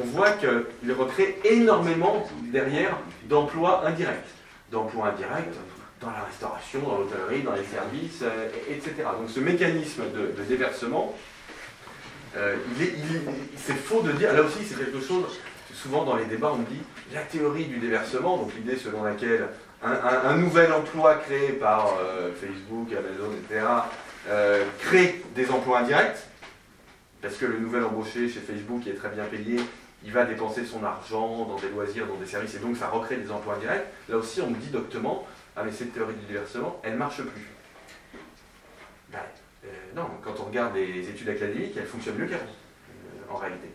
on 0.00 0.04
voit 0.04 0.30
qu'ils 0.32 0.92
recréent 0.92 1.34
énormément 1.44 2.26
derrière 2.44 2.96
d'emplois 3.24 3.86
indirects. 3.86 4.16
D'emplois 4.70 5.08
indirects 5.08 5.52
dans 6.00 6.10
la 6.10 6.24
restauration, 6.24 6.80
dans 6.80 6.98
l'hôtellerie, 6.98 7.42
dans 7.42 7.52
les 7.52 7.64
services, 7.64 8.22
euh, 8.22 8.48
etc. 8.68 8.94
Donc 9.20 9.28
ce 9.28 9.40
mécanisme 9.40 10.02
de, 10.14 10.42
déversement, 10.44 11.14
euh, 12.36 12.56
c'est 13.56 13.74
faux 13.76 14.00
de 14.00 14.12
dire, 14.12 14.32
là 14.32 14.42
aussi 14.42 14.64
c'est 14.64 14.76
quelque 14.76 15.00
chose, 15.00 15.38
souvent 15.72 16.04
dans 16.04 16.16
les 16.16 16.24
débats 16.24 16.52
on 16.54 16.58
me 16.58 16.66
dit, 16.66 16.82
la 17.12 17.22
théorie 17.22 17.66
du 17.66 17.78
déversement, 17.78 18.38
donc 18.38 18.52
l'idée 18.56 18.76
selon 18.76 19.04
laquelle 19.04 19.48
un, 19.82 20.36
nouvel 20.36 20.72
emploi 20.72 21.16
créé 21.16 21.52
par 21.52 21.96
euh, 21.98 22.30
Facebook, 22.34 22.88
Amazon, 22.92 23.32
etc., 23.32 23.66
euh, 24.28 24.64
crée 24.78 25.22
des 25.34 25.50
emplois 25.50 25.80
indirects, 25.80 26.28
parce 27.20 27.36
que 27.36 27.46
le 27.46 27.58
nouvel 27.58 27.84
embauché 27.84 28.28
chez 28.28 28.40
Facebook 28.40 28.82
qui 28.82 28.90
est 28.90 28.94
très 28.94 29.08
bien 29.08 29.24
payé, 29.24 29.60
il 30.04 30.12
va 30.12 30.24
dépenser 30.24 30.64
son 30.64 30.84
argent 30.84 31.46
dans 31.46 31.56
des 31.56 31.68
loisirs, 31.68 32.06
dans 32.06 32.16
des 32.16 32.26
services, 32.26 32.54
et 32.54 32.58
donc 32.58 32.76
ça 32.76 32.88
recrée 32.88 33.16
des 33.16 33.30
emplois 33.30 33.54
indirects. 33.54 33.86
Là 34.08 34.16
aussi, 34.16 34.40
on 34.40 34.50
me 34.50 34.56
dit 34.56 34.70
doctement, 34.70 35.26
ah 35.56 35.62
mais 35.64 35.72
cette 35.72 35.92
théorie 35.92 36.14
du 36.14 36.26
déversement, 36.26 36.80
elle 36.82 36.92
ne 36.92 36.98
marche 36.98 37.22
plus. 37.22 37.50
Ben, 39.10 39.18
euh, 39.64 39.68
non, 39.96 40.06
quand 40.22 40.34
on 40.40 40.44
regarde 40.44 40.74
les 40.76 41.08
études 41.08 41.28
académiques, 41.28 41.76
elles 41.76 41.86
fonctionnent 41.86 42.18
mieux 42.18 42.26
qu'avant, 42.26 42.44
en 43.30 43.36
réalité. 43.36 43.68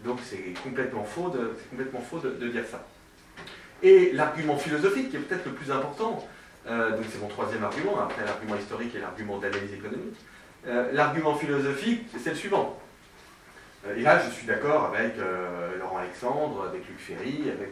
Donc 0.00 0.18
c'est 0.22 0.52
complètement 0.62 1.04
faux, 1.04 1.32
complètement 1.70 2.00
faux 2.00 2.18
de 2.18 2.48
dire 2.48 2.64
ça. 2.70 2.84
Et 3.84 4.12
l'argument 4.12 4.56
philosophique, 4.56 5.10
qui 5.10 5.16
est 5.16 5.20
peut-être 5.20 5.44
le 5.44 5.52
plus 5.52 5.70
important, 5.70 6.26
euh, 6.66 6.96
donc 6.96 7.04
c'est 7.12 7.20
mon 7.20 7.28
troisième 7.28 7.62
argument, 7.62 8.00
après 8.00 8.24
l'argument 8.24 8.56
historique 8.56 8.94
et 8.94 8.98
l'argument 8.98 9.36
d'analyse 9.36 9.74
économique, 9.74 10.16
euh, 10.66 10.90
l'argument 10.94 11.34
philosophique, 11.34 12.06
c'est 12.18 12.30
le 12.30 12.36
suivant. 12.36 12.80
Euh, 13.86 13.94
et 13.94 14.00
là, 14.00 14.18
je 14.24 14.30
suis 14.30 14.46
d'accord 14.46 14.86
avec 14.86 15.16
Laurent 15.78 15.98
Alexandre, 15.98 16.66
avec 16.66 16.88
Luc 16.88 16.98
Ferry, 16.98 17.50
avec 17.50 17.68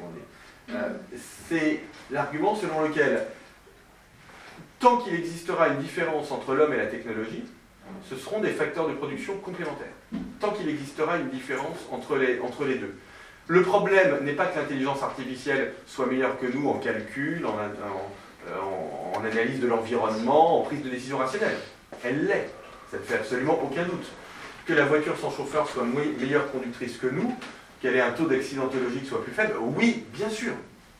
C'est 1.49 1.81
l'argument 2.11 2.55
selon 2.55 2.83
lequel 2.83 3.23
tant 4.81 4.99
qu'il 4.99 5.15
existera 5.15 5.69
une 5.69 5.79
différence 5.79 6.31
entre 6.31 6.55
l'homme 6.55 6.75
et 6.75 6.77
la 6.77 6.87
technologie, 6.87 7.45
ce 8.05 8.17
seront 8.17 8.41
des 8.41 8.51
facteurs 8.51 8.87
de 8.87 8.95
production 8.95 9.39
complémentaires. 9.39 9.87
Tant 10.41 10.51
qu'il 10.51 10.69
existera 10.69 11.17
une 11.17 11.31
différence 11.31 11.79
entre 11.91 12.17
les, 12.17 12.39
entre 12.41 12.67
les 12.67 12.75
deux. 12.75 12.95
Le 13.49 13.63
problème 13.63 14.25
n'est 14.25 14.33
pas 14.33 14.47
que 14.47 14.59
l'intelligence 14.59 15.03
artificielle 15.03 15.75
soit 15.87 16.07
meilleure 16.07 16.39
que 16.39 16.47
nous 16.47 16.69
en 16.69 16.79
calcul, 16.79 17.45
en, 17.45 17.51
en, 17.51 19.19
en 19.19 19.25
analyse 19.25 19.61
de 19.61 19.67
l'environnement, 19.67 20.61
en 20.61 20.63
prise 20.63 20.83
de 20.83 20.89
décision 20.89 21.19
rationnelle. 21.19 21.59
Elle 22.05 22.27
l'est. 22.27 22.51
Ça 22.91 22.99
ne 22.99 23.03
fait 23.03 23.17
absolument 23.17 23.61
aucun 23.63 23.85
doute. 23.85 24.07
Que 24.67 24.73
la 24.75 24.85
voiture 24.85 25.19
sans 25.19 25.31
chauffeur 25.31 25.69
soit 25.69 25.85
meilleure 25.85 26.51
conductrice 26.53 26.97
que 26.97 27.09
nous, 27.09 27.35
qu'elle 27.81 27.97
ait 27.97 28.01
un 28.01 28.13
taux 28.13 28.27
d'accidentologie 28.27 29.01
qui 29.01 29.07
soit 29.07 29.25
plus 29.25 29.33
faible, 29.33 29.55
oui, 29.61 30.05
bien 30.15 30.31
sûr. 30.31 30.53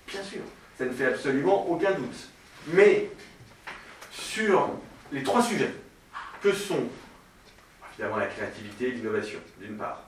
Bien 0.09 0.23
sûr. 0.23 0.41
Ça 0.77 0.85
ne 0.85 0.91
fait 0.91 1.07
absolument 1.07 1.69
aucun 1.71 1.93
doute. 1.93 2.29
Mais 2.69 3.09
sur 4.11 4.71
les 5.13 5.23
trois 5.23 5.43
sujets, 5.43 5.73
que 6.43 6.53
sont 6.53 6.89
évidemment 7.93 8.17
la 8.17 8.27
créativité 8.27 8.89
et 8.89 8.91
l'innovation, 8.93 9.39
d'une 9.61 9.77
part, 9.77 10.03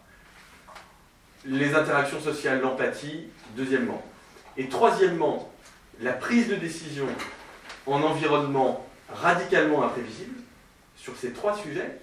les 1.46 1.74
interactions 1.74 2.20
sociales, 2.20 2.60
l'empathie, 2.60 3.28
deuxièmement, 3.56 4.02
et 4.56 4.68
troisièmement, 4.68 5.50
la 6.00 6.12
prise 6.12 6.48
de 6.48 6.56
décision 6.56 7.06
en 7.86 8.02
environnement 8.02 8.86
radicalement 9.12 9.84
imprévisible, 9.84 10.34
sur 10.96 11.16
ces 11.16 11.32
trois 11.32 11.56
sujets, 11.56 11.98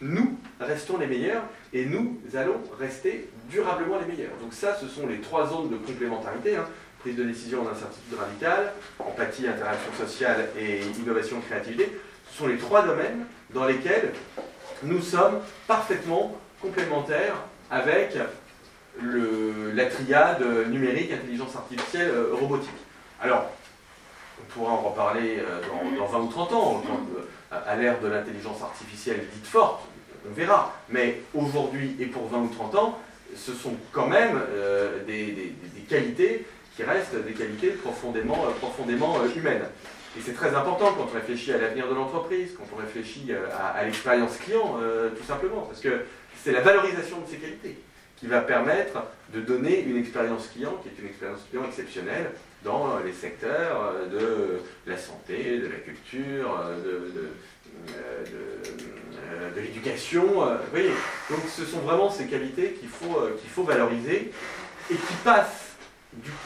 nous 0.00 0.38
restons 0.60 0.98
les 0.98 1.06
meilleurs 1.06 1.42
et 1.72 1.84
nous 1.84 2.18
allons 2.34 2.60
rester 2.78 3.28
durablement 3.50 3.98
les 3.98 4.06
meilleurs. 4.06 4.36
Donc 4.40 4.54
ça, 4.54 4.76
ce 4.80 4.88
sont 4.88 5.06
les 5.06 5.20
trois 5.20 5.48
zones 5.48 5.68
de 5.68 5.76
complémentarité. 5.76 6.56
Hein. 6.56 6.66
Prise 7.00 7.16
de 7.16 7.24
décision 7.24 7.62
en 7.62 7.70
incertitude 7.70 8.18
radicale, 8.18 8.72
empathie, 8.98 9.48
interaction 9.48 9.92
sociale 9.98 10.50
et 10.58 10.80
innovation, 11.00 11.40
créativité. 11.40 11.98
Ce 12.30 12.38
sont 12.38 12.46
les 12.46 12.58
trois 12.58 12.86
domaines 12.86 13.24
dans 13.54 13.64
lesquels 13.64 14.12
nous 14.82 15.00
sommes 15.00 15.40
parfaitement 15.66 16.38
complémentaires 16.60 17.36
avec 17.70 18.16
la 19.74 19.86
triade 19.86 20.42
numérique, 20.68 21.12
intelligence 21.12 21.56
artificielle, 21.56 22.10
euh, 22.10 22.34
robotique. 22.34 22.70
Alors, 23.20 23.50
on 24.40 24.52
pourra 24.52 24.72
en 24.72 24.80
reparler 24.80 25.38
euh, 25.38 25.60
dans, 25.98 26.06
20 26.06 26.18
ou 26.20 26.28
30 26.28 26.52
ans, 26.52 26.82
euh, 27.16 27.56
à 27.66 27.76
l'ère 27.76 28.00
de 28.00 28.08
l'intelligence 28.08 28.62
artificielle 28.62 29.20
dite 29.32 29.46
forte, 29.46 29.82
on 30.28 30.34
verra. 30.34 30.74
Mais 30.88 31.22
aujourd'hui 31.34 31.96
et 32.00 32.06
pour 32.06 32.28
20 32.28 32.38
ou 32.38 32.48
30 32.48 32.74
ans, 32.76 32.98
ce 33.36 33.52
sont 33.52 33.74
quand 33.92 34.08
même 34.08 34.40
des, 35.06 35.54
qualités 35.88 36.46
qui 36.76 36.82
restent 36.84 37.16
des 37.24 37.32
qualités 37.32 37.70
profondément, 37.70 38.46
profondément 38.60 39.16
humaines. 39.36 39.62
Et 40.16 40.20
c'est 40.24 40.34
très 40.34 40.54
important 40.54 40.92
quand 40.96 41.08
on 41.10 41.14
réfléchit 41.14 41.52
à 41.52 41.58
l'avenir 41.58 41.88
de 41.88 41.94
l'entreprise, 41.94 42.54
quand 42.56 42.66
on 42.72 42.80
réfléchit 42.80 43.32
à, 43.32 43.84
l'expérience 43.84 44.36
client, 44.36 44.78
tout 45.16 45.24
simplement, 45.24 45.62
parce 45.62 45.80
que 45.80 46.02
c'est 46.42 46.52
la 46.52 46.60
valorisation 46.60 47.20
de 47.20 47.28
ces 47.28 47.36
qualités 47.36 47.76
qui 48.20 48.26
va 48.26 48.42
permettre 48.42 49.02
de 49.32 49.40
donner 49.40 49.80
une 49.80 49.96
expérience 49.96 50.48
client 50.48 50.74
qui 50.82 50.88
est 50.88 51.02
une 51.02 51.08
expérience 51.08 51.40
client 51.48 51.64
exceptionnelle 51.64 52.30
dans 52.62 52.98
les 52.98 53.14
secteurs 53.14 53.94
de 54.12 54.60
la 54.86 54.98
santé, 54.98 55.58
de 55.58 55.66
la 55.66 55.76
culture, 55.76 56.60
de, 56.84 57.12
de, 59.54 59.60
l'éducation. 59.60 60.26
Vous 60.26 60.70
voyez, 60.70 60.92
donc 61.30 61.40
ce 61.48 61.64
sont 61.64 61.78
vraiment 61.78 62.10
ces 62.10 62.26
qualités 62.26 62.72
qu'il 62.72 62.90
faut, 62.90 63.64
valoriser 63.64 64.30
et 64.90 64.94
qui 64.94 65.14
passent, 65.24 65.76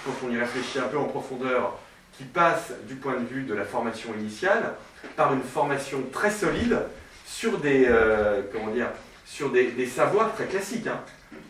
quand 0.04 0.12
on 0.24 0.30
y 0.30 0.38
réfléchit 0.38 0.78
un 0.78 0.88
peu 0.88 0.98
en 0.98 1.06
profondeur, 1.06 1.76
qui 2.16 2.24
passent 2.24 2.72
du 2.86 2.94
point 2.94 3.18
de 3.18 3.26
vue 3.26 3.42
de 3.42 3.54
la 3.54 3.64
formation 3.64 4.10
initiale 4.14 4.74
par 5.16 5.32
une 5.32 5.42
formation 5.42 6.04
très 6.12 6.30
solide 6.30 6.78
sur 7.26 7.58
des, 7.58 7.90
comment 8.52 8.72
dire, 8.72 8.90
sur 9.26 9.50
des 9.50 9.86
savoirs 9.86 10.32
très 10.34 10.46
classiques. 10.46 10.86
Hein. 10.86 11.00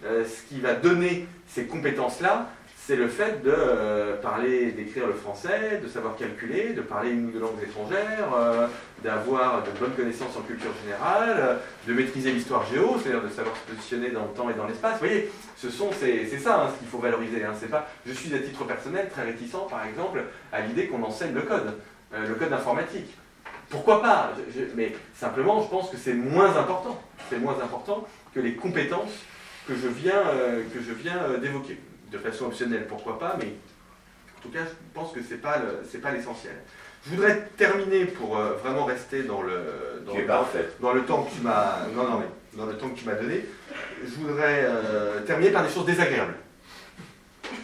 Euh, 0.05 0.25
ce 0.25 0.43
qui 0.49 0.61
va 0.61 0.75
donner 0.75 1.27
ces 1.49 1.65
compétences-là, 1.65 2.51
c'est 2.77 2.97
le 2.97 3.09
fait 3.09 3.43
de 3.43 3.51
euh, 3.51 4.21
parler, 4.21 4.73
d'écrire 4.73 5.07
le 5.07 5.15
français, 5.15 5.81
de 5.83 5.89
savoir 5.89 6.17
calculer, 6.17 6.75
de 6.75 6.83
parler 6.83 7.13
une 7.13 7.29
ou 7.29 7.31
deux 7.31 7.41
langues 7.41 7.63
étrangères, 7.63 8.29
euh, 8.37 8.67
d'avoir 9.03 9.63
de 9.63 9.71
bonnes 9.81 9.95
connaissances 9.95 10.37
en 10.37 10.43
culture 10.43 10.71
générale, 10.83 11.61
de 11.89 11.95
maîtriser 11.95 12.33
l'histoire 12.33 12.67
géo, 12.67 12.97
c'est-à-dire 13.03 13.23
de 13.23 13.31
savoir 13.31 13.57
se 13.57 13.73
positionner 13.73 14.11
dans 14.11 14.25
le 14.25 14.35
temps 14.37 14.51
et 14.51 14.55
dans 14.55 14.67
l'espace. 14.67 14.95
Vous 15.01 15.07
voyez, 15.07 15.31
ce 15.57 15.71
sont, 15.71 15.89
c'est, 15.99 16.27
ça 16.39 16.63
hein, 16.63 16.69
ce 16.75 16.79
qu'il 16.79 16.89
faut 16.89 16.99
valoriser. 16.99 17.43
Hein. 17.43 17.55
C'est 17.59 17.71
pas, 17.71 17.89
je 18.07 18.13
suis 18.13 18.35
à 18.35 18.39
titre 18.39 18.65
personnel 18.65 19.09
très 19.09 19.23
réticent, 19.23 19.67
par 19.71 19.87
exemple, 19.87 20.23
à 20.53 20.61
l'idée 20.61 20.87
qu'on 20.87 21.03
enseigne 21.03 21.33
le 21.33 21.43
code, 21.43 21.73
le 22.13 22.35
code 22.35 22.53
informatique. 22.53 23.17
Pourquoi 23.71 24.03
pas? 24.03 24.33
Mais 24.77 24.95
simplement, 25.15 25.63
je 25.63 25.69
pense 25.69 25.89
que 25.89 25.97
c'est 25.97 26.13
moins 26.13 26.55
important. 26.57 27.01
C'est 27.31 27.39
moins 27.39 27.57
important 27.63 28.07
que 28.35 28.41
les 28.41 28.55
compétences 28.55 29.25
que 29.67 29.75
je 29.75 29.89
viens, 29.89 30.27
euh, 30.27 30.63
que 30.73 30.81
je 30.81 30.93
viens 30.93 31.23
euh, 31.23 31.39
d'évoquer. 31.39 31.79
De 32.11 32.19
façon 32.19 32.47
optionnelle, 32.47 32.87
pourquoi 32.87 33.19
pas, 33.19 33.37
mais 33.41 33.47
en 33.47 34.41
tout 34.41 34.51
cas, 34.51 34.61
je 34.61 34.71
pense 34.93 35.13
que 35.13 35.21
ce 35.21 35.35
n'est 35.35 35.41
pas 36.01 36.13
l'essentiel. 36.13 36.55
Je 37.05 37.11
voudrais 37.11 37.49
terminer 37.57 38.05
pour 38.05 38.39
euh, 38.39 38.53
vraiment 38.53 38.85
rester 38.85 39.25
dans 39.25 39.43
le, 39.43 40.05
dans, 40.07 40.15
le, 40.17 40.27
dans 40.81 40.93
le 40.93 41.05
temps 41.05 41.25
que 41.25 41.35
tu 41.35 41.41
m'as 41.41 41.89
non, 41.93 42.09
non, 42.09 42.21
mais 42.21 42.27
dans 42.57 42.67
le 42.67 42.79
temps 42.79 42.89
que 42.89 42.99
tu 42.99 43.05
m'as 43.05 43.15
donné. 43.15 43.45
Je 44.05 44.15
voudrais 44.15 44.65
terminer 45.27 45.51
par 45.51 45.67
des 45.67 45.73
choses 45.73 45.87
désagréables. 45.87 46.37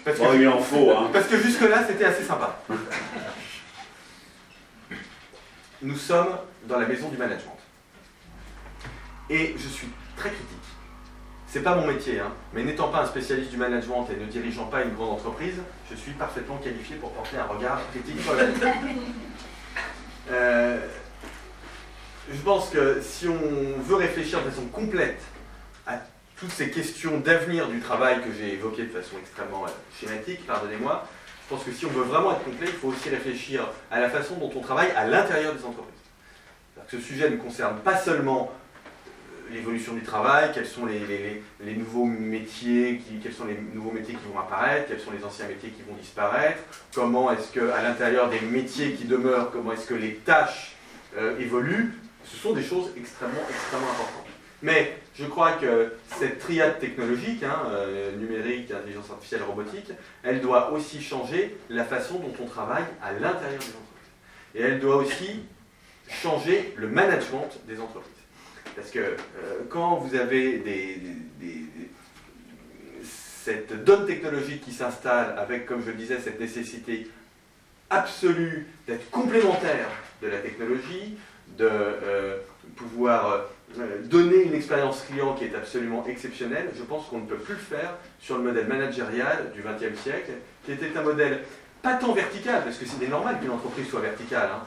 Parce 0.05 0.19
que, 0.19 0.41
il 0.41 0.49
en 0.49 0.59
faut. 0.59 0.91
Hein. 0.91 1.11
Parce 1.13 1.29
que 1.29 1.37
jusque-là, 1.37 1.87
c'était 1.87 2.07
assez 2.07 2.25
sympa. 2.25 2.61
Nous 5.83 5.97
sommes 5.97 6.39
dans 6.65 6.81
la 6.81 6.89
maison 6.89 7.09
du 7.09 7.17
management. 7.17 7.57
Et 9.29 9.55
je 9.57 9.69
suis 9.69 9.89
très 10.17 10.31
critique 10.31 10.59
c'est 11.51 11.63
pas 11.63 11.75
mon 11.75 11.87
métier, 11.87 12.21
hein. 12.21 12.33
mais 12.53 12.63
n'étant 12.63 12.89
pas 12.89 13.03
un 13.03 13.07
spécialiste 13.07 13.51
du 13.51 13.57
management 13.57 14.07
et 14.11 14.21
ne 14.21 14.27
dirigeant 14.27 14.67
pas 14.67 14.83
une 14.83 14.95
grande 14.95 15.11
entreprise, 15.11 15.57
je 15.91 15.97
suis 15.97 16.13
parfaitement 16.13 16.59
qualifié 16.59 16.95
pour 16.97 17.11
porter 17.11 17.39
un 17.39 17.45
regard 17.45 17.81
critique 17.91 18.21
sur 18.23 18.35
la 18.35 18.45
euh, 20.31 20.79
Je 22.33 22.41
pense 22.43 22.71
que 22.71 23.01
si 23.03 23.27
on 23.27 23.83
veut 23.83 23.97
réfléchir 23.97 24.45
de 24.45 24.51
façon 24.51 24.67
complète 24.67 25.21
à 25.89 25.95
toutes 26.39 26.53
ces 26.53 26.71
questions 26.71 27.19
d'avenir 27.19 27.67
du 27.67 27.81
travail 27.81 28.21
que 28.23 28.33
j'ai 28.33 28.55
évoquées 28.55 28.85
de 28.85 28.93
façon 28.93 29.17
extrêmement 29.21 29.65
euh, 29.65 29.71
schématique, 29.99 30.47
pardonnez-moi, 30.47 31.05
je 31.45 31.57
pense 31.57 31.65
que 31.65 31.73
si 31.73 31.85
on 31.85 31.91
veut 31.91 32.05
vraiment 32.05 32.31
être 32.31 32.45
complet, 32.45 32.69
il 32.69 32.75
faut 32.75 32.89
aussi 32.89 33.09
réfléchir 33.09 33.67
à 33.91 33.99
la 33.99 34.09
façon 34.09 34.37
dont 34.37 34.53
on 34.55 34.61
travaille 34.61 34.93
à 34.93 35.05
l'intérieur 35.05 35.53
des 35.53 35.65
entreprises. 35.65 35.99
ce 36.89 37.01
sujet 37.01 37.29
ne 37.29 37.37
concerne 37.37 37.81
pas 37.81 37.97
seulement 37.97 38.53
l'évolution 39.53 39.95
du 39.95 40.03
travail, 40.03 40.51
quels 40.55 40.67
sont 40.67 40.87
les, 40.87 41.75
nouveaux 41.75 42.05
métiers, 42.05 42.99
qui, 42.99 43.19
quels 43.19 43.33
sont 43.33 43.47
les 43.47 43.59
nouveaux 43.75 43.93
métiers 43.93 44.15
qui 44.15 44.33
vont 44.33 44.39
apparaître, 44.39 44.89
quels 44.89 45.01
sont 45.01 45.13
les 45.13 45.25
anciens 45.25 45.47
métiers 45.49 45.71
qui 45.71 45.83
vont 45.83 45.95
disparaître, 45.95 46.63
comment 46.95 47.31
est-ce 47.33 47.53
qu'à 47.53 47.83
l'intérieur 47.83 48.29
des 48.29 48.41
métiers 48.41 48.93
qui 48.93 49.05
demeurent, 49.05 49.51
comment 49.51 49.73
est-ce 49.73 49.87
que 49.87 49.95
les 49.95 50.15
tâches 50.15 50.77
euh, 51.17 51.39
évoluent, 51.39 51.93
ce 52.25 52.37
sont 52.37 52.53
des 52.53 52.63
choses 52.63 52.91
extrêmement, 52.97 53.43
extrêmement 53.49 53.91
importantes. 53.91 54.27
Mais 54.63 54.99
je 55.15 55.25
crois 55.25 55.53
que 55.53 55.95
cette 56.19 56.39
triade 56.39 56.79
technologique, 56.79 57.43
hein, 57.43 57.63
euh, 57.71 58.15
numérique, 58.17 58.71
intelligence 58.71 59.11
artificielle, 59.11 59.43
robotique, 59.43 59.91
elle 60.23 60.41
doit 60.41 60.73
aussi 60.73 61.03
changer 61.03 61.57
la 61.71 61.85
façon 61.85 62.19
dont 62.19 62.35
on 62.43 62.47
travaille 62.47 62.85
à 63.03 63.13
l'intérieur 63.13 63.59
des 63.59 63.69
entreprises. 63.69 64.55
Et 64.55 64.61
elle 64.63 64.81
doit 64.81 64.97
aussi 64.97 65.45
changer 66.09 66.75
le 66.77 66.89
management 66.89 67.49
des 67.67 67.81
entreprises. 67.81 68.20
Parce 68.77 68.91
que 68.91 68.99
euh, 68.99 69.15
quand 69.69 69.97
vous 69.97 70.15
avez 70.15 70.63
cette 73.43 73.85
donne 73.85 74.07
technologique 74.07 74.63
qui 74.63 74.73
s'installe 74.73 75.35
avec, 75.39 75.67
comme 75.67 75.83
je 75.83 75.91
le 75.91 75.97
disais, 75.97 76.19
cette 76.19 76.39
nécessité 76.39 77.09
absolue 77.89 78.67
d'être 78.87 79.11
complémentaire 79.11 79.89
de 80.23 80.29
la 80.29 80.39
technologie, 80.39 81.17
de 81.59 81.69
euh, 81.69 82.37
pouvoir 82.77 83.47
euh, 83.79 84.03
donner 84.05 84.43
une 84.45 84.55
expérience 84.55 85.03
client 85.03 85.35
qui 85.35 85.45
est 85.45 85.55
absolument 85.55 86.07
exceptionnelle, 86.07 86.71
je 86.77 86.83
pense 86.83 87.07
qu'on 87.09 87.19
ne 87.19 87.27
peut 87.27 87.37
plus 87.37 87.55
le 87.55 87.61
faire 87.61 87.95
sur 88.21 88.39
le 88.39 88.45
modèle 88.45 88.67
managérial 88.67 89.51
du 89.53 89.63
XXe 89.63 90.01
siècle, 90.01 90.33
qui 90.65 90.73
était 90.73 90.97
un 90.97 91.03
modèle 91.03 91.41
pas 91.83 91.95
tant 91.95 92.13
vertical, 92.13 92.63
parce 92.63 92.77
que 92.77 92.85
c'est 92.85 93.09
normal 93.09 93.41
qu'une 93.41 93.51
entreprise 93.51 93.89
soit 93.89 94.01
verticale. 94.01 94.51
Hein. 94.53 94.63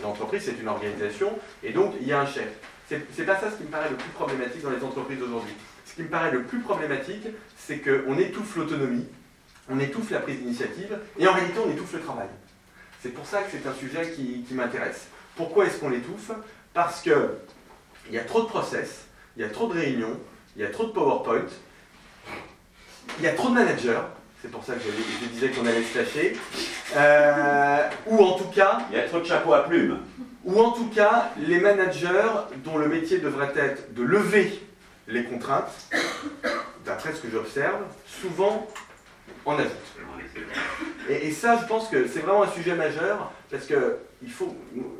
Une 0.00 0.04
entreprise, 0.06 0.42
c'est 0.44 0.58
une 0.58 0.68
organisation, 0.68 1.38
et 1.62 1.70
donc 1.72 1.94
il 2.00 2.08
y 2.08 2.12
a 2.12 2.20
un 2.20 2.26
chef. 2.26 2.48
C'est 2.88 3.24
pas 3.24 3.40
ça 3.40 3.50
ce 3.50 3.56
qui 3.56 3.62
me 3.64 3.68
paraît 3.68 3.90
le 3.90 3.96
plus 3.96 4.10
problématique 4.10 4.62
dans 4.62 4.70
les 4.70 4.82
entreprises 4.82 5.18
d'aujourd'hui. 5.18 5.54
Ce 5.86 5.94
qui 5.94 6.02
me 6.02 6.08
paraît 6.08 6.32
le 6.32 6.42
plus 6.42 6.60
problématique, 6.60 7.26
c'est 7.56 7.78
qu'on 7.78 8.18
étouffe 8.18 8.56
l'autonomie, 8.56 9.06
on 9.70 9.80
étouffe 9.80 10.10
la 10.10 10.20
prise 10.20 10.38
d'initiative, 10.38 10.98
et 11.18 11.26
en 11.26 11.32
réalité 11.32 11.58
on 11.64 11.70
étouffe 11.70 11.94
le 11.94 12.00
travail. 12.00 12.28
C'est 13.02 13.10
pour 13.10 13.26
ça 13.26 13.42
que 13.42 13.50
c'est 13.50 13.66
un 13.66 13.74
sujet 13.74 14.12
qui, 14.12 14.44
m'intéresse. 14.54 15.06
Pourquoi 15.36 15.66
est-ce 15.66 15.78
qu'on 15.78 15.90
l'étouffe? 15.90 16.30
Parce 16.72 17.00
qu'il 17.00 17.12
y 18.10 18.18
a 18.18 18.24
trop 18.24 18.42
de 18.42 18.46
process, 18.46 19.06
il 19.36 19.42
y 19.42 19.44
a 19.44 19.48
trop 19.48 19.68
de 19.68 19.74
réunions, 19.74 20.18
il 20.56 20.62
y 20.62 20.64
a 20.64 20.70
trop 20.70 20.84
de 20.84 20.92
PowerPoint, 20.92 21.46
il 23.18 23.24
y 23.24 23.28
a 23.28 23.32
trop 23.32 23.48
de 23.48 23.54
managers, 23.54 24.00
C'est 24.44 24.50
pour 24.50 24.62
ça 24.62 24.74
que 24.74 24.80
je, 24.80 25.26
disais 25.28 25.48
qu'on 25.48 25.64
allait 25.64 25.82
se 25.82 25.96
lâcher. 25.96 26.36
Euh, 26.94 27.88
ou 28.06 28.18
en 28.18 28.32
tout 28.32 28.48
cas. 28.48 28.80
Il 28.90 28.96
y 28.98 29.00
a 29.00 29.08
trop 29.08 29.20
de 29.20 29.24
chapeaux 29.24 29.54
à 29.54 29.64
plumes. 29.64 30.00
Ou 30.44 30.60
en 30.60 30.72
tout 30.72 30.90
cas, 30.90 31.30
les 31.38 31.58
managers 31.60 32.28
dont 32.62 32.76
le 32.76 32.88
métier 32.88 33.20
devrait 33.20 33.54
être 33.56 33.94
de 33.94 34.02
lever 34.02 34.62
les 35.08 35.24
contraintes, 35.24 35.72
d'après 36.84 37.14
ce 37.14 37.22
que 37.22 37.30
j'observe, 37.30 37.84
souvent 38.06 38.68
en 39.46 39.54
ajoutent. 39.54 39.70
Et, 41.08 41.30
ça, 41.30 41.58
je 41.62 41.66
pense 41.66 41.88
que 41.88 42.06
c'est 42.06 42.20
vraiment 42.20 42.42
un 42.42 42.50
sujet 42.50 42.74
majeur, 42.74 43.32
parce 43.50 43.64
que 43.64 43.96
il 44.22 44.30
faut, 44.30 44.54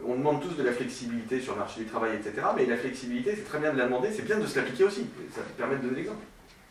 on 0.07 0.15
demande 0.15 0.41
tous 0.41 0.55
de 0.57 0.63
la 0.63 0.73
flexibilité 0.73 1.39
sur 1.39 1.53
le 1.53 1.59
marché 1.59 1.81
du 1.83 1.87
travail, 1.87 2.13
etc. 2.15 2.47
Mais 2.57 2.65
la 2.65 2.79
flexibilité, 2.79 3.35
c'est 3.37 3.45
très 3.45 3.59
bien 3.59 3.75
de 3.75 3.79
la 3.79 3.85
demander, 3.85 4.09
c'est 4.11 4.25
bien 4.25 4.39
de 4.39 4.47
se 4.47 4.57
l'appliquer 4.57 4.85
aussi. 4.85 5.07
Ça 5.35 5.43
permet 5.59 5.77
de 5.77 5.83
donner 5.83 5.97
l'exemple. 5.97 6.25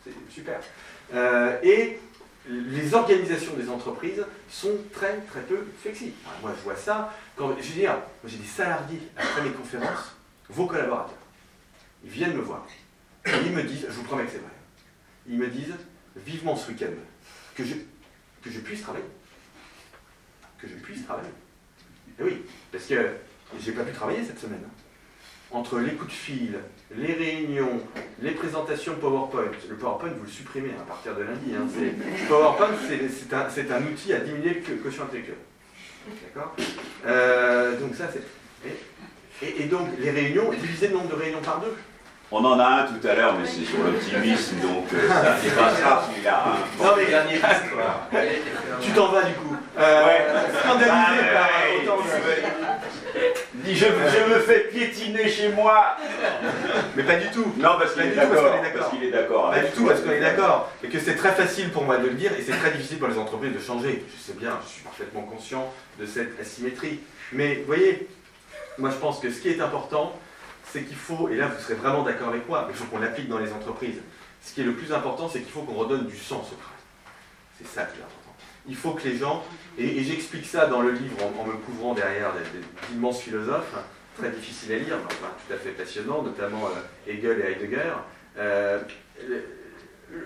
C'est 0.04 0.12
super. 0.28 0.58
Euh, 1.14 1.56
et 1.62 1.98
les 2.46 2.92
organisations 2.94 3.54
des 3.54 3.68
entreprises 3.68 4.24
sont 4.50 4.76
très 4.92 5.18
très 5.22 5.40
peu 5.42 5.66
flexibles. 5.80 6.12
moi, 6.42 6.52
je 6.56 6.62
vois 6.62 6.76
ça. 6.76 7.14
Quand, 7.36 7.56
je 7.58 7.68
veux 7.68 7.74
dire, 7.74 7.96
j'ai 8.24 8.36
des 8.36 8.46
salariés 8.46 9.00
après 9.16 9.42
mes 9.42 9.50
conférences, 9.50 10.16
vos 10.48 10.66
collaborateurs. 10.66 11.14
Ils 12.04 12.10
viennent 12.10 12.36
me 12.36 12.42
voir. 12.42 12.66
Et 13.26 13.30
ils 13.46 13.52
me 13.52 13.62
disent, 13.62 13.86
je 13.88 13.94
vous 13.94 14.02
promets 14.02 14.24
que 14.24 14.32
c'est 14.32 14.38
vrai. 14.38 14.50
Ils 15.26 15.38
me 15.38 15.48
disent, 15.48 15.74
vivement 16.16 16.54
ce 16.54 16.70
week-end, 16.70 16.92
que 17.54 17.64
je, 17.64 18.58
puisse 18.60 18.82
travailler. 18.82 19.04
Que 20.58 20.68
je 20.68 20.74
puisse 20.74 21.04
travailler. 21.04 21.30
Et 22.18 22.22
oui, 22.22 22.42
parce 22.70 22.84
que 22.84 23.16
j'ai 23.58 23.72
pas 23.72 23.84
pu 23.84 23.92
travailler 23.92 24.22
cette 24.22 24.38
semaine. 24.38 24.62
Entre 25.50 25.78
les 25.78 25.94
coups 25.94 26.10
de 26.10 26.16
fil, 26.16 26.58
les 26.96 27.12
réunions, 27.12 27.80
les 28.20 28.32
présentations 28.32 28.94
PowerPoint. 28.96 29.50
Le 29.68 29.76
PowerPoint, 29.76 30.10
vous 30.16 30.24
le 30.24 30.30
supprimez 30.30 30.70
à 30.78 30.84
partir 30.86 31.14
de 31.14 31.22
lundi. 31.22 31.52
Hein. 31.54 31.66
PowerPoint, 32.28 32.68
c'est 33.50 33.72
un, 33.72 33.82
outil 33.82 34.12
à 34.12 34.20
diminuer 34.20 34.62
le 34.68 34.76
quotient 34.76 35.04
intellectuel. 35.04 35.36
D'accord? 36.22 36.54
Euh, 37.06 37.78
Donc 37.80 37.94
ça, 37.94 38.08
c'est... 38.12 38.22
Et, 39.42 39.62
et, 39.62 39.66
donc, 39.66 39.88
les 39.98 40.10
réunions, 40.10 40.50
diviser 40.52 40.88
le 40.88 40.94
nombre 40.94 41.08
de 41.08 41.14
réunions 41.14 41.40
par 41.40 41.60
deux? 41.60 41.74
On 42.30 42.44
en 42.44 42.58
a 42.58 42.64
un 42.64 42.82
tout 42.84 43.06
à 43.06 43.14
l'heure, 43.14 43.34
mais 43.38 43.46
c'est 43.46 43.64
sur 43.64 43.78
l'optimisme, 43.78 44.56
donc 44.60 44.86
euh, 44.94 45.08
ça 45.08 45.36
dépassera 45.42 46.08
celui-là. 46.08 46.44
Hein. 46.46 46.56
Non, 46.82 46.90
mais 46.96 47.06
dernier 47.06 47.38
Tu 48.80 48.90
t'en 48.92 49.08
vas 49.08 49.22
du 49.22 49.34
coup. 49.34 49.54
Euh, 49.78 50.06
ouais. 50.06 50.26
Scandalisé 50.60 50.90
ah, 50.90 51.48
par 51.86 51.96
autant 51.96 52.02
de. 52.02 52.08
Je, 53.66 53.74
je, 53.74 54.34
me 54.34 54.40
fais 54.40 54.60
piétiner 54.70 55.28
chez 55.28 55.48
moi. 55.50 55.96
Mais 56.96 57.02
pas 57.02 57.16
du 57.16 57.28
tout. 57.30 57.52
Non, 57.56 57.76
parce 57.78 57.94
qu'il 57.94 58.02
est 58.02 58.14
d'accord. 58.14 58.60
Parce 58.76 58.90
qu'il 58.90 59.04
est 59.04 59.10
d'accord. 59.10 59.50
Pas 59.50 59.60
du 59.60 59.70
tout, 59.70 59.86
parce 59.86 60.00
qu'on 60.00 60.10
est 60.10 60.20
d'accord. 60.20 60.72
Et 60.82 60.88
que 60.88 60.98
c'est 60.98 61.16
très 61.16 61.32
facile 61.32 61.70
pour 61.70 61.84
moi 61.84 61.98
de 61.98 62.08
le 62.08 62.14
dire, 62.14 62.32
et 62.38 62.42
c'est 62.42 62.56
très 62.56 62.72
difficile 62.72 62.98
pour 62.98 63.08
les 63.08 63.18
entreprises 63.18 63.52
de 63.52 63.60
changer. 63.60 64.04
Je 64.14 64.22
sais 64.22 64.38
bien, 64.38 64.58
je 64.64 64.70
suis 64.70 64.82
parfaitement 64.82 65.22
conscient 65.22 65.72
de 65.98 66.06
cette 66.06 66.38
asymétrie. 66.40 67.00
Mais 67.32 67.56
vous 67.56 67.66
voyez, 67.66 68.08
moi 68.78 68.90
je 68.90 68.96
pense 68.96 69.20
que 69.20 69.30
ce 69.30 69.40
qui 69.40 69.48
est 69.48 69.60
important, 69.60 70.12
c'est 70.72 70.82
qu'il 70.82 70.96
faut, 70.96 71.28
et 71.28 71.36
là 71.36 71.46
vous 71.46 71.62
serez 71.62 71.74
vraiment 71.74 72.02
d'accord 72.02 72.28
avec 72.28 72.48
moi, 72.48 72.64
mais 72.66 72.74
il 72.74 72.76
faut 72.76 72.84
qu'on 72.84 72.98
l'applique 72.98 73.28
dans 73.28 73.38
les 73.38 73.52
entreprises. 73.52 74.00
Ce 74.42 74.52
qui 74.52 74.60
est 74.60 74.64
le 74.64 74.74
plus 74.74 74.92
important, 74.92 75.28
c'est 75.28 75.40
qu'il 75.40 75.52
faut 75.52 75.62
qu'on 75.62 75.74
redonne 75.74 76.06
du 76.06 76.16
sens 76.16 76.52
au 76.52 76.56
travail. 76.56 76.74
C'est 77.58 77.66
ça 77.66 77.84
qui 77.84 77.98
est 77.98 78.02
important. 78.02 78.23
Il 78.66 78.76
faut 78.76 78.92
que 78.92 79.06
les 79.06 79.16
gens, 79.16 79.44
et, 79.78 80.02
j'explique 80.02 80.46
ça 80.46 80.66
dans 80.66 80.80
le 80.80 80.92
livre 80.92 81.18
en, 81.38 81.44
me 81.44 81.52
couvrant 81.52 81.94
derrière 81.94 82.32
d'immenses 82.90 83.20
philosophes, 83.20 83.74
très 84.16 84.30
difficiles 84.30 84.72
à 84.72 84.78
lire, 84.78 84.96
mais 84.96 85.14
tout 85.14 85.52
à 85.52 85.56
fait 85.56 85.70
passionnants, 85.70 86.22
notamment 86.22 86.66
euh, 86.66 87.10
Hegel 87.10 87.40
et 87.40 87.52
Heidegger. 87.52 87.92
Euh, 88.38 88.80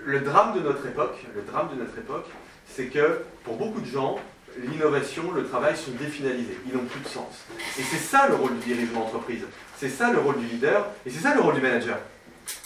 le, 0.04 0.20
drame 0.20 0.54
de 0.54 0.60
notre 0.60 0.86
époque, 0.86 1.24
le 1.34 1.42
drame 1.42 1.70
de 1.70 1.82
notre 1.82 1.96
époque, 1.98 2.26
c'est 2.66 2.86
que 2.86 3.22
pour 3.44 3.56
beaucoup 3.56 3.80
de 3.80 3.86
gens, 3.86 4.18
l'innovation, 4.58 5.32
le 5.32 5.46
travail 5.46 5.76
sont 5.76 5.92
définalisés, 5.92 6.58
ils 6.66 6.76
n'ont 6.76 6.84
plus 6.84 7.00
de 7.00 7.08
sens. 7.08 7.44
Et 7.78 7.82
c'est 7.82 7.98
ça 7.98 8.28
le 8.28 8.34
rôle 8.34 8.58
du 8.58 8.74
dirigeant 8.74 9.00
d'entreprise, 9.00 9.44
c'est 9.76 9.88
ça 9.88 10.12
le 10.12 10.18
rôle 10.18 10.38
du 10.38 10.46
leader, 10.46 10.86
et 11.06 11.10
c'est 11.10 11.20
ça 11.20 11.34
le 11.34 11.40
rôle 11.40 11.54
du 11.54 11.60
manager. 11.60 11.98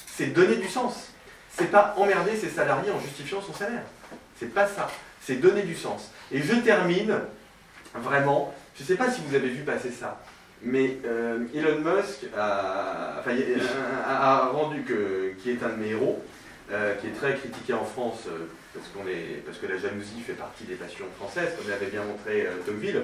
C'est 0.06 0.26
donner 0.26 0.56
du 0.56 0.68
sens. 0.68 1.08
C'est 1.50 1.70
pas 1.70 1.94
emmerder 1.98 2.36
ses 2.36 2.48
salariés 2.48 2.90
en 2.90 3.00
justifiant 3.00 3.40
son 3.42 3.52
salaire. 3.52 3.84
C'est 4.42 4.52
pas 4.52 4.66
ça. 4.66 4.90
C'est 5.20 5.36
donner 5.36 5.62
du 5.62 5.76
sens. 5.76 6.10
Et 6.32 6.42
je 6.42 6.54
termine 6.56 7.14
vraiment, 7.94 8.52
je 8.74 8.82
ne 8.82 8.88
sais 8.88 8.96
pas 8.96 9.08
si 9.08 9.20
vous 9.24 9.36
avez 9.36 9.50
vu 9.50 9.62
passer 9.62 9.92
ça, 9.92 10.20
mais 10.62 10.98
euh, 11.06 11.44
Elon 11.54 11.78
Musk 11.78 12.26
a, 12.36 13.22
rendu 14.52 14.82
que, 14.82 15.32
qui 15.38 15.50
est 15.50 15.62
un 15.62 15.68
de 15.68 15.76
mes 15.76 15.90
héros, 15.90 16.20
euh, 16.72 16.96
qui 16.96 17.06
est 17.06 17.12
très 17.12 17.36
critiqué 17.36 17.72
en 17.72 17.84
France 17.84 18.24
euh, 18.26 18.48
parce, 18.74 18.88
qu'on 18.88 19.08
est, 19.08 19.44
parce 19.46 19.58
que 19.58 19.66
la 19.66 19.78
jalousie 19.78 20.20
fait 20.26 20.32
partie 20.32 20.64
des 20.64 20.74
passions 20.74 21.06
françaises, 21.16 21.50
comme 21.56 21.70
l'avait 21.70 21.86
bien 21.86 22.02
montré 22.02 22.48
Tocqueville. 22.66 23.02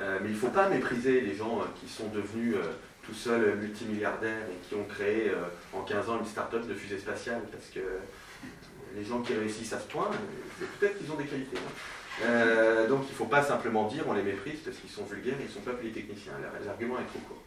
mais 0.00 0.04
il 0.24 0.32
ne 0.32 0.36
faut 0.36 0.48
pas 0.48 0.68
mépriser 0.68 1.20
les 1.20 1.36
gens 1.36 1.62
qui 1.80 1.88
sont 1.88 2.08
devenus 2.08 2.56
tout 3.06 3.14
seuls 3.14 3.54
multimilliardaires 3.60 4.48
et 4.50 4.68
qui 4.68 4.74
ont 4.74 4.84
créé 4.84 5.30
en 5.72 5.82
15 5.82 6.10
ans 6.10 6.18
une 6.18 6.26
start-up 6.26 6.66
de 6.66 6.74
fusée 6.74 6.98
spatiale, 6.98 7.42
parce 7.52 7.66
que 7.72 7.80
les 8.98 9.04
gens 9.04 9.20
qui 9.22 9.34
réussissent 9.34 9.72
à 9.72 9.80
ce 9.80 9.86
point, 9.86 10.10
peut-être 10.80 10.98
qu'ils 10.98 11.10
ont 11.10 11.16
des 11.16 11.24
qualités. 11.26 11.56
Hein. 11.56 12.86
donc 12.88 13.02
il 13.06 13.12
ne 13.12 13.16
faut 13.16 13.26
pas 13.26 13.42
simplement 13.42 13.86
dire 13.86 14.04
on 14.08 14.12
les 14.12 14.22
méprise 14.22 14.60
parce 14.64 14.76
qu'ils 14.76 14.90
sont 14.90 15.04
vulgaires 15.04 15.38
et 15.38 15.44
ils 15.44 15.48
ne 15.48 15.52
sont 15.52 15.60
pas 15.60 15.72
polytechniciens. 15.72 16.32
L'argument 16.66 16.98
est 16.98 17.06
trop 17.06 17.20
court. 17.20 17.42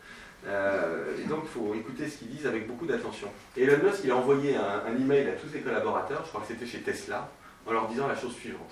Euh, 0.47 1.17
et 1.19 1.27
donc, 1.27 1.41
il 1.43 1.49
faut 1.49 1.73
écouter 1.75 2.07
ce 2.07 2.17
qu'ils 2.17 2.29
disent 2.29 2.47
avec 2.47 2.67
beaucoup 2.67 2.85
d'attention. 2.85 3.27
Et 3.55 3.63
Elon 3.63 3.83
Musk, 3.83 4.01
il 4.03 4.11
a 4.11 4.15
envoyé 4.15 4.55
un, 4.55 4.95
email 4.95 5.27
à 5.29 5.33
tous 5.33 5.49
ses 5.49 5.59
collaborateurs, 5.59 6.23
je 6.23 6.29
crois 6.29 6.41
que 6.41 6.47
c'était 6.47 6.65
chez 6.65 6.79
Tesla, 6.79 7.29
en 7.65 7.73
leur 7.73 7.87
disant 7.87 8.07
la 8.07 8.15
chose 8.15 8.33
suivante. 8.33 8.71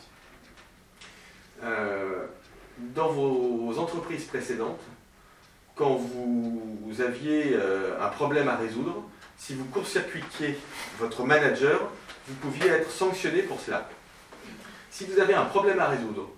Euh, 1.63 2.25
dans 2.79 3.09
vos 3.09 3.77
entreprises 3.77 4.25
précédentes, 4.25 4.81
quand 5.75 5.95
vous, 5.95 7.01
aviez 7.01 7.53
euh, 7.53 8.01
un 8.01 8.09
problème 8.09 8.47
à 8.47 8.55
résoudre, 8.55 9.03
si 9.37 9.53
vous 9.53 9.65
court-circuitiez 9.65 10.57
votre 10.97 11.23
manager, 11.23 11.91
vous 12.29 12.35
pouviez 12.35 12.67
être 12.69 12.91
sanctionné 12.91 13.41
pour 13.41 13.59
cela. 13.59 13.89
Si 14.91 15.05
vous 15.05 15.19
avez 15.19 15.33
un 15.33 15.45
problème 15.45 15.79
à 15.79 15.87
résoudre, 15.87 16.29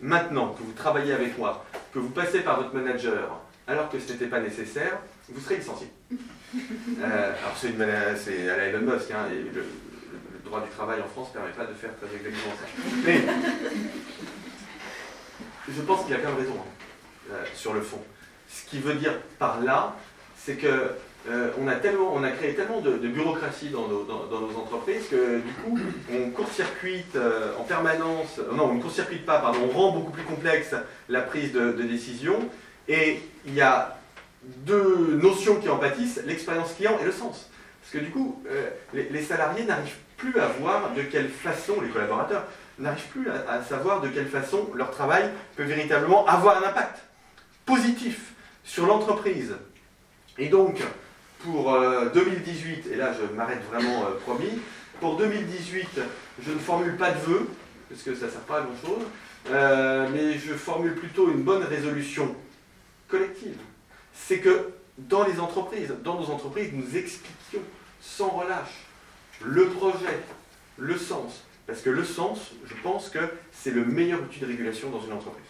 maintenant 0.00 0.48
que 0.48 0.62
vous 0.62 0.72
travaillez 0.72 1.12
avec 1.12 1.38
moi, 1.38 1.64
que 1.92 2.00
vous 2.00 2.10
passez 2.10 2.40
par 2.40 2.60
votre 2.60 2.74
manager, 2.74 3.40
alors 3.68 3.88
que 3.88 4.00
ce 4.00 4.12
n'était 4.12 4.26
pas 4.26 4.40
nécessaire, 4.40 4.98
vous 5.28 5.40
serez 5.40 5.56
licencié. 5.56 5.88
Euh, 7.02 7.34
alors 7.38 7.54
c'est, 7.54 7.68
une, 7.68 7.86
c'est 8.16 8.48
à 8.48 8.56
la 8.56 8.64
Elon 8.68 8.80
Musk, 8.80 9.10
hein, 9.10 9.26
et 9.30 9.54
le, 9.54 9.66
droit 10.46 10.62
du 10.62 10.70
travail 10.70 10.98
en 11.02 11.06
France 11.06 11.28
ne 11.28 11.40
permet 11.40 11.52
pas 11.52 11.66
de 11.66 11.74
faire 11.74 11.90
très 11.98 12.16
exactement 12.16 12.54
ça. 12.58 12.66
Mais 13.04 13.20
je 15.68 15.82
pense 15.82 16.06
qu'il 16.06 16.14
a 16.14 16.18
quand 16.20 16.30
même 16.30 16.38
raison 16.38 16.54
hein, 16.54 17.32
euh, 17.32 17.44
sur 17.54 17.74
le 17.74 17.82
fond. 17.82 18.02
Ce 18.48 18.64
qui 18.64 18.80
veut 18.80 18.94
dire 18.94 19.12
par 19.38 19.60
là, 19.60 19.94
c'est 20.38 20.56
que 20.56 20.92
euh, 21.30 21.50
on, 21.60 21.68
a 21.68 21.74
tellement, 21.74 22.12
on 22.14 22.22
a 22.24 22.30
créé 22.30 22.54
tellement 22.54 22.80
de, 22.80 22.92
bureaucratie 22.96 23.68
dans 23.70 23.88
nos, 23.88 24.58
entreprises 24.58 25.08
que 25.08 25.38
du 25.38 25.52
coup, 25.64 25.78
on 26.12 26.30
court-circuite 26.30 27.18
en 27.58 27.64
permanence, 27.64 28.40
non, 28.52 28.70
on 28.70 28.74
ne 28.74 28.82
court-circuite 28.82 29.26
pas, 29.26 29.38
pardon, 29.38 29.60
on 29.64 29.76
rend 29.76 29.92
beaucoup 29.92 30.12
plus 30.12 30.24
complexe 30.24 30.74
la 31.08 31.20
prise 31.22 31.52
de, 31.52 31.72
décision 31.72 32.38
et 32.88 33.20
il 33.46 33.54
y 33.54 33.60
a 33.60 33.98
deux 34.42 35.18
notions 35.20 35.56
qui 35.56 35.68
en 35.68 35.76
pâtissent, 35.76 36.20
l'expérience 36.24 36.74
client 36.74 36.96
et 37.00 37.04
le 37.04 37.12
sens. 37.12 37.48
Parce 37.80 37.92
que 37.92 37.98
du 37.98 38.10
coup, 38.10 38.42
euh, 38.50 38.68
les, 38.92 39.22
salariés 39.22 39.64
n'arrivent 39.64 39.96
plus 40.16 40.38
à 40.38 40.46
voir 40.46 40.92
de 40.94 41.02
quelle 41.02 41.28
façon, 41.28 41.80
les 41.80 41.88
collaborateurs, 41.88 42.44
n'arrivent 42.78 43.08
plus 43.08 43.28
à, 43.30 43.62
savoir 43.62 44.00
de 44.00 44.08
quelle 44.08 44.28
façon 44.28 44.68
leur 44.74 44.90
travail 44.90 45.30
peut 45.56 45.64
véritablement 45.64 46.26
avoir 46.26 46.62
un 46.62 46.68
impact 46.68 46.98
positif 47.66 48.32
sur 48.64 48.86
l'entreprise. 48.86 49.56
Et 50.36 50.48
donc, 50.48 50.82
pour 51.40 51.72
2018, 52.14 52.86
euh, 52.86 52.92
et 52.92 52.96
là 52.96 53.12
je 53.12 53.34
m'arrête 53.34 53.62
vraiment 53.70 54.04
euh, 54.04 54.18
promis, 54.24 54.60
pour 55.00 55.16
2018, 55.16 56.00
je 56.44 56.52
ne 56.52 56.58
formule 56.58 56.96
pas 56.96 57.12
de 57.12 57.20
vœux, 57.20 57.48
parce 57.88 58.02
que 58.02 58.14
ça 58.14 58.26
ne 58.26 58.30
sert 58.30 58.40
pas 58.40 58.58
à 58.58 58.62
grand-chose, 58.62 59.04
mais 60.12 60.38
je 60.38 60.54
formule 60.54 60.94
plutôt 60.94 61.30
une 61.30 61.42
bonne 61.42 61.62
résolution 61.62 62.34
collective. 63.08 63.56
C'est 64.12 64.40
que 64.40 64.70
dans 64.98 65.24
les 65.24 65.38
entreprises, 65.38 65.94
dans 66.02 66.20
nos 66.20 66.30
entreprises, 66.30 66.70
nous 66.72 66.96
expliquions 66.96 67.62
sans 68.00 68.28
relâche 68.30 68.86
le 69.44 69.66
projet, 69.68 70.18
le 70.76 70.98
sens. 70.98 71.44
Parce 71.66 71.82
que 71.82 71.90
le 71.90 72.04
sens, 72.04 72.52
je 72.66 72.74
pense 72.82 73.10
que 73.10 73.18
c'est 73.52 73.70
le 73.70 73.84
meilleur 73.84 74.22
outil 74.22 74.40
de 74.40 74.46
régulation 74.46 74.90
dans 74.90 75.02
une 75.02 75.12
entreprise. 75.12 75.44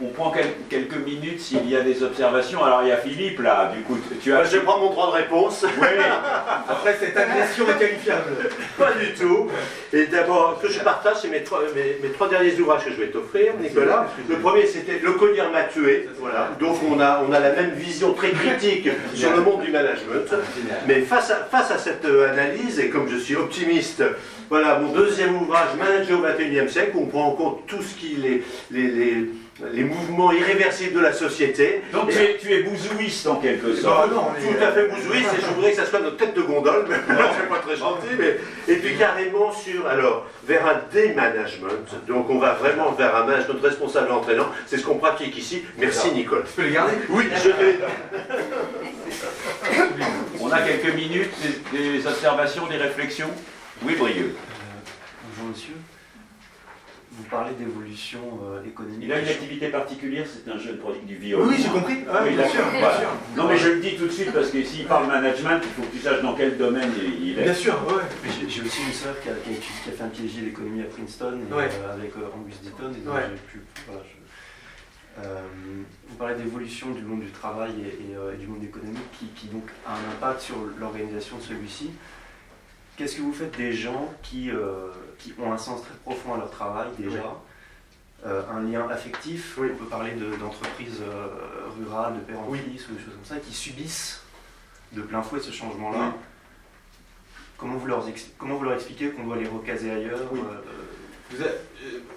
On 0.00 0.10
prend 0.10 0.32
quelques 0.70 1.04
minutes 1.04 1.40
s'il 1.40 1.68
y 1.68 1.74
a 1.74 1.80
des 1.80 2.04
observations. 2.04 2.62
Alors 2.62 2.82
il 2.84 2.88
y 2.88 2.92
a 2.92 2.98
Philippe 2.98 3.40
là, 3.40 3.72
du 3.76 3.82
coup, 3.82 3.98
tu 4.22 4.32
as. 4.32 4.44
je 4.44 4.58
prendre 4.58 4.84
mon 4.84 4.90
droit 4.90 5.08
de 5.08 5.16
réponse. 5.22 5.64
Oui. 5.64 5.88
Après 6.68 6.96
cette 7.00 7.16
agression 7.16 7.64
est 7.68 7.78
qualifiable. 7.80 8.36
Pas 8.78 8.92
du 8.92 9.12
tout. 9.14 9.48
Et 9.92 10.06
d'abord, 10.06 10.60
ce 10.62 10.68
que 10.68 10.72
je 10.72 10.78
partage, 10.80 11.16
c'est 11.22 11.28
mes 11.28 11.42
trois, 11.42 11.62
mes, 11.74 12.10
trois 12.10 12.28
derniers 12.28 12.54
ouvrages 12.60 12.84
que 12.84 12.92
je 12.92 12.96
vais 12.96 13.08
t'offrir, 13.08 13.54
Nicolas. 13.60 14.06
Le 14.28 14.36
premier, 14.36 14.66
c'était 14.66 15.00
Le 15.00 15.12
collier 15.14 15.42
m'a 15.52 15.64
tué. 15.64 16.08
Voilà. 16.20 16.50
Donc 16.60 16.76
on 16.88 17.00
a, 17.00 17.24
on 17.28 17.32
a 17.32 17.40
la 17.40 17.52
même 17.52 17.72
vision 17.72 18.12
très 18.12 18.30
critique 18.30 18.88
sur 19.14 19.34
le 19.34 19.42
monde 19.42 19.62
du 19.62 19.72
management. 19.72 20.32
Mais 20.86 21.00
face 21.00 21.32
à, 21.32 21.36
face 21.50 21.72
à 21.72 21.78
cette 21.78 22.04
euh, 22.04 22.30
analyse, 22.30 22.78
et 22.78 22.88
comme 22.88 23.08
je 23.08 23.16
suis 23.16 23.34
optimiste, 23.34 24.04
voilà 24.48 24.78
mon 24.78 24.92
deuxième 24.92 25.34
ouvrage, 25.42 25.70
Manager 25.76 26.20
au 26.20 26.22
XXIe 26.22 26.72
siècle, 26.72 26.92
où 26.94 27.02
on 27.02 27.06
prend 27.06 27.26
en 27.26 27.32
compte 27.32 27.66
tout 27.66 27.82
ce 27.82 27.94
qui 27.96 28.14
est 28.14 28.44
les, 28.70 28.82
les 28.82 29.30
les 29.72 29.84
mouvements 29.84 30.32
irréversibles 30.32 30.94
de 30.94 31.00
la 31.00 31.12
société. 31.12 31.82
Donc 31.92 32.10
tu, 32.10 32.18
es, 32.18 32.36
tu 32.36 32.52
es 32.52 32.62
bouzouiste 32.62 33.26
en 33.26 33.36
quelque 33.36 33.74
sorte. 33.74 34.12
non, 34.12 34.28
tout 34.40 34.64
à 34.64 34.72
fait 34.72 34.86
bouzouiste, 34.86 35.30
et 35.36 35.40
je 35.40 35.54
voudrais 35.54 35.70
que 35.70 35.76
ça 35.76 35.86
soit 35.86 36.00
notre 36.00 36.16
tête 36.16 36.34
de 36.34 36.42
gondole, 36.42 36.86
mais 36.88 36.96
c'est 36.96 37.48
pas 37.48 37.58
très 37.58 37.76
gentil. 37.76 38.08
Mais... 38.18 38.38
Et 38.72 38.76
puis 38.76 38.96
carrément 38.96 39.52
sur, 39.52 39.86
alors, 39.86 40.26
vers 40.46 40.66
un 40.66 40.80
démanagement. 40.92 41.68
Donc 42.06 42.30
on 42.30 42.38
va 42.38 42.54
vraiment 42.54 42.92
vers 42.92 43.14
un 43.16 43.24
management 43.24 43.62
responsable 43.62 44.12
entraînant. 44.12 44.48
C'est 44.66 44.78
ce 44.78 44.84
qu'on 44.84 44.98
pratique 44.98 45.36
ici. 45.36 45.64
Merci 45.76 46.12
Nicole. 46.12 46.44
Tu 46.44 46.52
peux 46.52 46.68
les 46.68 46.74
garder? 46.74 46.94
Oui, 47.08 47.24
je 47.42 47.48
vais. 47.48 47.78
on 50.40 50.50
a 50.50 50.60
quelques 50.60 50.94
minutes, 50.94 51.34
des, 51.72 52.06
observations, 52.06 52.66
des 52.66 52.76
réflexions. 52.76 53.30
Oui, 53.82 53.94
Brieux. 53.96 54.34
Euh, 54.34 54.90
bonjour 55.36 55.50
monsieur 55.50 55.74
vous 57.18 57.24
parlez 57.24 57.52
d'évolution 57.54 58.20
euh, 58.44 58.64
économique. 58.64 59.00
Il 59.02 59.12
a 59.12 59.18
une 59.18 59.28
activité 59.28 59.68
particulière, 59.68 60.24
c'est 60.26 60.48
un 60.50 60.56
jeune 60.56 60.78
prodigue 60.78 61.04
du 61.04 61.16
viol. 61.16 61.42
Oui, 61.48 61.56
j'ai 61.58 61.68
compris. 61.68 61.98
Ah, 62.08 62.22
bien, 62.22 62.48
sûr, 62.48 62.60
Non, 63.36 63.48
mais 63.48 63.56
je 63.58 63.70
le 63.70 63.80
dis 63.80 63.96
tout 63.96 64.06
de 64.06 64.12
suite 64.12 64.32
parce 64.32 64.50
que 64.50 64.62
s'il 64.62 64.86
parle 64.86 65.08
management, 65.08 65.60
il 65.62 65.68
faut 65.70 65.82
que 65.82 65.96
tu 65.96 65.98
saches 65.98 66.22
dans 66.22 66.34
quel 66.34 66.56
domaine 66.56 66.90
il, 67.20 67.38
est. 67.38 67.42
Bien 67.42 67.54
sûr, 67.54 67.74
ouais. 67.88 68.30
J'ai 68.48 68.62
aussi 68.62 68.82
une 68.86 68.92
sœur 68.92 69.20
qui 69.20 69.28
a, 69.30 69.32
qui, 69.32 69.50
a, 69.50 69.92
fait 69.92 70.04
un 70.04 70.08
PhD 70.08 70.44
d'économie 70.44 70.82
à 70.82 70.84
Princeton 70.84 71.40
euh, 71.50 71.92
avec 71.92 72.12
euh, 72.16 72.36
Angus 72.36 72.60
Deaton. 72.62 72.92
Et 72.92 73.04
donc 73.04 73.38
pu, 73.48 73.62
vous 75.16 76.16
parlez 76.16 76.36
d'évolution 76.36 76.90
du 76.90 77.02
monde 77.02 77.20
du 77.20 77.30
travail 77.30 77.72
et, 77.82 78.36
du 78.36 78.46
monde 78.46 78.62
économique 78.62 79.10
qui, 79.18 79.26
qui, 79.34 79.48
donc 79.48 79.64
a 79.84 79.94
un 79.94 80.12
impact 80.14 80.42
sur 80.42 80.56
l'organisation 80.78 81.38
de 81.38 81.42
celui-ci. 81.42 81.90
Qu'est-ce 82.98 83.14
que 83.14 83.22
vous 83.22 83.32
faites 83.32 83.56
des 83.56 83.72
gens 83.72 84.12
qui, 84.24 84.50
euh, 84.50 84.88
qui 85.20 85.32
ont 85.38 85.52
un 85.52 85.56
sens 85.56 85.82
très 85.82 85.94
profond 86.04 86.34
à 86.34 86.38
leur 86.38 86.50
travail 86.50 86.88
déjà 86.98 87.40
euh, 88.26 88.42
un 88.52 88.62
lien 88.62 88.88
affectif, 88.88 89.56
on 89.56 89.76
peut 89.76 89.84
parler 89.84 90.10
d'entreprises 90.40 91.00
euh, 91.00 91.28
rurales, 91.78 92.14
de 92.14 92.20
père 92.22 92.40
en 92.40 92.52
fils 92.52 92.88
ou 92.88 92.94
des 92.94 92.98
choses 92.98 93.14
comme 93.14 93.24
ça, 93.24 93.36
qui 93.36 93.54
subissent 93.54 94.20
de 94.90 95.02
plein 95.02 95.22
fouet 95.22 95.38
ce 95.38 95.52
changement-là. 95.52 96.12
Comment, 97.56 97.76
vous 97.76 97.86
leur, 97.86 98.04
comment 98.36 98.56
vous 98.56 98.64
leur 98.64 98.74
expliquez 98.74 99.10
qu'on 99.10 99.22
doit 99.22 99.36
les 99.36 99.46
recaser 99.46 99.92
ailleurs 99.92 100.32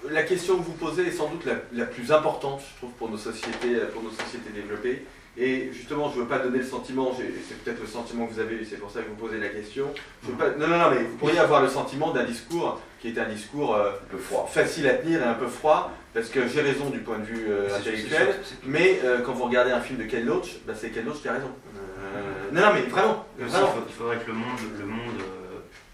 La 0.10 0.24
question 0.24 0.58
que 0.58 0.64
vous 0.64 0.74
posez 0.74 1.06
est 1.06 1.12
sans 1.12 1.30
doute 1.30 1.46
la, 1.46 1.58
la, 1.74 1.86
plus 1.86 2.12
importante, 2.12 2.64
je 2.68 2.78
trouve, 2.78 2.92
pour 2.94 3.10
nos 3.12 3.18
sociétés, 3.18 3.82
pour 3.94 4.02
nos 4.02 4.10
sociétés 4.10 4.50
développées. 4.50 5.06
Et 5.38 5.70
justement, 5.72 6.10
je 6.10 6.18
ne 6.18 6.24
veux 6.24 6.28
pas 6.28 6.40
donner 6.40 6.58
le 6.58 6.66
sentiment, 6.66 7.16
c'est 7.16 7.64
peut-être 7.64 7.80
le 7.80 7.88
sentiment 7.88 8.28
que 8.28 8.34
vous 8.34 8.40
avez, 8.40 8.66
c'est 8.66 8.78
pour 8.78 8.92
ça 8.92 9.02
que 9.02 9.08
vous 9.08 9.16
posez 9.16 9.40
la 9.40 9.48
question. 9.48 9.88
non, 10.28 10.68
non, 10.68 10.68
non, 10.68 10.92
mais 10.92 11.04
vous 11.04 11.16
pourriez 11.18 11.40
avoir 11.40 11.62
le 11.62 11.70
sentiment 11.70 12.12
d'un 12.12 12.26
discours 12.26 12.82
qui 13.00 13.08
est 13.08 13.18
un 13.18 13.30
discours 13.30 13.76
euh, 13.76 13.92
un 13.92 14.12
peu 14.12 14.18
froid. 14.18 14.48
facile 14.52 14.88
à 14.88 14.96
tenir 14.96 15.22
et 15.22 15.26
un 15.26 15.34
peu 15.34 15.48
froid, 15.48 15.92
parce 16.14 16.28
que 16.30 16.48
j'ai 16.48 16.62
raison 16.62 16.90
du 16.90 17.00
point 17.00 17.18
de 17.20 17.24
vue 17.24 17.46
euh, 17.50 17.76
intellectuel, 17.76 18.36
mais 18.66 19.00
euh, 19.06 19.22
quand 19.22 19.32
vous 19.32 19.46
regardez 19.46 19.72
un 19.72 19.80
film 19.80 20.00
de 20.00 20.04
Ken 20.04 20.26
Loach, 20.26 20.60
bah, 20.68 20.74
c'est 20.76 20.90
Ken 20.90 21.06
Loach 21.06 21.22
qui 21.22 21.30
a 21.30 21.34
raison. 21.34 21.52
non, 22.52 22.62
non, 22.62 22.74
mais 22.74 22.82
vraiment. 22.82 23.26
Il, 23.40 23.48
faudrait 23.48 24.18
que 24.18 24.28
le 24.28 24.34
monde, 24.34 24.60
le 24.78 24.86
monde 24.86 25.22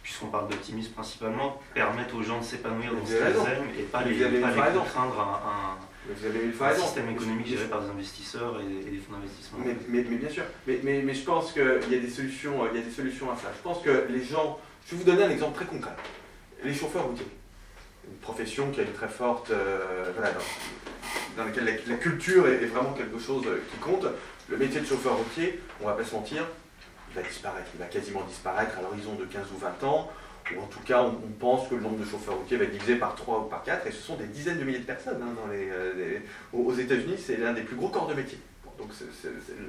puisqu'on 0.02 0.28
parle 0.28 0.48
d'optimisme 0.48 0.94
principalement, 0.94 1.62
permette 1.74 2.14
aux 2.14 2.24
gens 2.24 2.40
de 2.40 2.44
s'épanouir 2.44 2.94
dans 2.94 3.06
ce 3.06 3.12
qu'ils 3.12 3.52
aiment 3.52 3.70
et 3.78 3.84
pas 3.84 4.04
les, 4.04 4.16
pas 4.16 4.70
les 4.70 4.78
contraindre 4.78 5.20
à 5.20 5.50
un 5.50 5.78
vous 6.10 6.26
avez 6.26 6.40
eu 6.40 6.54
un 6.60 6.76
système 6.76 7.10
économique 7.10 7.48
géré 7.48 7.66
par 7.66 7.82
des 7.82 7.90
investisseurs 7.90 8.60
et, 8.62 8.90
des 8.90 8.98
fonds 8.98 9.14
d'investissement. 9.14 9.60
Mais, 9.90 10.02
bien 10.02 10.30
sûr. 10.30 10.44
Mais, 10.66 10.80
mais, 10.84 11.14
je 11.14 11.24
pense 11.24 11.52
qu'il 11.52 11.92
y, 11.92 11.96
a 11.96 12.00
des 12.00 12.10
solutions, 12.10 12.66
il 12.72 12.80
y 12.80 12.82
a 12.82 12.86
des 12.86 12.92
solutions 12.92 13.32
à 13.32 13.36
ça. 13.36 13.52
Je 13.56 13.62
pense 13.62 13.82
que 13.82 14.06
les 14.10 14.24
gens. 14.24 14.60
Je 14.86 14.96
vais 14.96 15.04
vous 15.04 15.10
donner 15.10 15.24
un 15.24 15.30
exemple 15.30 15.56
très 15.56 15.66
concret. 15.66 15.96
Les 16.64 16.74
chauffeurs 16.74 17.06
routiers. 17.06 17.28
Une 18.08 18.18
profession 18.18 18.72
qui 18.72 18.80
a 18.80 18.84
une 18.84 18.94
très 18.94 19.10
forte. 19.10 19.52
Euh, 19.52 20.14
dans, 21.36 21.46
laquelle 21.46 21.82
la, 21.88 21.96
culture 21.96 22.48
est, 22.48 22.66
vraiment 22.66 22.94
quelque 22.94 23.20
chose 23.20 23.44
euh, 23.46 23.62
qui 23.72 23.78
compte. 23.78 24.06
Le 24.50 24.58
métier 24.58 24.80
de 24.80 24.86
chauffeur 24.86 25.18
routier, 25.18 25.60
on 25.82 25.84
ne 25.84 25.90
va 25.90 25.96
pas 25.96 26.06
se 26.06 26.16
mentir, 26.16 26.48
il 27.12 27.22
va 27.22 27.28
disparaître. 27.28 27.68
Il 27.76 27.80
va 27.80 27.86
quasiment 27.86 28.24
disparaître 28.24 28.78
à 28.78 28.82
l'horizon 28.82 29.16
de 29.16 29.26
15 29.26 29.44
ou 29.54 29.58
20 29.58 29.84
ans 29.84 30.10
ou 30.56 30.62
en 30.62 30.66
tout 30.68 30.80
cas 30.86 31.04
on, 31.04 31.12
pense 31.40 31.68
que 31.68 31.76
le 31.76 31.82
nombre 31.82 31.98
de 31.98 32.06
chauffeurs 32.06 32.36
routiers 32.36 32.58
va 32.58 32.66
être 32.66 32.72
divisé 32.72 32.96
par 32.96 33.16
3 33.16 33.40
ou 33.40 33.44
par 33.44 33.64
4, 33.64 33.88
et 33.88 33.92
ce 33.92 34.02
sont 34.02 34.16
des 34.16 34.26
dizaines 34.26 34.60
de 34.60 34.64
milliers 34.64 34.80
de 34.80 34.86
personnes. 34.86 35.22
Hein, 35.22 35.34
dans 35.36 35.52
euh, 35.54 35.94
les, 35.96 36.22
aux 36.58 36.74
États-Unis, 36.74 37.18
c'est 37.18 37.38
l'un 37.38 37.54
des 37.54 37.62
plus 37.62 37.76
gros 37.76 37.90
corps 37.90 38.08
de 38.08 38.14
métier. 38.14 38.40
donc 38.78 38.90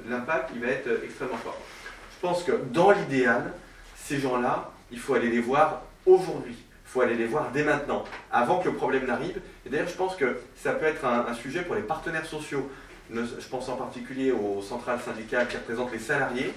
l'impact, 0.09 0.51
il 0.55 0.61
va 0.61 0.67
être 0.67 0.87
euh, 0.87 1.03
extrêmement 1.03 1.37
fort. 1.37 1.57
Je 2.15 2.27
pense 2.27 2.43
que 2.43 2.51
dans 2.71 2.91
l'idéal, 2.91 3.53
ces 3.95 4.19
gens-là, 4.19 4.71
il 4.91 4.99
faut 4.99 5.13
aller 5.13 5.29
les 5.29 5.39
voir 5.39 5.83
aujourd'hui. 6.05 6.57
Il 6.89 6.91
faut 6.91 7.01
aller 7.01 7.15
les 7.15 7.27
voir 7.27 7.51
dès 7.51 7.63
maintenant, 7.63 8.03
avant 8.31 8.59
que 8.59 8.67
le 8.67 8.75
problème 8.75 9.05
n'arrive. 9.05 9.39
Et 9.65 9.69
d'ailleurs, 9.69 9.87
je 9.87 9.95
pense 9.95 10.15
que 10.15 10.39
ça 10.55 10.73
peut 10.73 10.85
être 10.85 11.05
un, 11.05 11.33
sujet 11.35 11.61
pour 11.61 11.75
les 11.75 11.83
partenaires 11.83 12.25
sociaux. 12.25 12.69
Je 13.13 13.47
pense 13.49 13.69
en 13.69 13.75
particulier 13.75 14.31
aux 14.31 14.61
centrales 14.61 14.99
syndicales 14.99 15.47
qui 15.47 15.57
représentent 15.57 15.91
les 15.91 15.99
salariés, 15.99 16.51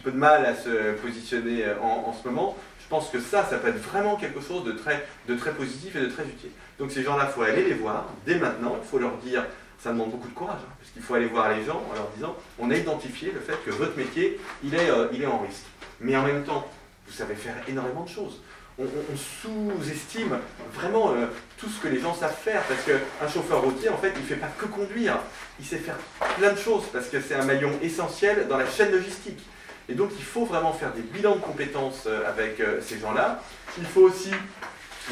peu 0.00 0.10
de 0.10 0.16
mal 0.16 0.44
à 0.46 0.54
se 0.54 0.92
positionner 0.94 1.64
euh, 1.64 1.74
en 1.80 2.12
ce 2.12 2.26
moment. 2.28 2.56
Je 2.86 2.90
pense 2.90 3.10
que 3.10 3.18
ça, 3.18 3.44
ça 3.44 3.58
peut 3.58 3.68
être 3.68 3.82
vraiment 3.82 4.14
quelque 4.14 4.40
chose 4.40 4.62
de 4.62 4.70
très, 4.70 5.04
de 5.26 5.34
très 5.34 5.50
positif 5.52 5.96
et 5.96 6.00
de 6.00 6.06
très 6.06 6.22
utile. 6.22 6.50
Donc 6.78 6.92
ces 6.92 7.02
gens-là, 7.02 7.26
il 7.28 7.34
faut 7.34 7.42
aller 7.42 7.64
les 7.64 7.74
voir 7.74 8.06
dès 8.24 8.36
maintenant, 8.36 8.76
il 8.80 8.88
faut 8.88 9.00
leur 9.00 9.16
dire, 9.16 9.44
ça 9.80 9.90
demande 9.90 10.12
beaucoup 10.12 10.28
de 10.28 10.34
courage, 10.34 10.60
hein, 10.62 10.72
parce 10.78 10.92
qu'il 10.92 11.02
faut 11.02 11.14
aller 11.14 11.26
voir 11.26 11.50
les 11.50 11.64
gens 11.64 11.82
en 11.90 11.94
leur 11.94 12.08
disant, 12.14 12.36
on 12.60 12.70
a 12.70 12.76
identifié 12.76 13.32
le 13.32 13.40
fait 13.40 13.56
que 13.64 13.72
votre 13.72 13.96
métier, 13.96 14.38
il 14.62 14.72
est, 14.72 14.88
euh, 14.88 15.08
il 15.12 15.20
est 15.20 15.26
en 15.26 15.40
risque. 15.40 15.64
Mais 16.00 16.16
en 16.16 16.22
même 16.22 16.44
temps, 16.44 16.64
vous 17.08 17.12
savez 17.12 17.34
faire 17.34 17.56
énormément 17.66 18.04
de 18.04 18.08
choses. 18.08 18.40
On, 18.78 18.84
sous-estime 19.16 20.38
vraiment 20.74 21.10
euh, 21.10 21.26
tout 21.56 21.68
ce 21.68 21.80
que 21.80 21.88
les 21.88 21.98
gens 21.98 22.14
savent 22.14 22.36
faire, 22.36 22.62
parce 22.68 22.84
qu'un 22.84 23.28
chauffeur 23.28 23.62
routier, 23.62 23.88
en 23.88 23.96
fait, 23.96 24.12
il 24.14 24.22
ne 24.22 24.26
fait 24.26 24.36
pas 24.36 24.50
que 24.56 24.66
conduire, 24.66 25.18
il 25.58 25.66
sait 25.66 25.78
faire 25.78 25.96
plein 26.38 26.52
de 26.52 26.58
choses, 26.58 26.84
parce 26.92 27.08
que 27.08 27.20
c'est 27.20 27.34
un 27.34 27.44
maillon 27.44 27.72
essentiel 27.82 28.46
dans 28.48 28.58
la 28.58 28.66
chaîne 28.66 28.92
logistique. 28.92 29.40
Et 29.88 29.94
donc 29.94 30.10
il 30.18 30.24
faut 30.24 30.44
vraiment 30.44 30.72
faire 30.72 30.92
des 30.92 31.02
bilans 31.02 31.36
de 31.36 31.40
compétences 31.40 32.04
euh, 32.06 32.28
avec 32.28 32.60
euh, 32.60 32.80
ces 32.80 32.98
gens-là. 32.98 33.40
Il 33.78 33.84
faut 33.84 34.02
aussi 34.02 34.30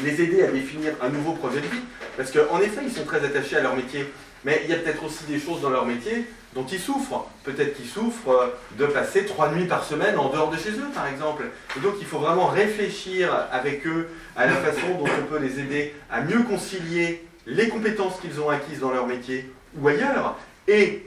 les 0.03 0.21
aider 0.21 0.43
à 0.43 0.47
définir 0.47 0.93
un 1.01 1.09
nouveau 1.09 1.33
projet 1.33 1.61
de 1.61 1.67
vie, 1.67 1.83
parce 2.17 2.29
qu'en 2.31 2.59
effet, 2.59 2.81
ils 2.83 2.91
sont 2.91 3.05
très 3.05 3.23
attachés 3.23 3.55
à 3.55 3.61
leur 3.61 3.77
métier, 3.77 4.05
mais 4.43 4.61
il 4.65 4.69
y 4.69 4.73
a 4.73 4.77
peut-être 4.77 5.05
aussi 5.05 5.23
des 5.23 5.39
choses 5.39 5.61
dans 5.61 5.69
leur 5.69 5.85
métier 5.85 6.25
dont 6.53 6.65
ils 6.65 6.79
souffrent. 6.79 7.29
Peut-être 7.43 7.75
qu'ils 7.75 7.87
souffrent 7.87 8.29
euh, 8.29 8.47
de 8.77 8.85
passer 8.85 9.25
trois 9.25 9.49
nuits 9.51 9.65
par 9.65 9.85
semaine 9.85 10.17
en 10.17 10.29
dehors 10.29 10.51
de 10.51 10.57
chez 10.57 10.71
eux, 10.71 10.89
par 10.93 11.07
exemple. 11.07 11.45
Et 11.77 11.79
donc 11.79 11.93
il 12.01 12.05
faut 12.05 12.19
vraiment 12.19 12.47
réfléchir 12.47 13.47
avec 13.51 13.87
eux 13.87 14.09
à 14.35 14.45
la 14.45 14.55
façon 14.55 14.87
dont 14.99 15.05
on 15.05 15.25
peut 15.25 15.39
les 15.39 15.59
aider 15.59 15.93
à 16.11 16.21
mieux 16.21 16.43
concilier 16.43 17.25
les 17.45 17.69
compétences 17.69 18.19
qu'ils 18.19 18.41
ont 18.41 18.49
acquises 18.49 18.79
dans 18.79 18.91
leur 18.91 19.07
métier 19.07 19.49
ou 19.79 19.87
ailleurs, 19.87 20.37
et 20.67 21.05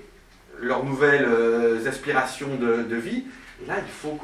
leurs 0.60 0.84
nouvelles 0.84 1.26
aspirations 1.86 2.54
de 2.56 2.96
vie, 2.96 3.24
là, 3.66 3.74
il 3.84 3.90
faut 3.90 4.18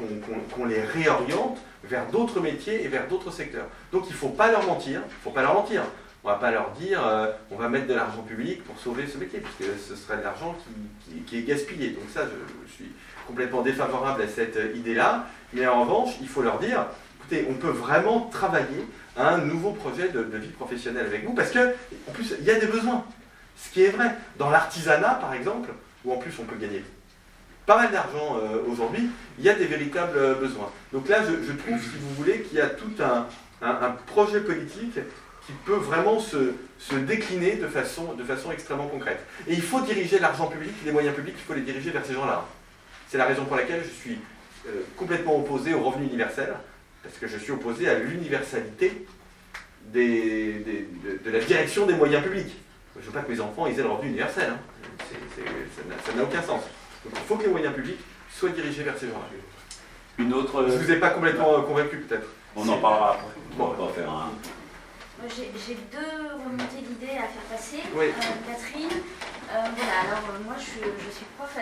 qu'on 0.55 0.65
les 0.65 0.81
réoriente 0.81 1.57
vers 1.83 2.07
d'autres 2.07 2.39
métiers 2.39 2.83
et 2.83 2.87
vers 2.87 3.07
d'autres 3.07 3.31
secteurs. 3.31 3.67
Donc 3.91 4.03
il 4.07 4.13
ne 4.13 4.17
faut 4.17 4.29
pas 4.29 4.51
leur 4.51 4.65
mentir, 4.65 5.01
il 5.05 5.23
faut 5.23 5.31
pas 5.31 5.41
leur 5.41 5.53
mentir. 5.53 5.83
On 6.23 6.29
ne 6.29 6.33
va 6.33 6.39
pas 6.39 6.49
leur 6.49 6.71
dire 6.71 7.05
euh, 7.05 7.31
on 7.51 7.55
va 7.55 7.69
mettre 7.69 7.85
de 7.85 7.93
l'argent 7.93 8.23
public 8.23 8.63
pour 8.63 8.79
sauver 8.79 9.05
ce 9.05 9.19
métier, 9.19 9.39
puisque 9.39 9.71
ce 9.79 9.95
serait 9.95 10.17
de 10.17 10.23
l'argent 10.23 10.57
qui, 11.27 11.37
est 11.37 11.43
gaspillé. 11.43 11.91
Donc 11.91 12.05
ça, 12.11 12.21
je, 12.23 12.73
suis 12.73 12.91
complètement 13.27 13.61
défavorable 13.61 14.23
à 14.23 14.27
cette 14.27 14.57
idée-là. 14.75 15.27
Mais 15.53 15.67
en 15.67 15.81
revanche, 15.81 16.15
il 16.21 16.27
faut 16.27 16.41
leur 16.41 16.57
dire 16.57 16.87
écoutez, 17.19 17.45
on 17.47 17.53
peut 17.53 17.69
vraiment 17.69 18.21
travailler 18.31 18.87
à 19.15 19.35
un 19.35 19.37
nouveau 19.37 19.71
projet 19.71 20.09
de, 20.09 20.23
de 20.23 20.37
vie 20.37 20.49
professionnelle 20.49 21.05
avec 21.05 21.25
vous, 21.25 21.33
parce 21.33 21.51
que, 21.51 21.75
en 22.09 22.11
plus, 22.11 22.33
il 22.39 22.45
y 22.45 22.51
a 22.51 22.59
des 22.59 22.67
besoins. 22.67 23.05
Ce 23.55 23.69
qui 23.69 23.83
est 23.83 23.89
vrai. 23.89 24.15
Dans 24.37 24.49
l'artisanat, 24.49 25.15
par 25.15 25.33
exemple, 25.33 25.69
où 26.03 26.11
en 26.11 26.17
plus 26.17 26.33
on 26.39 26.43
peut 26.43 26.57
gagner 26.57 26.83
pas 27.65 27.77
mal 27.77 27.91
d'argent 27.91 28.37
euh, 28.37 28.59
aujourd'hui, 28.71 29.09
il 29.39 29.45
y 29.45 29.49
a 29.49 29.55
des 29.55 29.65
véritables 29.65 30.17
euh, 30.17 30.35
besoins. 30.35 30.71
Donc 30.93 31.09
là, 31.09 31.23
je, 31.23 31.51
trouve, 31.53 31.79
si 31.81 31.97
vous 31.99 32.13
voulez, 32.15 32.41
qu'il 32.41 32.57
y 32.57 32.61
a 32.61 32.67
tout 32.67 32.91
un, 33.01 33.27
projet 34.07 34.41
politique 34.41 34.99
qui 35.45 35.51
peut 35.65 35.75
vraiment 35.75 36.19
se, 36.19 36.53
décliner 36.95 37.55
de 37.55 37.67
façon, 37.67 38.15
extrêmement 38.51 38.87
concrète. 38.87 39.25
Et 39.47 39.53
il 39.53 39.61
faut 39.61 39.81
diriger 39.81 40.19
l'argent 40.19 40.47
public, 40.47 40.73
les 40.85 40.91
moyens 40.91 41.15
publics, 41.15 41.35
il 41.37 41.43
faut 41.43 41.53
les 41.53 41.61
diriger 41.61 41.89
vers 41.89 42.05
ces 42.05 42.13
gens-là. 42.13 42.45
C'est 43.07 43.17
la 43.17 43.25
raison 43.25 43.45
pour 43.45 43.55
laquelle 43.55 43.83
je 43.83 43.89
suis 43.89 44.19
euh, 44.67 44.81
complètement 44.97 45.37
opposé 45.37 45.73
au 45.73 45.81
revenu 45.81 46.05
universel, 46.05 46.53
parce 47.01 47.17
que 47.17 47.27
je 47.27 47.37
suis 47.37 47.51
opposé 47.51 47.89
à 47.89 47.97
l'universalité 47.97 49.05
de, 49.91 51.23
de, 51.23 51.31
la 51.31 51.39
direction 51.39 51.85
des 51.85 51.93
moyens 51.93 52.23
publics. 52.23 52.55
Je 52.95 53.01
ne 53.01 53.05
veux 53.05 53.11
pas 53.11 53.21
que 53.21 53.31
mes 53.31 53.39
enfants 53.39 53.67
aient 53.67 53.73
le 53.73 53.87
revenu 53.87 54.09
universel. 54.09 54.51
Hein. 54.51 54.59
ça 56.05 56.13
n'a 56.15 56.23
aucun 56.23 56.41
sens. 56.41 56.61
Donc, 57.05 57.13
il 57.15 57.27
faut 57.27 57.35
que 57.35 57.43
les 57.43 57.49
moyens 57.49 57.73
publics 57.73 57.99
soient 58.29 58.49
dirigés 58.49 58.83
vers 58.83 58.97
ces 58.97 59.07
gens-là. 59.07 59.27
Une 60.17 60.33
autre. 60.33 60.65
Je 60.67 60.73
ne 60.73 60.77
vous 60.77 60.91
ai 60.91 60.97
pas 60.97 61.09
complètement 61.09 61.61
convaincu, 61.61 61.97
peut-être. 61.97 62.27
On 62.55 62.67
en 62.67 62.77
parlera 62.77 63.11
après. 63.13 63.33
Bon, 63.57 63.73
on 63.77 63.85
va 63.85 63.93
faire 63.93 64.09
un. 64.09 64.31
J'ai 65.27 65.77
deux 65.91 66.27
remontées 66.33 66.83
d'idées 66.83 67.17
à 67.17 67.27
faire 67.27 67.47
passer. 67.49 67.79
Oui. 67.95 68.05
Euh, 68.05 68.51
Catherine, 68.51 68.99
euh, 69.49 69.63
voilà, 69.75 69.95
alors 70.05 70.23
euh, 70.29 70.43
moi 70.43 70.55
je 70.59 70.63
suis, 70.63 70.81
je 70.83 71.11
suis 71.11 71.25
prof 71.37 71.55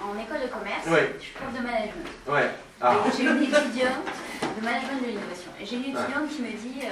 en 0.00 0.12
école 0.20 0.42
de 0.42 0.52
commerce, 0.52 0.84
oui. 0.86 1.16
je 1.18 1.24
suis 1.24 1.34
prof 1.34 1.50
de 1.50 1.64
management. 1.64 2.08
Ouais. 2.28 2.50
Ah. 2.80 2.96
J'ai 3.16 3.24
une 3.24 3.42
étudiante 3.42 4.04
de 4.04 4.64
management 4.64 5.00
de 5.00 5.06
l'innovation. 5.06 5.50
Et 5.58 5.66
j'ai 5.66 5.76
une 5.76 5.96
étudiante 5.96 6.28
qui 6.28 6.42
me 6.42 6.52
dit, 6.52 6.86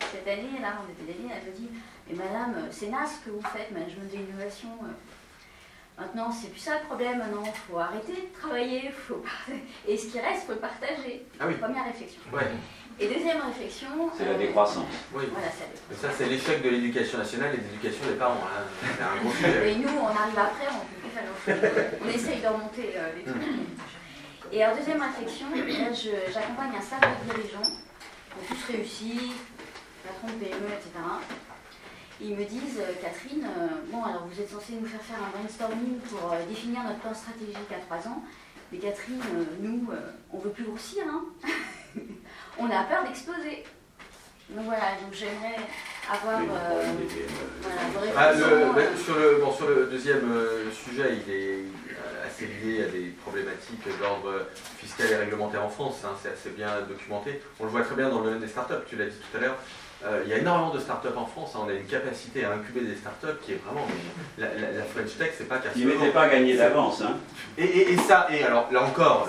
cette 0.00 0.26
année, 0.26 0.58
là 0.60 0.82
on 0.82 0.90
était 0.90 1.12
d'aller, 1.12 1.30
elle 1.30 1.52
me 1.52 1.56
dit, 1.56 1.70
mais 2.08 2.16
madame, 2.16 2.66
c'est 2.70 2.88
naze 2.88 3.20
ce 3.20 3.30
que 3.30 3.30
vous 3.30 3.42
faites, 3.42 3.70
management 3.70 4.10
de 4.10 4.18
l'innovation. 4.18 4.70
Maintenant, 5.98 6.30
c'est 6.30 6.50
plus 6.50 6.60
ça 6.60 6.78
le 6.80 6.86
problème. 6.86 7.18
Maintenant, 7.18 7.42
il 7.44 7.52
faut 7.52 7.78
arrêter 7.78 8.12
de 8.12 8.38
travailler. 8.38 8.90
Faut... 8.90 9.22
Et 9.88 9.96
ce 9.96 10.08
qui 10.08 10.20
reste, 10.20 10.42
il 10.42 10.46
faut 10.46 10.52
le 10.52 10.58
partager. 10.58 11.26
Ah 11.40 11.44
oui. 11.48 11.54
Première 11.54 11.84
réflexion. 11.84 12.20
Ouais. 12.32 12.50
Et 13.00 13.08
deuxième 13.08 13.40
réflexion. 13.40 13.88
C'est 14.16 14.26
la 14.26 14.34
décroissance. 14.34 14.86
Oui. 15.14 15.24
Voilà, 15.32 15.48
ça, 15.48 15.64
Mais 15.88 15.96
ça, 15.96 16.08
c'est 16.16 16.26
l'échec 16.26 16.62
de 16.62 16.68
l'éducation 16.68 17.18
nationale 17.18 17.54
et 17.54 17.58
de 17.58 17.62
l'éducation 17.62 18.06
des 18.06 18.16
parents. 18.16 18.40
Hein. 18.44 18.64
C'est 18.82 19.02
un 19.02 19.22
gros 19.22 19.32
sujet. 19.32 19.72
Et 19.72 19.76
nous, 19.76 19.88
on 19.88 20.06
arrive 20.08 20.38
après, 20.38 20.68
on, 20.70 22.04
on 22.04 22.08
essaye 22.08 22.40
de 22.40 22.46
remonter 22.46 22.92
euh, 22.96 23.12
les 23.16 23.22
trucs. 23.22 23.42
Et 24.52 24.64
en 24.64 24.76
deuxième 24.76 25.02
réflexion, 25.02 25.46
là, 25.50 25.92
j'accompagne 26.32 26.76
un 26.78 26.80
staff 26.80 27.00
de 27.00 27.34
dirigeants, 27.34 27.62
qui 27.62 28.38
ont 28.38 28.54
tous 28.54 28.72
réussi, 28.72 29.32
patron 30.04 30.28
de 30.28 30.44
PME, 30.44 30.68
etc. 30.68 30.90
Ils 32.20 32.34
me 32.34 32.44
disent, 32.44 32.80
euh, 32.80 32.92
Catherine, 33.02 33.44
euh, 33.44 33.68
bon, 33.92 34.02
alors 34.02 34.26
vous 34.26 34.40
êtes 34.40 34.50
censé 34.50 34.72
nous 34.80 34.86
faire 34.86 35.02
faire 35.02 35.18
un 35.22 35.38
brainstorming 35.38 35.98
pour 36.00 36.34
définir 36.48 36.82
notre 36.84 37.00
plan 37.00 37.14
stratégique 37.14 37.70
à 37.70 37.80
trois 37.80 38.10
ans. 38.10 38.22
Mais 38.72 38.78
Catherine, 38.78 39.20
nous, 39.60 39.88
on 40.32 40.38
veut 40.38 40.50
plus 40.50 40.64
grossir, 40.64 41.04
hein 41.08 41.24
on 42.58 42.70
a 42.70 42.84
peur 42.84 43.04
d'exploser. 43.04 43.64
Donc 44.50 44.64
voilà, 44.66 44.94
donc 45.02 45.12
j'aimerais 45.12 45.56
avoir. 46.08 46.40
Euh, 46.40 46.84
ah, 48.16 48.28
euh, 48.28 48.96
sur, 48.96 49.16
le, 49.16 49.38
bon, 49.40 49.52
sur 49.52 49.68
le 49.68 49.86
deuxième 49.86 50.30
euh, 50.30 50.70
sujet, 50.70 51.18
il 51.26 51.32
est 51.32 51.64
assez 52.24 52.46
lié 52.46 52.84
à 52.84 52.86
des 52.86 53.12
problématiques 53.22 53.84
d'ordre 54.00 54.46
fiscal 54.78 55.10
et 55.10 55.16
réglementaire 55.16 55.64
en 55.64 55.68
France, 55.68 56.02
hein, 56.04 56.10
c'est 56.22 56.30
assez 56.30 56.50
bien 56.50 56.68
documenté. 56.88 57.40
On 57.58 57.64
le 57.64 57.70
voit 57.70 57.82
très 57.82 57.96
bien 57.96 58.08
dans 58.08 58.20
le 58.20 58.26
domaine 58.26 58.40
des 58.40 58.48
startups, 58.48 58.86
tu 58.86 58.96
l'as 58.96 59.06
dit 59.06 59.16
tout 59.16 59.36
à 59.36 59.40
l'heure. 59.40 59.56
Euh, 60.06 60.22
il 60.24 60.30
y 60.30 60.34
a 60.34 60.38
énormément 60.38 60.72
de 60.72 60.78
startups 60.78 61.16
en 61.16 61.26
France, 61.26 61.52
hein. 61.54 61.60
on 61.64 61.68
a 61.68 61.72
une 61.72 61.86
capacité 61.86 62.44
à 62.44 62.52
incuber 62.52 62.82
des 62.82 62.94
startups 62.94 63.40
qui 63.42 63.52
est 63.52 63.60
vraiment. 63.64 63.86
La, 64.38 64.46
la, 64.46 64.84
French 64.84 65.16
Tech, 65.18 65.32
c'est 65.36 65.48
pas 65.48 65.58
qu'à 65.58 65.70
Ils 65.74 65.86
n'étaient 65.86 66.10
pas 66.10 66.28
gagné 66.28 66.56
d'avance. 66.56 67.02
Hein. 67.02 67.16
Et, 67.58 67.96
ça, 67.96 68.28
et 68.30 68.44
alors 68.44 68.70
là 68.70 68.82
encore, 68.82 69.28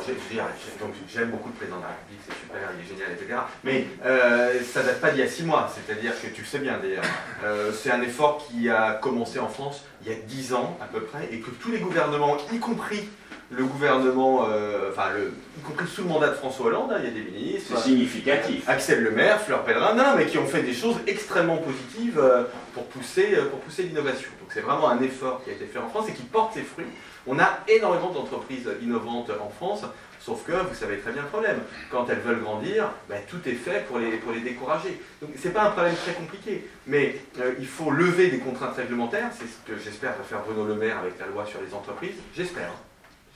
j'aime 1.10 1.32
beaucoup 1.32 1.50
le 1.50 1.56
président 1.56 1.78
de 1.78 1.82
la 1.82 1.88
République, 1.88 2.22
c'est 2.28 2.36
super, 2.36 2.60
il 2.78 2.86
est 2.86 2.88
génial, 2.88 3.12
etc. 3.14 3.40
Mais 3.64 3.88
euh, 4.06 4.60
ça 4.62 4.84
date 4.84 5.02
pas 5.02 5.12
d'il 5.12 5.22
y 5.22 5.24
a 5.24 5.28
six 5.28 5.44
mois, 5.44 5.72
c'est-à-dire 5.74 6.14
que 6.22 6.28
tu 6.28 6.42
le 6.42 6.48
sais 6.48 6.60
bien 6.60 6.78
d'ailleurs. 6.82 7.06
Euh, 7.44 7.72
c'est 7.72 7.92
un 7.92 8.02
effort 8.02 8.46
qui 8.48 8.70
a 8.70 8.94
commencé 8.94 9.40
en 9.40 9.48
France 9.48 9.84
il 10.02 10.12
y 10.12 10.14
a 10.14 10.18
dix 10.28 10.54
ans 10.54 10.78
à 10.82 10.86
peu 10.86 11.02
près, 11.02 11.30
et 11.32 11.40
que 11.40 11.50
tous 11.52 11.72
les 11.72 11.80
gouvernements, 11.80 12.38
y 12.52 12.60
compris 12.60 13.08
le 13.50 13.64
gouvernement, 13.64 14.46
euh, 14.50 14.90
enfin, 14.92 15.10
le, 15.16 15.34
y 15.58 15.62
compris 15.62 15.88
sous 15.88 16.02
le 16.02 16.10
mandat 16.10 16.30
de 16.30 16.34
François 16.34 16.66
Hollande, 16.66 16.92
hein, 16.92 16.98
il 17.00 17.06
y 17.06 17.08
a 17.08 17.12
des 17.12 17.32
ministres. 17.32 17.74
C'est 17.76 17.90
significatif. 17.90 18.68
Axel 18.68 19.04
Le 19.04 19.12
Maire, 19.12 19.40
Fleur 19.40 19.64
Pellerin, 19.64 19.94
non, 19.94 20.16
mais 20.18 20.26
qui 20.26 20.38
ont 20.38 20.46
fait 20.46 20.64
des 20.64 20.74
choses 20.74 20.98
extrêmement 21.08 21.58
positives 21.58 22.20
euh, 22.20 22.44
pour 22.74 22.86
pousser, 22.88 23.36
euh, 23.36 23.46
pour 23.46 23.60
pousser 23.60 23.84
l'innovation. 23.84 24.30
Donc 24.42 24.50
c'est 24.54 24.62
vraiment 24.62 24.90
un 24.90 25.02
effort 25.02 25.44
qui 25.44 25.52
a 25.52 25.54
été 25.54 25.66
fait 25.66 25.80
en 25.80 25.88
France 25.88 26.10
et 26.10 26.14
qui 26.14 26.24
porte 26.24 26.56
ses 26.56 26.64
fruits. 26.64 26.88
On 27.26 27.40
a 27.40 27.60
énormément 27.68 28.10
d'entreprises 28.10 28.70
innovantes 28.82 29.32
en 29.42 29.50
France, 29.50 29.84
sauf 30.28 30.44
que 30.44 30.52
vous 30.52 30.76
savez 30.76 30.98
très 31.00 31.14
bien 31.14 31.22
le 31.22 31.30
problème. 31.30 31.62
Quand 31.90 32.06
elles 32.10 32.20
veulent 32.20 32.42
grandir, 32.42 32.92
ben, 33.08 33.22
tout 33.30 33.40
est 33.48 33.54
fait 33.54 33.88
pour 33.88 33.98
les, 33.98 34.18
pour 34.18 34.34
les 34.34 34.42
décourager. 34.42 35.02
Donc 35.22 35.30
c'est 35.42 35.54
pas 35.54 35.64
un 35.64 35.72
problème 35.72 35.96
très 35.96 36.14
compliqué, 36.14 36.70
mais 36.86 37.22
il 37.58 37.68
faut 37.68 37.92
lever 37.92 38.28
des 38.28 38.40
contraintes 38.40 38.76
réglementaires. 38.76 39.30
C'est 39.32 39.48
ce 39.48 39.58
que 39.66 39.82
j'espère 39.82 40.18
va 40.18 40.24
faire 40.26 40.42
Bruno 40.42 40.66
Le 40.66 40.76
Maire 40.76 41.00
avec 41.00 41.18
la 41.18 41.28
loi 41.28 41.46
sur 41.46 41.62
les 41.62 41.74
entreprises. 41.74 42.18
J'espère. 42.36 42.72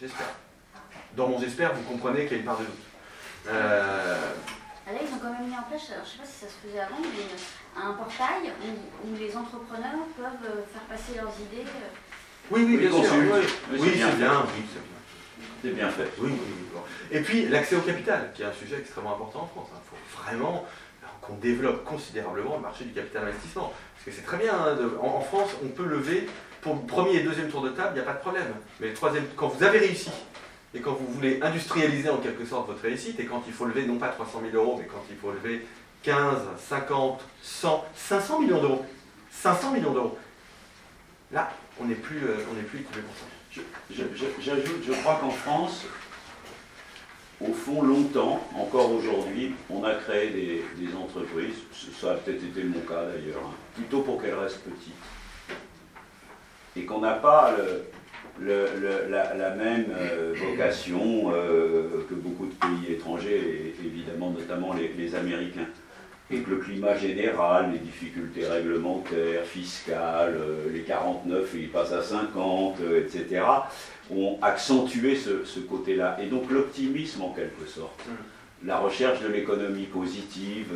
J'espère. 0.01 0.33
Dans 1.15 1.29
mon 1.29 1.39
j'espère, 1.39 1.73
vous 1.73 1.83
comprenez 1.83 2.25
qu'il 2.25 2.33
y 2.33 2.35
a 2.35 2.39
une 2.39 2.45
part 2.45 2.59
de 2.59 2.65
doute. 2.65 2.85
Euh... 3.47 4.15
Là, 4.87 4.99
ils 5.01 5.13
ont 5.13 5.19
quand 5.19 5.31
même 5.31 5.47
mis 5.47 5.55
en 5.55 5.63
place, 5.63 5.87
je 5.87 6.01
ne 6.01 6.05
sais 6.05 6.17
pas 6.17 6.25
si 6.25 6.39
ça 6.41 6.47
se 6.47 6.67
faisait 6.67 6.81
avant, 6.81 6.99
mais 6.99 7.81
un 7.81 7.93
portail 7.93 8.51
où, 8.61 9.15
les 9.17 9.37
entrepreneurs 9.37 10.03
peuvent 10.17 10.43
euh, 10.43 10.63
faire 10.73 10.81
passer 10.89 11.15
leurs 11.15 11.31
idées. 11.39 11.63
Euh. 11.63 12.51
Oui, 12.51 12.65
oui, 12.67 12.75
bien 12.75 12.91
sûr. 12.91 13.13
Oui, 13.13 13.79
oui 13.79 13.79
c'est 13.79 13.95
bien. 13.95 14.09
C'est 14.11 14.17
bien 14.17 15.00
fait. 15.61 16.11
Oui, 16.19 16.31
oui, 16.31 16.79
Et 17.11 17.21
puis 17.21 17.47
l'accès 17.47 17.75
au 17.75 17.81
capital, 17.81 18.31
qui 18.33 18.41
est 18.41 18.45
un 18.45 18.53
sujet 18.53 18.77
extrêmement 18.79 19.15
important 19.15 19.41
en 19.41 19.47
France. 19.47 19.69
Il 19.71 19.89
faut 19.89 20.23
vraiment 20.23 20.65
qu'on 21.21 21.35
développe 21.35 21.83
considérablement 21.83 22.55
le 22.55 22.61
marché 22.61 22.85
du 22.85 22.93
capital 22.93 23.23
investissement. 23.23 23.71
Parce 23.93 24.05
que 24.05 24.11
c'est 24.11 24.25
très 24.25 24.37
bien, 24.37 24.53
hein, 24.53 24.77
en, 25.01 25.21
France, 25.21 25.49
on 25.63 25.67
peut 25.67 25.85
lever 25.85 26.27
pour 26.61 26.75
le 26.75 26.81
premier 26.81 27.17
et 27.17 27.23
deuxième 27.23 27.49
tour 27.49 27.61
de 27.61 27.69
table, 27.69 27.91
il 27.93 27.95
n'y 27.95 28.01
a 28.01 28.05
pas 28.05 28.13
de 28.13 28.21
problème. 28.21 28.53
Mais 28.79 28.87
le 28.87 28.93
troisième, 28.93 29.25
quand 29.35 29.47
vous 29.47 29.63
avez 29.63 29.79
réussi, 29.79 30.11
et 30.73 30.79
quand 30.79 30.93
vous 30.93 31.07
voulez 31.07 31.39
industrialiser 31.41 32.09
en 32.09 32.17
quelque 32.17 32.45
sorte 32.45 32.67
votre 32.67 32.81
réussite, 32.81 33.19
et 33.19 33.25
quand 33.25 33.43
il 33.45 33.53
faut 33.53 33.65
lever 33.65 33.85
non 33.85 33.97
pas 33.97 34.09
300 34.09 34.41
000 34.51 34.63
euros, 34.63 34.77
mais 34.79 34.85
quand 34.85 35.03
il 35.09 35.17
faut 35.17 35.31
lever 35.31 35.65
15, 36.03 36.37
50, 36.57 37.21
100, 37.41 37.85
500 37.95 38.39
millions 38.39 38.61
d'euros, 38.61 38.85
500 39.31 39.71
millions 39.71 39.91
d'euros, 39.91 40.17
là, 41.31 41.51
on 41.79 41.85
n'est 41.85 41.95
plus, 41.95 42.23
euh, 42.23 42.37
plus 42.69 42.79
équipé 42.79 43.01
pour 43.01 43.15
ça. 43.15 43.25
J'ajoute, 43.89 44.83
je 44.87 44.93
crois 45.01 45.17
qu'en 45.19 45.29
France, 45.29 45.85
au 47.41 47.53
fond, 47.53 47.81
longtemps, 47.81 48.39
encore 48.55 48.91
aujourd'hui, 48.91 49.53
on 49.69 49.83
a 49.83 49.95
créé 49.95 50.29
des, 50.77 50.95
entreprises, 50.95 51.55
ça 51.99 52.11
a 52.11 52.15
peut-être 52.15 52.43
été 52.43 52.63
mon 52.63 52.79
cas 52.81 53.05
d'ailleurs, 53.05 53.41
hein, 53.43 53.53
plutôt 53.75 54.01
pour 54.01 54.21
qu'elles 54.21 54.35
restent 54.35 54.63
petites. 54.63 54.93
Et 56.77 56.85
qu'on 56.85 57.01
n'a 57.01 57.13
pas 57.13 57.55
la, 58.39 59.55
même 59.55 59.87
euh, 59.91 60.33
vocation 60.37 61.33
euh, 61.33 62.05
que 62.07 62.13
beaucoup 62.13 62.45
de 62.45 62.53
pays 62.53 62.93
étrangers, 62.93 63.75
et 63.81 63.85
évidemment 63.85 64.29
notamment 64.29 64.73
les, 64.73 65.15
Américains. 65.15 65.67
Et 66.31 66.39
que 66.39 66.49
le 66.49 66.57
climat 66.57 66.95
général, 66.95 67.71
les 67.73 67.79
difficultés 67.79 68.47
réglementaires, 68.47 69.43
fiscales, 69.45 70.37
euh, 70.39 70.71
les 70.71 70.81
49 70.81 71.55
et 71.55 71.57
ils 71.59 71.69
passent 71.69 71.91
à 71.91 72.01
50, 72.01 72.77
etc., 72.97 73.41
ont 74.09 74.37
accentué 74.41 75.15
ce, 75.15 75.59
côté-là. 75.59 76.17
Et 76.21 76.27
donc 76.27 76.49
l'optimisme 76.49 77.21
en 77.21 77.31
quelque 77.31 77.65
sorte, 77.65 77.99
mmh. 78.07 78.67
la 78.67 78.77
recherche 78.77 79.21
de 79.21 79.27
l'économie 79.27 79.85
positive, 79.85 80.67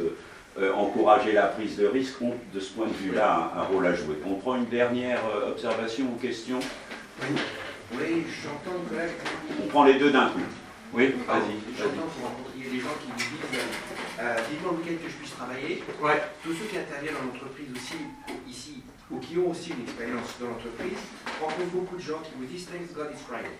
euh, 0.58 0.72
encourager 0.74 1.34
la 1.34 1.48
prise 1.48 1.76
de 1.76 1.86
risque 1.86 2.22
ont 2.22 2.34
de 2.54 2.60
ce 2.62 2.72
point 2.72 2.88
de 2.88 2.94
vue-là 2.94 3.52
un, 3.58 3.64
rôle 3.64 3.86
à 3.88 3.94
jouer. 3.94 4.16
On 4.26 4.36
prend 4.36 4.56
une 4.56 4.68
dernière 4.68 5.20
euh, 5.36 5.52
observation 5.52 6.06
ou 6.06 6.16
question? 6.16 6.60
Oui, 7.22 7.28
oui 8.00 8.24
j'entends 8.42 8.80
On 9.62 9.68
prend 9.68 9.84
les 9.84 9.96
deux 9.96 10.12
d'un 10.12 10.28
coup. 10.28 10.40
Oui, 10.94 11.14
vas-y. 11.28 11.56
J'entends 11.78 12.10
qu'il 12.54 12.64
y 12.64 12.68
a 12.68 12.72
des 12.72 12.80
gens 12.80 12.96
qui 13.02 13.12
me 13.12 13.18
disent 13.18 13.60
euh, 14.20 14.38
dites-moi 14.50 14.74
lequel 14.80 14.98
que 15.00 15.10
je 15.10 15.16
puisse 15.16 15.32
travailler. 15.36 15.84
Ouais. 16.02 16.22
Tous 16.44 16.54
ceux 16.54 16.66
qui 16.66 16.78
interviennent 16.78 17.16
dans 17.16 17.34
l'entreprise 17.34 17.68
aussi, 17.76 17.98
ici, 18.48 18.84
ou 19.12 19.20
qui 19.20 19.38
ont 19.38 19.52
aussi 19.52 19.72
une 19.72 19.84
expérience 19.84 20.40
dans 20.40 20.48
l'entreprise, 20.48 21.00
rencontrent 21.42 21.74
beaucoup 21.74 21.98
de 21.98 22.02
gens 22.02 22.20
qui 22.20 22.32
vous 22.38 22.46
disent 22.46 22.68
Thanks 22.68 22.94
God 22.94 23.10
it's 23.12 23.22
Friday. 23.22 23.60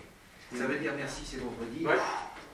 Ça 0.54 0.66
veut 0.66 0.78
dire 0.78 0.92
merci, 0.96 1.22
c'est 1.24 1.38
vendredi. 1.38 1.84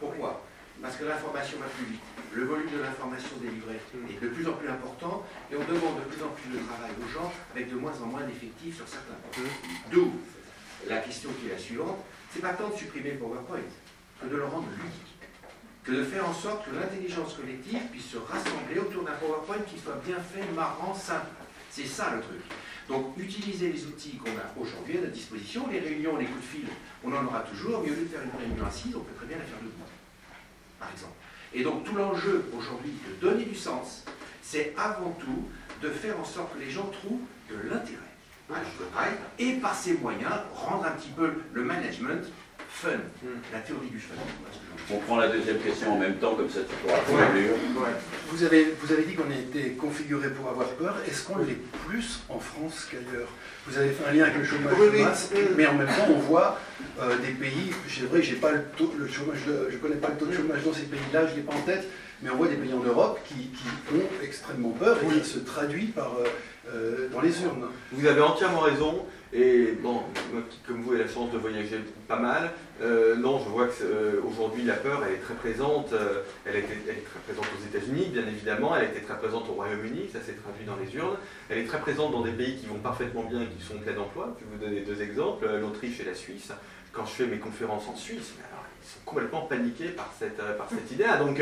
Pourquoi? 0.00 0.42
Parce 0.80 0.96
que 0.96 1.04
l'information 1.04 1.58
va 1.58 1.66
plus 1.66 1.84
vite 1.84 2.00
le 2.34 2.44
volume 2.44 2.70
de 2.70 2.80
l'information 2.80 3.36
délivrée 3.40 3.80
est 4.08 4.20
de 4.20 4.28
plus 4.28 4.48
en 4.48 4.52
plus 4.52 4.68
important 4.68 5.22
et 5.50 5.56
on 5.56 5.64
demande 5.64 5.96
de 6.00 6.04
plus 6.08 6.22
en 6.22 6.28
plus 6.28 6.48
de 6.50 6.64
travail 6.64 6.90
aux 6.96 7.12
gens 7.12 7.30
avec 7.54 7.70
de 7.70 7.76
moins 7.76 7.92
en 8.02 8.06
moins 8.06 8.22
d'effectifs 8.22 8.76
sur 8.76 8.88
certains 8.88 9.14
points. 9.30 9.44
D'où 9.90 10.12
la 10.88 10.98
question 10.98 11.30
qui 11.38 11.48
est 11.48 11.52
la 11.52 11.58
suivante, 11.58 11.98
c'est 12.32 12.40
pas 12.40 12.54
tant 12.54 12.70
de 12.70 12.76
supprimer 12.76 13.12
le 13.12 13.18
PowerPoint 13.18 13.58
que 14.22 14.28
de 14.28 14.36
le 14.36 14.44
rendre 14.44 14.68
ludique, 14.76 15.12
que 15.84 15.92
de 15.92 16.04
faire 16.04 16.28
en 16.28 16.32
sorte 16.32 16.64
que 16.64 16.74
l'intelligence 16.74 17.34
collective 17.34 17.80
puisse 17.90 18.10
se 18.10 18.18
rassembler 18.18 18.78
autour 18.78 19.04
d'un 19.04 19.12
PowerPoint 19.12 19.62
qui 19.66 19.78
soit 19.78 20.00
bien 20.06 20.18
fait, 20.18 20.44
marrant, 20.54 20.94
simple. 20.94 21.26
C'est 21.70 21.86
ça 21.86 22.14
le 22.14 22.20
truc. 22.20 22.40
Donc 22.88 23.16
utiliser 23.16 23.72
les 23.72 23.86
outils 23.86 24.18
qu'on 24.18 24.30
a 24.30 24.60
aujourd'hui 24.60 24.98
à 24.98 25.00
notre 25.00 25.12
disposition, 25.12 25.66
les 25.70 25.80
réunions, 25.80 26.16
les 26.16 26.26
coups 26.26 26.40
de 26.40 26.46
fil, 26.46 26.66
on 27.04 27.12
en 27.12 27.24
aura 27.24 27.40
toujours, 27.40 27.82
mais 27.82 27.90
au 27.90 27.94
lieu 27.94 28.02
de 28.02 28.08
faire 28.08 28.22
une 28.22 28.38
réunion 28.38 28.66
assise, 28.66 28.94
on 28.94 29.00
peut 29.00 29.14
très 29.16 29.26
bien 29.26 29.38
la 29.38 29.44
faire 29.44 29.58
debout, 29.58 29.84
par 30.78 30.90
exemple. 30.90 31.14
Et 31.54 31.62
donc 31.62 31.84
tout 31.84 31.94
l'enjeu 31.94 32.44
aujourd'hui 32.56 32.92
de 33.08 33.26
donner 33.26 33.44
du 33.44 33.54
sens, 33.54 34.04
c'est 34.42 34.74
avant 34.76 35.12
tout 35.12 35.48
de 35.80 35.88
faire 35.88 36.18
en 36.18 36.24
sorte 36.24 36.54
que 36.54 36.58
les 36.58 36.70
gens 36.70 36.86
trouvent 36.86 37.20
de 37.50 37.68
l'intérêt 37.68 38.12
et 39.38 39.52
par 39.54 39.74
ces 39.74 39.94
moyens 39.94 40.32
rendre 40.54 40.84
un 40.84 40.90
petit 40.90 41.10
peu 41.10 41.32
le 41.52 41.64
management 41.64 42.30
fun, 42.72 42.88
la 43.52 43.60
théorie 43.60 43.90
du 43.90 43.98
fun. 43.98 44.14
On 44.90 44.98
prend 44.98 45.16
la 45.16 45.28
deuxième 45.28 45.58
question 45.58 45.94
en 45.94 45.98
même 45.98 46.16
temps, 46.16 46.34
comme 46.34 46.48
ça 46.48 46.60
tu 46.68 46.74
pourras 46.76 46.98
conclure. 47.00 47.54
Vous 48.28 48.42
avez, 48.42 48.74
vous 48.80 48.92
avez 48.92 49.04
dit 49.04 49.14
qu'on 49.14 49.30
était 49.30 49.70
configuré 49.72 50.30
pour 50.30 50.48
avoir 50.48 50.68
peur. 50.68 50.96
Est-ce 51.06 51.24
qu'on 51.24 51.38
l'est 51.38 51.60
plus 51.86 52.20
en 52.28 52.38
France 52.38 52.88
qu'ailleurs? 52.90 53.28
Vous 53.66 53.78
avez 53.78 53.90
fait 53.90 54.08
un 54.08 54.12
lien 54.12 54.24
avec 54.24 54.38
le 54.38 54.44
chômage 54.44 54.76
de 54.76 55.02
masse, 55.02 55.30
mais 55.56 55.66
en 55.66 55.74
même 55.74 55.86
temps, 55.86 56.08
on 56.08 56.18
voit 56.18 56.58
euh, 57.00 57.16
des 57.18 57.32
pays, 57.32 57.72
c'est 57.88 58.06
vrai, 58.06 58.22
j'ai 58.22 58.34
pas 58.36 58.50
le 58.50 58.64
taux, 58.76 58.92
le 58.98 59.06
chômage, 59.06 59.38
je 59.70 59.76
connais 59.76 59.96
pas 59.96 60.08
le 60.08 60.16
taux 60.16 60.26
de 60.26 60.32
chômage 60.32 60.64
dans 60.64 60.72
ces 60.72 60.82
pays-là, 60.82 61.26
je 61.28 61.36
l'ai 61.36 61.42
pas 61.42 61.54
en 61.54 61.60
tête, 61.60 61.86
mais 62.22 62.30
on 62.30 62.36
voit 62.36 62.48
des 62.48 62.56
pays 62.56 62.72
en 62.72 62.82
Europe 62.82 63.20
qui, 63.26 63.50
ont 63.94 64.24
extrêmement 64.24 64.70
peur 64.70 64.98
et 65.04 65.20
qui 65.20 65.28
se 65.28 65.38
traduit 65.38 65.86
par, 65.86 66.16
euh, 66.18 66.26
euh, 66.74 67.08
dans 67.12 67.20
les 67.20 67.42
urnes. 67.42 67.66
Vous 67.92 68.06
avez 68.06 68.20
entièrement 68.20 68.60
raison. 68.60 69.06
Et 69.34 69.78
bon, 69.82 70.02
moi 70.30 70.42
qui, 70.50 70.58
comme 70.66 70.82
vous, 70.82 70.94
ai 70.94 70.98
la 70.98 71.08
chance 71.08 71.30
de 71.32 71.38
voyager 71.38 71.80
pas 72.06 72.18
mal, 72.18 72.50
euh, 72.82 73.16
non, 73.16 73.38
je 73.42 73.48
vois 73.48 73.66
qu'aujourd'hui 73.66 74.64
la 74.64 74.74
peur, 74.74 75.02
elle 75.06 75.14
est 75.14 75.20
très 75.20 75.34
présente. 75.34 75.94
elle, 76.44 76.56
est, 76.56 76.64
elle, 76.86 76.98
est, 76.98 77.04
très 77.04 77.20
présente 77.20 77.46
aux 77.46 77.66
États-Unis, 77.66 78.10
bien 78.12 78.26
évidemment. 78.26 78.76
Elle 78.76 78.82
a 78.82 78.88
été 78.90 79.00
très 79.00 79.16
présente 79.16 79.48
au 79.48 79.54
Royaume-Uni, 79.54 80.10
ça 80.12 80.20
s'est 80.20 80.34
traduit 80.34 80.66
dans 80.66 80.76
les 80.76 80.94
urnes. 80.96 81.16
Elle 81.48 81.58
est 81.58 81.64
très 81.64 81.80
présente 81.80 82.12
dans 82.12 82.20
des 82.20 82.32
pays 82.32 82.56
qui 82.56 82.66
vont 82.66 82.78
parfaitement 82.78 83.22
bien 83.22 83.40
et 83.40 83.46
qui 83.46 83.64
sont 83.64 83.78
plein 83.78 83.94
d'emploi. 83.94 84.36
Je 84.38 84.44
vais 84.44 84.50
vous 84.52 84.64
donner 84.64 84.80
deux 84.82 85.00
exemples, 85.02 85.48
l'Autriche 85.60 86.00
et 86.00 86.04
la 86.04 86.14
Suisse. 86.14 86.52
Quand 86.92 87.06
je 87.06 87.12
fais 87.12 87.26
mes 87.26 87.38
conférences 87.38 87.88
en 87.88 87.96
Suisse, 87.96 88.34
ils 88.36 88.86
sont 88.86 89.00
complètement 89.06 89.42
paniqués 89.42 89.88
par 89.88 90.12
cette, 90.18 90.34
idée 90.92 91.06
Donc, 91.18 91.40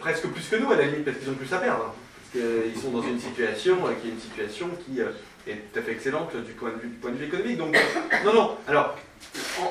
presque 0.00 0.28
plus 0.28 0.48
que 0.48 0.56
nous, 0.56 0.72
à 0.72 0.76
la 0.76 0.86
limite, 0.86 1.04
parce 1.04 1.18
qu'ils 1.18 1.28
ont 1.28 1.34
plus 1.34 1.52
à 1.52 1.58
perdre. 1.58 1.94
Parce 2.32 2.44
qu'ils 2.44 2.80
sont 2.80 2.90
dans 2.90 3.02
une 3.02 3.20
situation 3.20 3.76
qui 4.00 4.08
est 4.08 4.12
une 4.12 4.20
situation 4.20 4.70
qui 4.86 5.02
est 5.46 5.72
tout 5.72 5.78
à 5.78 5.82
fait 5.82 5.92
excellente 5.92 6.36
du 6.36 6.52
point 6.52 6.70
de 6.70 7.16
vue, 7.16 7.26
économique. 7.26 7.58
Donc, 7.58 7.76
non, 8.24 8.34
non. 8.34 8.56
Alors, 8.68 8.96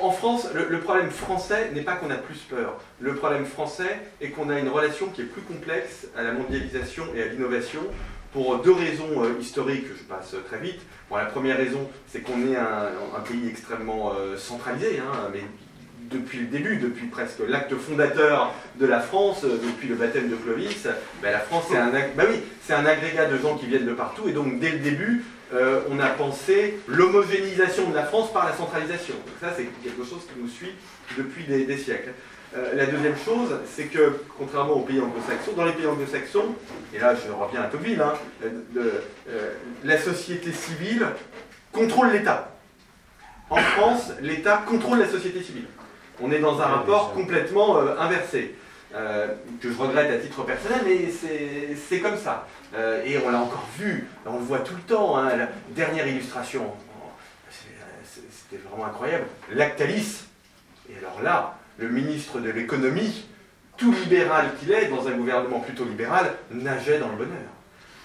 en, 0.02 0.10
France, 0.10 0.48
le, 0.54 0.80
problème 0.80 1.10
français 1.10 1.70
n'est 1.74 1.82
pas 1.82 1.94
qu'on 1.96 2.10
a 2.10 2.16
plus 2.16 2.38
peur. 2.38 2.80
Le 3.00 3.14
problème 3.14 3.44
français 3.44 4.00
est 4.20 4.30
qu'on 4.30 4.50
a 4.50 4.58
une 4.58 4.68
relation 4.68 5.06
qui 5.08 5.22
est 5.22 5.26
plus 5.26 5.42
complexe 5.42 6.06
à 6.16 6.22
la 6.22 6.32
mondialisation 6.32 7.04
et 7.14 7.22
à 7.22 7.26
l'innovation 7.26 7.82
pour 8.32 8.58
deux 8.58 8.72
raisons 8.72 9.24
euh, 9.24 9.40
historiques, 9.40 9.86
je 9.96 10.02
passe 10.02 10.34
très 10.48 10.58
vite. 10.58 10.80
Bon, 11.08 11.16
la 11.16 11.24
première 11.24 11.56
raison, 11.56 11.88
c'est 12.06 12.20
qu'on 12.20 12.46
est 12.46 12.56
un, 12.56 13.20
pays 13.26 13.48
extrêmement 13.48 14.12
euh, 14.12 14.36
centralisé, 14.36 14.98
hein, 14.98 15.30
mais 15.32 15.40
depuis 16.10 16.40
le 16.40 16.46
début, 16.46 16.76
depuis 16.76 17.06
presque 17.06 17.40
l'acte 17.48 17.74
fondateur 17.74 18.52
de 18.78 18.86
la 18.86 19.00
France, 19.00 19.42
euh, 19.44 19.58
depuis 19.72 19.88
le 19.88 19.94
baptême 19.94 20.28
de 20.28 20.36
Clovis, 20.36 20.86
ben, 21.22 21.32
la 21.32 21.38
France 21.38 21.64
c'est 21.70 21.78
un, 21.78 21.90
ben 21.90 22.26
un 22.70 22.86
agrégat 22.86 23.26
de 23.26 23.38
gens 23.38 23.56
qui 23.56 23.66
viennent 23.66 23.86
de 23.86 23.94
partout, 23.94 24.28
et 24.28 24.32
donc 24.32 24.60
dès 24.60 24.70
le 24.70 24.78
début, 24.80 25.24
euh, 25.54 25.82
on 25.90 26.00
a 26.00 26.08
pensé 26.08 26.78
l'homogénéisation 26.88 27.88
de 27.90 27.94
la 27.94 28.04
France 28.04 28.32
par 28.32 28.46
la 28.46 28.52
centralisation. 28.52 29.14
Donc 29.14 29.36
ça, 29.40 29.54
c'est 29.56 29.66
quelque 29.82 30.04
chose 30.04 30.26
qui 30.26 30.40
nous 30.40 30.48
suit 30.48 30.72
depuis 31.16 31.44
des, 31.44 31.76
siècles. 31.76 32.10
Euh, 32.56 32.74
la 32.74 32.86
deuxième 32.86 33.16
chose, 33.16 33.56
c'est 33.64 33.84
que, 33.84 34.18
contrairement 34.36 34.74
aux 34.74 34.80
pays 34.80 35.00
anglo-saxons, 35.00 35.52
dans 35.52 35.64
les 35.64 35.72
pays 35.72 35.86
anglo-saxons, 35.86 36.54
et 36.92 36.98
là 36.98 37.14
je 37.14 37.30
reviens 37.30 37.62
à 37.62 37.66
Tocqueville, 37.66 38.00
hein, 38.00 38.14
euh, 38.76 39.52
la 39.84 39.98
société 39.98 40.50
civile 40.52 41.06
contrôle 41.72 42.10
l'État. 42.10 42.52
En 43.48 43.56
France, 43.56 44.12
l'État 44.20 44.64
contrôle 44.66 44.98
la 44.98 45.08
société 45.08 45.42
civile. 45.42 45.66
On 46.20 46.32
est 46.32 46.40
dans 46.40 46.60
un 46.60 46.66
rapport 46.66 47.12
complètement 47.12 47.78
inversé. 48.00 48.56
que 49.60 49.70
je 49.70 49.78
regrette 49.78 50.10
à 50.10 50.16
titre 50.16 50.42
personnel, 50.44 50.80
mais 50.84 51.76
c'est 51.88 52.00
comme 52.00 52.16
ça. 52.16 52.48
Euh, 52.76 53.02
et 53.04 53.16
on 53.18 53.30
l'a 53.30 53.38
encore 53.38 53.66
vu, 53.78 54.06
on 54.26 54.34
le 54.38 54.44
voit 54.44 54.58
tout 54.58 54.74
le 54.74 54.82
temps, 54.82 55.16
hein, 55.16 55.34
la 55.34 55.48
dernière 55.70 56.06
illustration, 56.06 56.72
c'était 58.30 58.62
vraiment 58.68 58.84
incroyable, 58.86 59.24
Lactalis. 59.50 60.24
Et 60.90 60.98
alors 60.98 61.22
là, 61.22 61.58
le 61.78 61.88
ministre 61.88 62.38
de 62.38 62.50
l'économie, 62.50 63.24
tout 63.78 63.92
libéral 63.92 64.50
qu'il 64.58 64.72
est, 64.72 64.88
dans 64.88 65.08
un 65.08 65.12
gouvernement 65.12 65.60
plutôt 65.60 65.84
libéral, 65.84 66.34
nageait 66.50 66.98
dans 66.98 67.08
le 67.08 67.16
bonheur. 67.16 67.48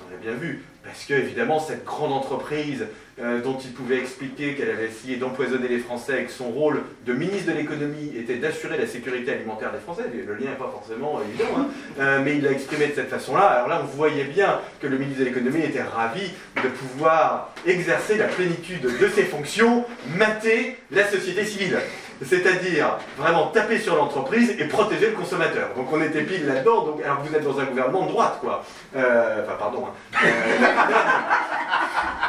On 0.10 0.14
a 0.14 0.18
bien 0.18 0.34
vu, 0.34 0.64
parce 0.86 1.04
que 1.04 1.16
évidemment 1.16 1.60
cette 1.60 1.84
grande 1.84 2.14
entreprise 2.14 2.88
euh, 3.20 3.42
dont 3.42 3.58
il 3.64 3.72
pouvait 3.74 3.98
expliquer 3.98 4.56
qu'elle 4.56 4.70
avait 4.70 4.88
essayé 4.88 5.18
d'empoisonner 5.18 5.68
les 5.68 5.80
Français 5.80 6.22
et 6.22 6.26
que 6.26 6.32
son 6.32 6.50
rôle 6.50 6.82
de 7.06 7.14
ministre 7.14 7.52
de 7.52 7.58
l'économie 7.58 8.14
était 8.18 8.36
d'assurer 8.36 8.78
la 8.78 8.88
sécurité 8.88 9.34
alimentaire 9.34 9.72
des 9.72 9.80
Français. 9.80 10.04
Le 10.14 10.34
lien 10.36 10.52
n'est 10.52 10.56
pas 10.56 10.72
forcément 10.72 11.20
évident, 11.22 11.52
hein. 11.58 11.68
euh, 12.00 12.22
mais 12.24 12.38
il 12.38 12.44
l'a 12.44 12.52
exprimé 12.52 12.88
de 12.88 12.94
cette 12.94 13.10
façon-là. 13.10 13.42
Alors 13.42 13.68
là, 13.68 13.82
on 13.84 13.98
voyait 13.98 14.24
bien 14.24 14.60
que 14.80 14.88
le 14.88 14.98
ministre 14.98 15.20
de 15.20 15.26
l'économie 15.26 15.62
était 15.62 15.84
ravi 15.84 16.32
de 16.64 16.70
pouvoir 16.70 17.54
exercer 17.66 18.18
la 18.18 18.28
plénitude 18.28 18.84
de 18.84 19.08
ses 19.08 19.24
fonctions, 19.24 19.86
mater 20.18 20.78
la 20.92 21.08
société 21.08 21.46
civile 21.46 21.78
c'est-à-dire 22.24 22.98
vraiment 23.18 23.48
taper 23.48 23.80
sur 23.80 23.96
l'entreprise 23.96 24.56
et 24.60 24.66
protéger 24.66 25.08
le 25.10 25.16
consommateur. 25.16 25.70
Donc 25.76 25.92
on 25.92 26.02
était 26.02 26.22
pile 26.22 26.46
là-dedans, 26.46 26.86
donc 26.86 27.04
alors 27.04 27.22
vous 27.22 27.36
êtes 27.36 27.44
dans 27.44 27.60
un 27.60 27.66
gouvernement 27.66 28.06
de 28.06 28.10
droite, 28.10 28.38
quoi. 28.40 28.64
Euh, 28.96 29.44
enfin, 29.44 29.56
pardon. 29.58 29.86
Hein. 29.88 30.28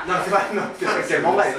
Non, 0.07 0.15
c'est 0.25 0.31
pas, 0.31 0.43
non, 0.55 0.63
c'est 0.79 0.87
pas 0.87 1.03
tellement 1.07 1.33
vrai. 1.33 1.55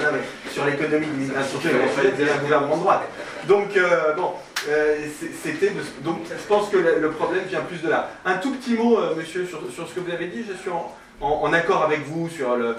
sur 0.50 0.64
l'économie 0.64 1.06
de 1.06 1.12
l'immigration, 1.12 1.58
un 1.60 2.42
gouvernement 2.42 2.76
de 2.76 2.80
droite. 2.80 3.02
Donc, 3.48 3.76
euh, 3.76 4.12
bon, 4.14 4.32
c'était. 5.42 5.72
Donc, 6.02 6.20
je 6.28 6.46
pense 6.46 6.68
que 6.68 6.76
le, 6.76 7.10
problème 7.10 7.44
vient 7.44 7.60
plus 7.60 7.82
de 7.82 7.88
là. 7.88 8.10
Un 8.24 8.36
tout 8.36 8.54
petit 8.54 8.74
mot, 8.74 8.98
monsieur, 9.16 9.46
sur, 9.46 9.60
sur, 9.72 9.88
ce 9.88 9.94
que 9.94 10.00
vous 10.00 10.10
avez 10.10 10.26
dit. 10.26 10.44
Je 10.48 10.56
suis 10.56 10.70
en, 10.70 10.94
en, 11.20 11.52
accord 11.52 11.82
avec 11.82 12.06
vous 12.06 12.28
sur 12.28 12.56
le. 12.56 12.76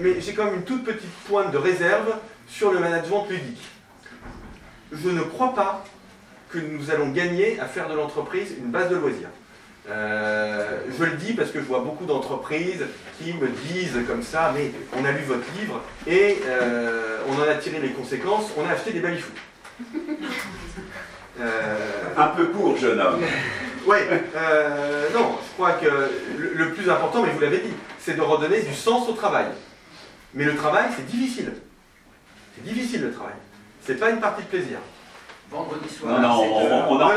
mais 0.00 0.20
j'ai 0.20 0.34
quand 0.34 0.44
même 0.44 0.56
une 0.56 0.64
toute 0.64 0.84
petite 0.84 1.12
pointe 1.28 1.50
de 1.52 1.58
réserve 1.58 2.14
sur 2.48 2.72
le 2.72 2.78
management 2.80 3.26
ludique 3.28 3.62
je 4.92 5.08
ne 5.08 5.22
crois 5.22 5.54
pas 5.54 5.84
que 6.50 6.58
nous 6.58 6.90
allons 6.90 7.10
gagner 7.10 7.60
à 7.60 7.66
faire 7.66 7.88
de 7.88 7.94
l'entreprise 7.94 8.54
une 8.58 8.70
base 8.70 8.90
de 8.90 8.96
loisirs. 8.96 9.28
Euh, 9.90 10.82
je 10.96 11.04
le 11.04 11.12
dis 11.16 11.32
parce 11.32 11.50
que 11.50 11.58
je 11.58 11.64
vois 11.64 11.80
beaucoup 11.80 12.04
d'entreprises 12.04 12.84
qui 13.18 13.32
me 13.34 13.48
disent 13.48 13.98
comme 14.06 14.22
ça, 14.22 14.52
mais 14.54 14.70
on 14.96 15.04
a 15.04 15.10
lu 15.10 15.22
votre 15.26 15.44
livre 15.58 15.80
et 16.06 16.38
euh, 16.46 17.18
on 17.28 17.40
en 17.40 17.48
a 17.48 17.54
tiré 17.54 17.80
les 17.80 17.90
conséquences, 17.90 18.50
on 18.56 18.68
a 18.68 18.72
acheté 18.72 18.92
des 18.92 19.00
balifous. 19.00 19.32
Euh, 21.40 21.76
Un 22.16 22.28
peu 22.28 22.46
court, 22.46 22.76
jeune 22.76 23.00
homme. 23.00 23.20
Oui, 23.86 23.96
non, 25.14 25.38
je 25.42 25.52
crois 25.54 25.72
que 25.72 26.10
le 26.36 26.72
plus 26.72 26.88
important, 26.90 27.22
mais 27.22 27.30
vous 27.30 27.40
l'avez 27.40 27.58
dit, 27.58 27.72
c'est 27.98 28.14
de 28.14 28.20
redonner 28.20 28.60
du 28.62 28.74
sens 28.74 29.08
au 29.08 29.12
travail. 29.12 29.46
Mais 30.34 30.44
le 30.44 30.54
travail, 30.54 30.84
c'est 30.94 31.06
difficile. 31.06 31.52
C'est 32.54 32.62
difficile 32.62 33.02
le 33.02 33.12
travail. 33.12 33.34
C'est 33.82 33.98
pas 33.98 34.10
une 34.10 34.20
partie 34.20 34.42
de 34.42 34.48
plaisir. 34.48 34.78
Vendredi 35.50 35.88
soir. 35.88 36.20
Non, 36.20 36.28
non, 36.28 36.44
on, 36.44 36.94
on, 36.94 37.00
en 37.00 37.08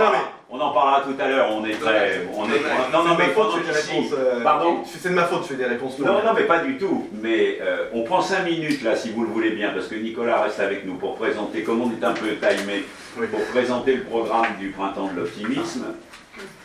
on, 0.53 0.59
en 0.59 0.71
parlera 0.71 1.01
tout 1.01 1.19
à 1.19 1.27
l'heure. 1.27 1.49
On 1.51 1.65
est 1.65 1.73
très. 1.73 2.27
On 2.35 2.45
est, 2.45 2.61
non, 2.91 3.03
non, 3.03 3.15
mais 3.17 3.29
faute, 3.29 3.53
réponses. 3.53 4.11
Euh, 4.17 4.41
Pardon 4.43 4.83
C'est 4.85 5.09
de 5.09 5.15
ma 5.15 5.25
faute, 5.25 5.43
je 5.43 5.47
fais 5.49 5.55
des 5.55 5.65
réponses 5.65 5.97
Non, 5.99 6.23
non, 6.23 6.33
mais 6.35 6.43
pas 6.43 6.59
du 6.59 6.77
tout. 6.77 7.07
Mais 7.13 7.59
euh, 7.61 7.87
on 7.93 8.03
prend 8.03 8.21
5 8.21 8.43
minutes 8.45 8.83
là, 8.83 8.95
si 8.95 9.11
vous 9.11 9.23
le 9.23 9.29
voulez 9.29 9.51
bien, 9.51 9.71
parce 9.71 9.87
que 9.87 9.95
Nicolas 9.95 10.43
reste 10.43 10.59
avec 10.59 10.85
nous 10.85 10.95
pour 10.95 11.15
présenter, 11.15 11.63
comme 11.63 11.81
on 11.81 11.91
est 11.91 12.03
un 12.03 12.13
peu 12.13 12.27
timé, 12.35 12.85
pour 13.15 13.43
présenter 13.51 13.95
le 13.95 14.03
programme 14.03 14.57
du 14.59 14.69
Printemps 14.69 15.09
de 15.13 15.21
l'Optimisme. 15.21 15.85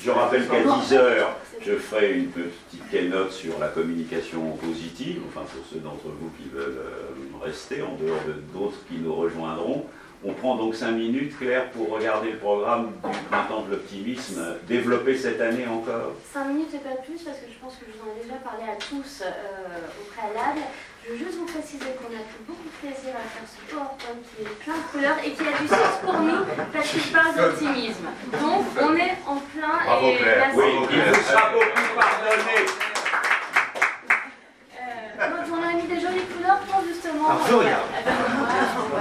Je 0.01 0.11
rappelle 0.11 0.47
qu'à 0.47 0.63
10h, 0.63 0.99
je 1.65 1.75
ferai 1.75 2.13
une 2.13 2.29
petite 2.29 2.89
keynote 2.91 3.33
sur 3.33 3.59
la 3.59 3.69
communication 3.69 4.53
positive, 4.53 5.21
enfin 5.29 5.45
pour 5.53 5.65
ceux 5.71 5.81
d'entre 5.81 6.07
vous 6.07 6.31
qui 6.39 6.49
veulent 6.49 6.79
euh, 6.79 7.45
rester, 7.45 7.83
en 7.83 7.97
dehors 8.03 8.21
de 8.27 8.35
d'autres 8.57 8.79
qui 8.89 8.99
nous 8.99 9.15
rejoindront. 9.15 9.87
On 10.25 10.33
prend 10.33 10.57
donc 10.57 10.75
5 10.75 10.91
minutes, 10.93 11.39
Claire, 11.39 11.71
pour 11.71 11.91
regarder 11.91 12.33
le 12.33 12.39
programme 12.39 12.91
du 13.05 13.19
Printemps 13.31 13.63
de 13.63 13.71
l'Optimisme, 13.71 14.57
développé 14.67 15.17
cette 15.17 15.41
année 15.41 15.67
encore. 15.69 16.15
5 16.33 16.45
minutes 16.49 16.75
et 16.75 16.79
pas 16.79 16.97
plus, 17.07 17.23
parce 17.23 17.39
que 17.39 17.47
je 17.47 17.59
pense 17.61 17.77
que 17.77 17.87
je 17.87 17.93
vous 17.97 18.03
en 18.11 18.19
ai 18.19 18.25
déjà 18.25 18.35
parlé 18.43 18.65
à 18.65 18.75
tous 18.75 19.23
euh, 19.23 19.87
au 19.95 20.05
préalable. 20.13 20.61
Je 21.07 21.13
veux 21.13 21.19
juste 21.19 21.39
vous 21.39 21.47
préciser 21.47 21.87
qu'on 21.97 22.11
a 22.11 22.21
pris 22.27 22.43
beaucoup 22.47 22.67
de 22.67 22.77
plaisir 22.83 23.15
à 23.15 23.23
faire 23.31 23.47
ce 23.47 23.63
PowerPoint 23.71 24.19
qui 24.27 24.43
est 24.43 24.59
plein 24.59 24.75
de 24.75 24.87
couleurs 24.91 25.19
et 25.25 25.31
qui 25.31 25.41
a 25.41 25.55
du 25.57 25.69
sens 25.69 26.03
pour 26.03 26.19
nous 26.21 26.45
parce 26.73 26.91
qu'il 26.91 27.13
parle 27.15 27.35
d'optimisme. 27.39 28.09
Donc 28.43 28.67
on 28.83 28.93
est 28.99 29.17
en 29.25 29.39
plein 29.55 29.79
Bravo, 29.87 30.07
et 30.09 30.17
Claire. 30.19 30.51
Oui, 30.55 30.65
il 30.91 30.99
vous 30.99 31.23
sera 31.23 31.49
beaucoup 31.55 31.89
pardonné. 31.95 32.59
Euh, 34.77 35.47
on 35.49 35.63
a 35.63 35.78
mis 35.89 35.95
des 35.95 36.01
jolies 36.01 36.25
couleurs 36.25 36.59
pour 36.61 36.83
justement. 36.85 37.29
Ah, 37.31 37.57
regarde. 37.57 37.89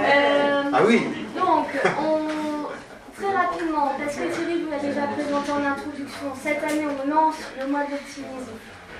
Euh, 0.00 0.62
ah 0.72 0.80
oui 0.86 1.02
Donc, 1.36 1.66
très 3.16 3.34
rapidement, 3.34 3.92
parce 3.98 4.16
que 4.16 4.34
Thierry 4.34 4.62
vous 4.62 4.70
l'a 4.70 4.78
déjà 4.78 5.06
présenté 5.06 5.52
en 5.52 5.64
introduction, 5.64 6.32
cette 6.40 6.62
année 6.64 6.86
on 6.86 7.08
lance 7.08 7.36
le 7.60 7.66
mois 7.66 7.84
d'optimisme 7.84 8.52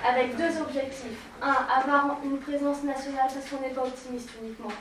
avec 0.07 0.35
deux 0.35 0.61
objectifs. 0.61 1.19
Un, 1.41 1.81
avoir 1.81 2.17
une 2.23 2.37
présence 2.37 2.83
nationale 2.83 3.27
parce 3.33 3.49
qu'on 3.49 3.61
n'est 3.61 3.73
pas 3.73 3.83
optimiste 3.83 4.29
uniquement 4.41 4.71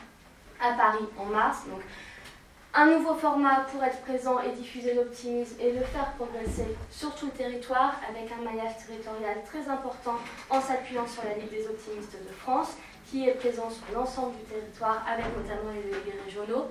à 0.61 0.72
Paris 0.72 1.06
en 1.18 1.26
mars. 1.26 1.59
Donc, 1.68 1.80
un 2.74 2.86
nouveau 2.86 3.14
format 3.14 3.66
pour 3.72 3.82
être 3.82 4.00
présent 4.02 4.38
et 4.40 4.52
diffuser 4.52 4.94
l'optimisme 4.94 5.56
et 5.59 5.72
le 5.72 5.80
faire 5.80 6.12
progresser 6.16 6.76
sur 6.90 7.14
tout 7.14 7.26
le 7.26 7.32
territoire 7.32 7.94
avec 8.09 8.30
un 8.30 8.44
maillage 8.44 8.76
territorial 8.86 9.42
très 9.46 9.68
important 9.70 10.16
en 10.50 10.61
s'appuyant 10.61 11.06
sur 11.06 11.24
la 11.24 11.34
Ligue 11.34 11.50
des 11.50 11.66
optimistes 11.66 12.12
de 12.12 12.32
France 12.34 12.76
qui 13.11 13.28
est 13.28 13.32
présent 13.32 13.70
sur 13.70 13.98
l'ensemble 13.98 14.36
du 14.36 14.44
territoire 14.44 15.04
avec 15.11 15.26
notamment 15.36 15.70
les 15.74 15.82
délégués 15.82 16.20
régionaux. 16.24 16.66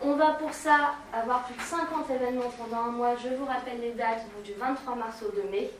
On 0.00 0.14
va 0.16 0.32
pour 0.32 0.52
ça 0.52 0.94
avoir 1.12 1.44
plus 1.44 1.54
de 1.54 1.62
50 1.62 2.10
événements 2.10 2.52
pendant 2.58 2.82
un 2.82 2.90
mois. 2.90 3.14
Je 3.16 3.34
vous 3.34 3.46
rappelle 3.46 3.80
les 3.80 3.92
dates, 3.92 4.24
du 4.44 4.52
23 4.52 4.96
mars 4.96 5.22
au 5.22 5.34
2 5.34 5.48
mai. 5.50 5.70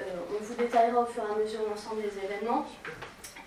Euh, 0.00 0.04
on 0.30 0.42
vous 0.42 0.54
détaillera 0.54 1.02
au 1.02 1.06
fur 1.06 1.22
et 1.22 1.32
à 1.32 1.38
mesure 1.38 1.60
l'ensemble 1.68 2.02
des 2.02 2.12
événements. 2.24 2.66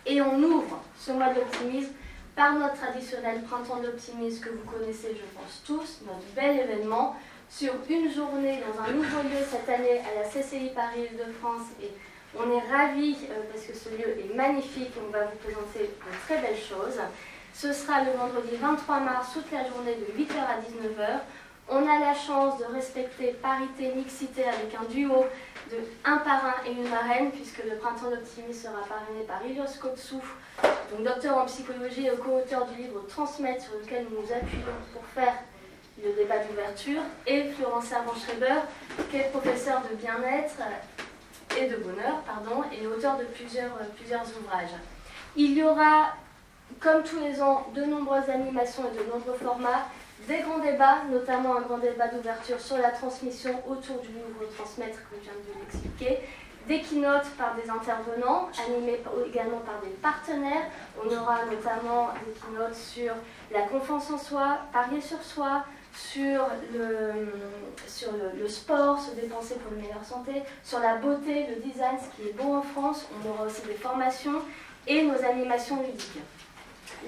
Et 0.05 0.21
on 0.21 0.41
ouvre 0.41 0.79
ce 0.97 1.11
mois 1.11 1.33
d'optimisme 1.33 1.93
par 2.35 2.53
notre 2.53 2.75
traditionnel 2.75 3.41
printemps 3.43 3.81
d'optimisme 3.81 4.43
que 4.43 4.49
vous 4.49 4.69
connaissez, 4.69 5.09
je 5.09 5.37
pense 5.37 5.61
tous, 5.65 6.01
notre 6.05 6.25
bel 6.35 6.59
événement 6.59 7.15
sur 7.49 7.73
une 7.89 8.11
journée 8.11 8.59
dans 8.61 8.83
un 8.83 8.91
nouveau 8.91 9.23
lieu 9.23 9.43
cette 9.49 9.67
année 9.67 9.99
à 9.99 10.21
la 10.21 10.29
CCI 10.29 10.69
Paris 10.73 11.09
de 11.11 11.31
France. 11.33 11.67
Et 11.81 11.91
on 12.37 12.51
est 12.51 12.71
ravis 12.71 13.17
euh, 13.29 13.41
parce 13.51 13.65
que 13.65 13.75
ce 13.75 13.89
lieu 13.89 14.19
est 14.19 14.35
magnifique. 14.35 14.91
On 15.07 15.11
va 15.11 15.25
vous 15.25 15.37
présenter 15.37 15.89
de 15.89 16.25
très 16.25 16.41
belles 16.41 16.59
choses. 16.59 16.99
Ce 17.53 17.73
sera 17.73 18.03
le 18.03 18.11
vendredi 18.11 18.55
23 18.55 18.99
mars, 18.99 19.33
toute 19.33 19.51
la 19.51 19.67
journée 19.67 19.95
de 19.95 20.23
8h 20.23 20.37
à 20.37 20.59
19h. 20.61 21.19
On 21.71 21.87
a 21.87 21.99
la 21.99 22.15
chance 22.15 22.57
de 22.57 22.65
respecter 22.65 23.35
parité, 23.41 23.93
mixité 23.93 24.43
avec 24.43 24.73
un 24.79 24.85
duo 24.85 25.25
de 25.71 25.77
un 26.03 26.17
parrain 26.17 26.55
et 26.65 26.71
une 26.71 26.89
marraine, 26.89 27.31
puisque 27.31 27.63
le 27.63 27.75
printemps 27.75 28.09
d'optimisme 28.09 28.69
sera 28.69 28.81
parrainé 28.87 29.23
par 29.27 29.45
Ilios 29.45 29.77
Kotsou, 29.79 30.21
donc 30.63 31.03
docteur 31.03 31.37
en 31.37 31.45
psychologie 31.45 32.07
et 32.07 32.17
co-auteur 32.17 32.65
du 32.67 32.81
livre 32.81 33.05
Transmettre, 33.07 33.65
sur 33.65 33.73
lequel 33.79 34.07
nous 34.09 34.21
nous 34.21 34.33
appuyons 34.33 34.73
pour 34.93 35.05
faire 35.13 35.35
le 36.03 36.11
débat 36.13 36.39
d'ouverture, 36.39 37.01
et 37.27 37.49
Florence 37.49 37.85
Servan-Schreiber, 37.85 38.61
qui 39.11 39.17
est 39.17 39.29
professeur 39.31 39.83
de 39.91 39.95
bien-être 39.95 40.55
et 41.57 41.67
de 41.67 41.77
bonheur, 41.77 42.21
pardon, 42.25 42.63
et 42.71 42.85
auteur 42.87 43.17
de 43.17 43.25
plusieurs, 43.25 43.77
plusieurs 43.95 44.25
ouvrages. 44.39 44.75
Il 45.35 45.57
y 45.57 45.63
aura 45.63 46.13
comme 46.79 47.03
tous 47.03 47.19
les 47.19 47.41
ans, 47.41 47.67
de 47.75 47.83
nombreuses 47.83 48.29
animations 48.29 48.83
et 48.83 48.97
de 48.97 49.11
nombreux 49.11 49.33
formats, 49.33 49.87
des 50.27 50.39
grands 50.41 50.59
débats, 50.59 51.03
notamment 51.11 51.57
un 51.57 51.61
grand 51.61 51.79
débat 51.79 52.07
d'ouverture 52.07 52.59
sur 52.59 52.77
la 52.77 52.91
transmission 52.91 53.51
autour 53.67 53.99
du 54.01 54.09
nouveau 54.09 54.45
transmettre, 54.55 54.99
comme 55.09 55.19
je 55.19 55.23
viens 55.23 55.33
de 55.33 55.53
vous 55.53 55.59
l'expliquer, 55.59 56.19
des 56.69 56.81
keynotes 56.81 57.29
par 57.35 57.55
des 57.55 57.67
intervenants, 57.67 58.47
animés 58.67 59.01
également 59.27 59.57
par 59.57 59.81
des 59.83 59.89
partenaires. 60.01 60.69
On 61.03 61.07
aura 61.07 61.43
notamment 61.45 62.11
des 62.25 62.39
keynotes 62.39 62.75
sur 62.75 63.13
la 63.51 63.63
confiance 63.63 64.11
en 64.11 64.17
soi, 64.19 64.59
parier 64.71 65.01
sur 65.01 65.21
soi, 65.23 65.65
sur 65.95 66.45
le, 66.71 67.33
sur 67.87 68.11
le, 68.11 68.47
sport, 68.47 68.99
se 68.99 69.15
dépenser 69.15 69.55
pour 69.55 69.73
une 69.73 69.81
meilleure 69.81 70.05
santé, 70.05 70.43
sur 70.63 70.79
la 70.79 70.97
beauté, 70.97 71.47
le 71.49 71.55
design, 71.55 71.97
ce 71.99 72.15
qui 72.15 72.29
est 72.29 72.33
beau 72.33 72.53
en 72.53 72.61
France. 72.61 73.07
On 73.15 73.29
aura 73.29 73.47
aussi 73.47 73.63
des 73.63 73.73
formations 73.73 74.39
et 74.85 75.01
nos 75.01 75.25
animations 75.25 75.81
ludiques. 75.81 76.21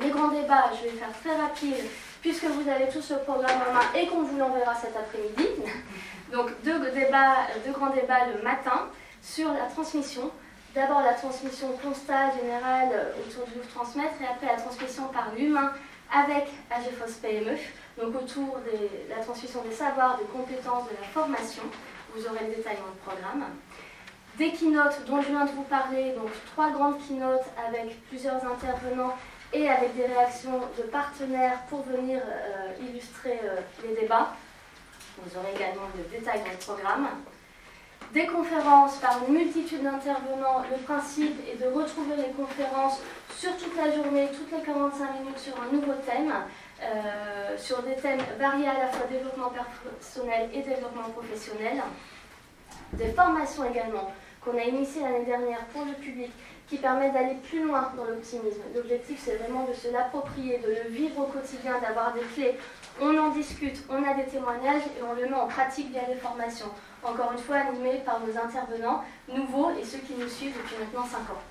Les 0.01 0.09
grands 0.09 0.29
débats, 0.29 0.71
je 0.79 0.89
vais 0.89 0.97
faire 0.97 1.13
très 1.21 1.39
rapide, 1.39 1.85
puisque 2.21 2.45
vous 2.45 2.67
avez 2.67 2.89
tous 2.89 3.11
le 3.11 3.19
programme 3.19 3.61
en 3.69 3.73
main 3.73 3.85
et 3.95 4.07
qu'on 4.07 4.23
vous 4.23 4.37
l'enverra 4.37 4.73
cet 4.73 4.95
après-midi. 4.95 5.49
Donc 6.31 6.49
deux, 6.63 6.79
débats, 6.91 7.47
deux 7.63 7.73
grands 7.73 7.89
débats 7.91 8.25
le 8.35 8.41
matin 8.41 8.87
sur 9.21 9.53
la 9.53 9.65
transmission. 9.65 10.31
D'abord 10.73 11.01
la 11.01 11.13
transmission 11.13 11.67
constat 11.83 12.31
général 12.39 12.89
autour 13.19 13.45
du 13.47 13.59
transmettre 13.73 14.21
et 14.21 14.25
après 14.25 14.47
la 14.47 14.61
transmission 14.61 15.07
par 15.07 15.31
l'humain 15.35 15.73
avec 16.11 16.47
AGFOS 16.69 17.19
PME, 17.21 17.57
donc 17.97 18.15
autour 18.15 18.59
de 18.59 19.09
la 19.09 19.21
transmission 19.23 19.61
des 19.63 19.73
savoirs, 19.73 20.17
des 20.17 20.25
compétences, 20.25 20.85
de 20.85 20.95
la 20.99 21.07
formation. 21.07 21.63
Vous 22.15 22.25
aurez 22.25 22.45
le 22.47 22.55
détail 22.55 22.77
dans 22.77 22.87
le 22.87 22.99
programme. 23.05 23.45
Des 24.37 24.51
keynotes 24.51 25.05
dont 25.07 25.21
je 25.21 25.27
viens 25.27 25.45
de 25.45 25.51
vous 25.51 25.63
parler, 25.63 26.13
donc 26.13 26.29
trois 26.53 26.71
grandes 26.71 27.05
keynotes 27.05 27.45
avec 27.67 28.01
plusieurs 28.07 28.43
intervenants 28.45 29.15
et 29.53 29.69
avec 29.69 29.95
des 29.95 30.05
réactions 30.05 30.59
de 30.77 30.83
partenaires 30.83 31.59
pour 31.69 31.83
venir 31.83 32.21
euh, 32.25 32.85
illustrer 32.87 33.39
euh, 33.43 33.59
les 33.83 34.01
débats. 34.01 34.33
Vous 35.17 35.37
aurez 35.37 35.53
également 35.53 35.87
le 35.95 36.17
détail 36.17 36.39
dans 36.39 36.51
le 36.51 36.57
programme. 36.57 37.07
Des 38.13 38.25
conférences 38.25 38.97
par 38.97 39.21
une 39.25 39.35
multitude 39.35 39.83
d'intervenants. 39.83 40.63
Le 40.69 40.83
principe 40.83 41.39
est 41.47 41.55
de 41.55 41.71
retrouver 41.71 42.17
les 42.17 42.33
conférences 42.33 42.99
sur 43.33 43.55
toute 43.55 43.73
la 43.77 43.89
journée, 43.89 44.27
toutes 44.35 44.51
les 44.51 44.65
45 44.65 45.19
minutes 45.21 45.39
sur 45.39 45.53
un 45.61 45.73
nouveau 45.73 45.93
thème, 46.05 46.33
euh, 46.81 47.57
sur 47.57 47.81
des 47.83 47.95
thèmes 47.95 48.19
variés 48.37 48.67
à 48.67 48.79
la 48.79 48.87
fois 48.87 49.07
développement 49.09 49.49
personnel 49.49 50.49
et 50.53 50.61
développement 50.61 51.09
professionnel. 51.15 51.81
Des 52.93 53.13
formations 53.13 53.63
également 53.69 54.11
qu'on 54.41 54.57
a 54.57 54.63
initiées 54.63 55.03
l'année 55.03 55.23
dernière 55.23 55.63
pour 55.67 55.85
le 55.85 55.93
public 55.93 56.31
qui 56.67 56.77
permet 56.77 57.11
d'aller 57.11 57.35
plus 57.35 57.65
loin 57.65 57.93
dans 57.95 58.03
l'optimisme. 58.03 58.61
L'objectif, 58.75 59.21
c'est 59.23 59.37
vraiment 59.37 59.65
de 59.65 59.73
se 59.73 59.89
l'approprier, 59.89 60.57
de 60.57 60.67
le 60.67 60.89
vivre 60.89 61.19
au 61.19 61.27
quotidien, 61.27 61.79
d'avoir 61.81 62.13
des 62.13 62.21
clés. 62.35 62.57
On 62.99 63.17
en 63.17 63.29
discute, 63.29 63.85
on 63.89 64.03
a 64.03 64.13
des 64.15 64.25
témoignages 64.25 64.83
et 64.99 65.03
on 65.09 65.13
le 65.13 65.29
met 65.29 65.35
en 65.35 65.47
pratique 65.47 65.91
via 65.91 66.03
des 66.03 66.15
formations. 66.15 66.71
Encore 67.03 67.31
une 67.31 67.39
fois, 67.39 67.57
animés 67.57 68.01
par 68.05 68.19
nos 68.19 68.37
intervenants 68.37 69.03
nouveaux 69.27 69.71
et 69.71 69.83
ceux 69.83 69.99
qui 69.99 70.13
nous 70.13 70.29
suivent 70.29 70.55
depuis 70.55 70.75
maintenant 70.79 71.05
5 71.05 71.17
ans. 71.31 71.41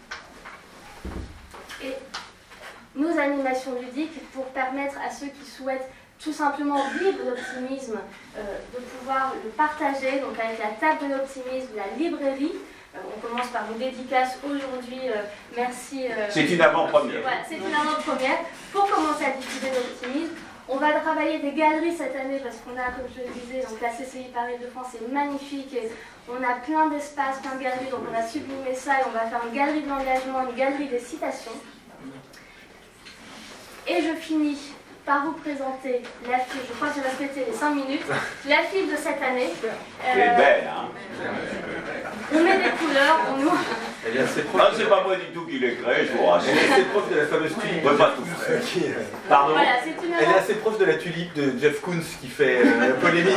Et 1.82 1.94
nos 2.94 3.18
animations 3.18 3.72
ludiques 3.80 4.30
pour 4.32 4.46
permettre 4.46 4.96
à 5.04 5.10
ceux 5.10 5.26
qui 5.26 5.44
souhaitent 5.44 5.88
tout 6.22 6.32
simplement 6.32 6.84
vivre 6.98 7.18
l'optimisme, 7.24 7.98
euh, 8.36 8.42
de 8.74 8.80
pouvoir 8.80 9.34
le 9.42 9.50
partager, 9.50 10.20
donc 10.20 10.38
avec 10.38 10.58
la 10.58 10.72
table 10.78 11.08
de 11.08 11.14
l'optimisme, 11.14 11.70
la 11.74 11.96
librairie, 11.96 12.52
euh, 12.94 12.98
on 13.16 13.20
commence 13.20 13.46
par 13.48 13.62
une 13.72 13.78
dédicace 13.78 14.38
aujourd'hui. 14.44 15.00
Euh, 15.08 15.22
merci. 15.56 16.06
C'est 16.28 16.46
une 16.46 16.60
avant-première. 16.60 17.22
Voilà, 17.22 17.38
c'est 17.48 17.56
une 17.56 17.74
avant-première. 17.74 18.38
Pour 18.72 18.90
commencer 18.90 19.24
à 19.24 19.30
diffuser 19.30 19.68
l'optimisme, 19.68 20.34
on 20.70 20.76
va 20.76 20.92
travailler 21.00 21.38
des 21.40 21.52
galeries 21.52 21.96
cette 21.96 22.14
année 22.14 22.40
parce 22.42 22.58
qu'on 22.58 22.78
a, 22.78 22.92
comme 22.92 23.10
je 23.14 23.22
le 23.22 23.28
disais, 23.40 23.66
donc 23.68 23.80
la 23.80 23.88
CCI 23.88 24.30
Paris 24.32 24.58
de 24.62 24.68
France 24.68 24.94
est 24.94 25.12
magnifique 25.12 25.74
et 25.74 25.90
on 26.28 26.42
a 26.42 26.54
plein 26.64 26.88
d'espaces, 26.88 27.38
plein 27.42 27.56
de 27.56 27.62
galeries. 27.62 27.90
Donc 27.90 28.02
on 28.10 28.16
a 28.16 28.22
sublimé 28.22 28.74
ça 28.74 29.00
et 29.00 29.04
on 29.08 29.10
va 29.10 29.26
faire 29.26 29.40
une 29.46 29.56
galerie 29.56 29.82
de 29.82 29.88
l'engagement, 29.88 30.48
une 30.48 30.56
galerie 30.56 30.88
des 30.88 31.00
citations. 31.00 31.58
Et 33.88 34.00
je 34.00 34.14
finis 34.14 34.58
par 35.04 35.24
vous 35.24 35.32
présenter 35.32 36.02
la 36.30 36.38
fille, 36.38 36.60
je 36.68 36.74
crois 36.74 36.88
que 36.88 36.94
j'ai 36.96 37.00
respecté 37.00 37.44
les 37.50 37.56
5 37.56 37.74
minutes, 37.74 38.04
la 38.46 38.58
fille 38.58 38.86
de 38.86 38.96
cette 38.96 39.20
année. 39.20 39.50
Elle 40.06 40.20
est 40.20 40.36
belle, 40.36 40.70
hein 40.70 40.88
On 42.32 42.42
met 42.44 42.58
des 42.58 42.70
couleurs, 42.70 43.20
on 43.32 43.38
nous... 43.38 43.50
Elle 44.06 44.16
est 44.16 44.20
assez 44.20 44.42
proche. 44.42 44.60
Non, 44.60 44.68
c'est 44.76 44.88
pas 44.88 45.02
moi 45.04 45.16
du 45.16 45.26
tout 45.34 45.46
qui 45.46 45.58
l'ai 45.58 45.74
créé, 45.74 46.06
je 46.06 46.16
vous 46.16 46.26
rassure. 46.26 46.50
Elle 46.52 46.58
est 46.58 46.72
assez 46.72 46.84
proche 46.84 47.10
de 47.10 47.16
la 47.16 47.26
fameuse 47.26 47.52
tulipe. 47.60 47.84
Ouais, 47.84 47.96
pas 47.96 48.14
tout. 48.16 48.24
Pardon 49.28 49.52
voilà, 49.52 49.70
une 49.86 50.14
Elle 50.18 50.30
est 50.30 50.38
assez 50.38 50.54
proche 50.54 50.78
de 50.78 50.84
la 50.86 50.94
tulipe 50.94 51.34
de 51.34 51.52
Jeff 51.60 51.80
Koons 51.80 52.00
qui 52.20 52.28
fait 52.28 52.62
euh, 52.64 52.94
polémique. 53.00 53.34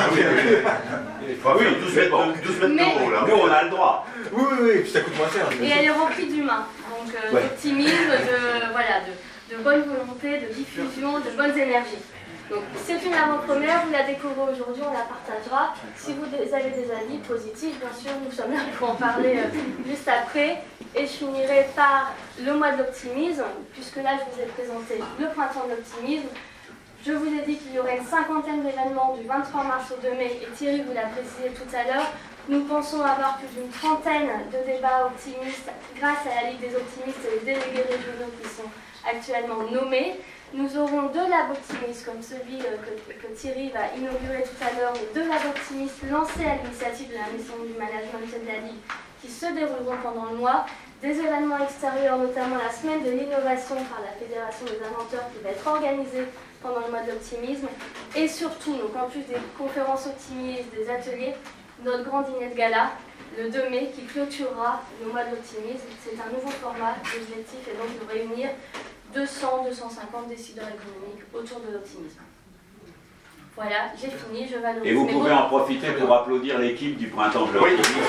Ah, 1.45 1.55
oui, 1.59 1.65
12 1.81 1.95
mètres, 1.95 2.11
bon. 2.11 2.27
12 2.43 2.59
mètres 2.61 2.95
de 2.97 3.05
haut, 3.05 3.11
là. 3.11 3.25
Nous, 3.27 3.35
on 3.35 3.51
a 3.51 3.63
le 3.63 3.69
droit. 3.69 4.07
Oui, 4.31 4.43
oui, 4.51 4.57
oui, 4.61 4.79
puis 4.81 4.91
ça 4.91 5.01
coûte 5.01 5.17
moins 5.17 5.29
cher. 5.29 5.47
Et 5.61 5.69
elle 5.69 5.85
est 5.85 5.89
remplie 5.89 6.27
d'humains, 6.27 6.65
donc 6.89 7.13
euh, 7.13 7.31
d'optimisme, 7.31 7.91
de, 7.91 8.71
voilà, 8.71 9.01
de, 9.05 9.55
de 9.55 9.61
bonne 9.61 9.83
volonté, 9.83 10.39
de 10.47 10.53
diffusion, 10.53 11.19
de 11.19 11.29
bonnes 11.35 11.57
énergies. 11.57 11.99
C'est 12.85 13.03
une 13.05 13.13
avant-première, 13.13 13.85
vous 13.85 13.91
la 13.91 14.03
découvrez 14.03 14.51
aujourd'hui, 14.51 14.83
on 14.85 14.93
la 14.93 15.05
partagera. 15.05 15.73
Si 15.95 16.13
vous 16.13 16.25
avez 16.25 16.69
des 16.69 16.91
avis 16.91 17.17
positifs, 17.19 17.79
bien 17.79 17.93
sûr, 17.93 18.11
nous 18.23 18.31
sommes 18.31 18.51
là 18.51 18.59
pour 18.77 18.91
en 18.91 18.95
parler 18.95 19.37
euh, 19.37 19.87
juste 19.87 20.07
après. 20.07 20.61
Et 20.95 21.07
je 21.07 21.11
finirai 21.11 21.67
par 21.75 22.13
le 22.39 22.53
mois 22.53 22.71
de 22.73 22.79
l'optimisme, 22.79 23.45
puisque 23.71 23.95
là 23.97 24.11
je 24.19 24.35
vous 24.35 24.41
ai 24.41 24.45
présenté 24.45 25.01
le 25.19 25.27
printemps 25.29 25.65
de 25.65 25.71
l'optimisme. 25.71 26.27
Je 27.05 27.13
vous 27.13 27.27
ai 27.27 27.41
dit 27.41 27.57
qu'il 27.57 27.73
y 27.73 27.79
aurait 27.79 27.97
une 27.97 28.05
cinquantaine 28.05 28.63
d'événements 28.63 29.15
du 29.17 29.27
23 29.27 29.63
mars 29.63 29.91
au 29.91 30.01
2 30.01 30.13
mai, 30.15 30.39
et 30.41 30.47
Thierry 30.55 30.81
vous 30.81 30.93
l'a 30.93 31.07
précisé 31.07 31.49
tout 31.49 31.75
à 31.75 31.83
l'heure. 31.83 32.11
Nous 32.47 32.61
pensons 32.65 33.01
avoir 33.01 33.37
plus 33.37 33.47
d'une 33.55 33.69
trentaine 33.69 34.29
de 34.51 34.71
débats 34.71 35.07
optimistes 35.07 35.71
grâce 35.97 36.27
à 36.29 36.43
la 36.43 36.51
Ligue 36.51 36.59
des 36.59 36.75
optimistes 36.75 37.19
et 37.25 37.39
les 37.39 37.53
délégués 37.53 37.87
régionaux 37.87 38.31
qui 38.41 38.49
sont 38.49 38.69
actuellement 39.09 39.63
nommés. 39.71 40.19
Nous 40.53 40.77
aurons 40.77 41.09
deux 41.09 41.27
labs 41.29 41.49
optimistes, 41.49 42.05
comme 42.05 42.21
celui 42.21 42.61
euh, 42.61 42.77
que, 42.77 43.33
Thierry 43.33 43.69
va 43.69 43.89
inaugurer 43.97 44.43
tout 44.45 44.61
à 44.61 44.69
l'heure, 44.77 44.93
mais 44.93 45.09
deux 45.15 45.27
labs 45.27 45.49
optimistes 45.49 45.97
lancés 46.11 46.45
à 46.45 46.61
l'initiative 46.61 47.09
de 47.09 47.15
la 47.15 47.25
Maison 47.33 47.57
du 47.65 47.73
Management 47.73 48.21
de 48.21 48.45
la 48.45 48.59
Ligue, 48.61 48.85
qui 49.19 49.29
se 49.31 49.47
dérouleront 49.47 49.97
pendant 50.03 50.29
le 50.29 50.37
mois. 50.37 50.67
Des 51.01 51.17
événements 51.17 51.57
extérieurs, 51.57 52.19
notamment 52.19 52.57
la 52.61 52.69
semaine 52.69 53.01
de 53.03 53.09
l'innovation 53.09 53.75
par 53.89 54.05
la 54.05 54.13
Fédération 54.21 54.65
des 54.69 54.77
inventeurs, 54.85 55.25
qui 55.33 55.41
va 55.43 55.49
être 55.49 55.65
organisée 55.65 56.29
pendant 56.61 56.85
le 56.85 56.91
mois 56.91 57.01
de 57.01 57.11
l'optimisme. 57.11 57.67
Et 58.15 58.27
surtout, 58.27 58.77
donc 58.77 58.95
en 58.95 59.09
plus 59.09 59.25
des 59.25 59.41
conférences 59.57 60.05
optimistes, 60.05 60.69
des 60.69 60.87
ateliers, 60.87 61.33
notre 61.83 62.05
grand 62.05 62.21
dîner 62.21 62.53
de 62.53 62.55
gala, 62.55 62.91
le 63.35 63.49
2 63.49 63.69
mai, 63.69 63.89
qui 63.89 64.05
clôturera 64.05 64.83
le 65.01 65.11
mois 65.11 65.25
de 65.25 65.31
l'optimisme. 65.31 65.89
C'est 65.97 66.13
un 66.21 66.29
nouveau 66.29 66.53
format. 66.61 66.93
L'objectif 67.09 67.65
est 67.67 67.75
donc 67.75 67.89
de 67.97 68.05
réunir 68.05 68.49
200-250 69.15 70.27
décideurs 70.29 70.67
économiques 70.67 71.23
autour 71.33 71.59
de 71.59 71.73
l'optimisme. 71.73 72.21
Voilà, 73.55 73.91
j'ai 73.99 74.09
fini, 74.09 74.47
je 74.51 74.57
valorise. 74.57 74.91
Et 74.91 74.95
vous 74.95 75.05
pouvez 75.05 75.31
en 75.31 75.47
profiter 75.47 75.91
pour 75.91 76.11
applaudir 76.13 76.57
l'équipe 76.57 76.97
du 76.97 77.07
printemps 77.07 77.45
de 77.45 77.53
l'optimisme. 77.53 78.01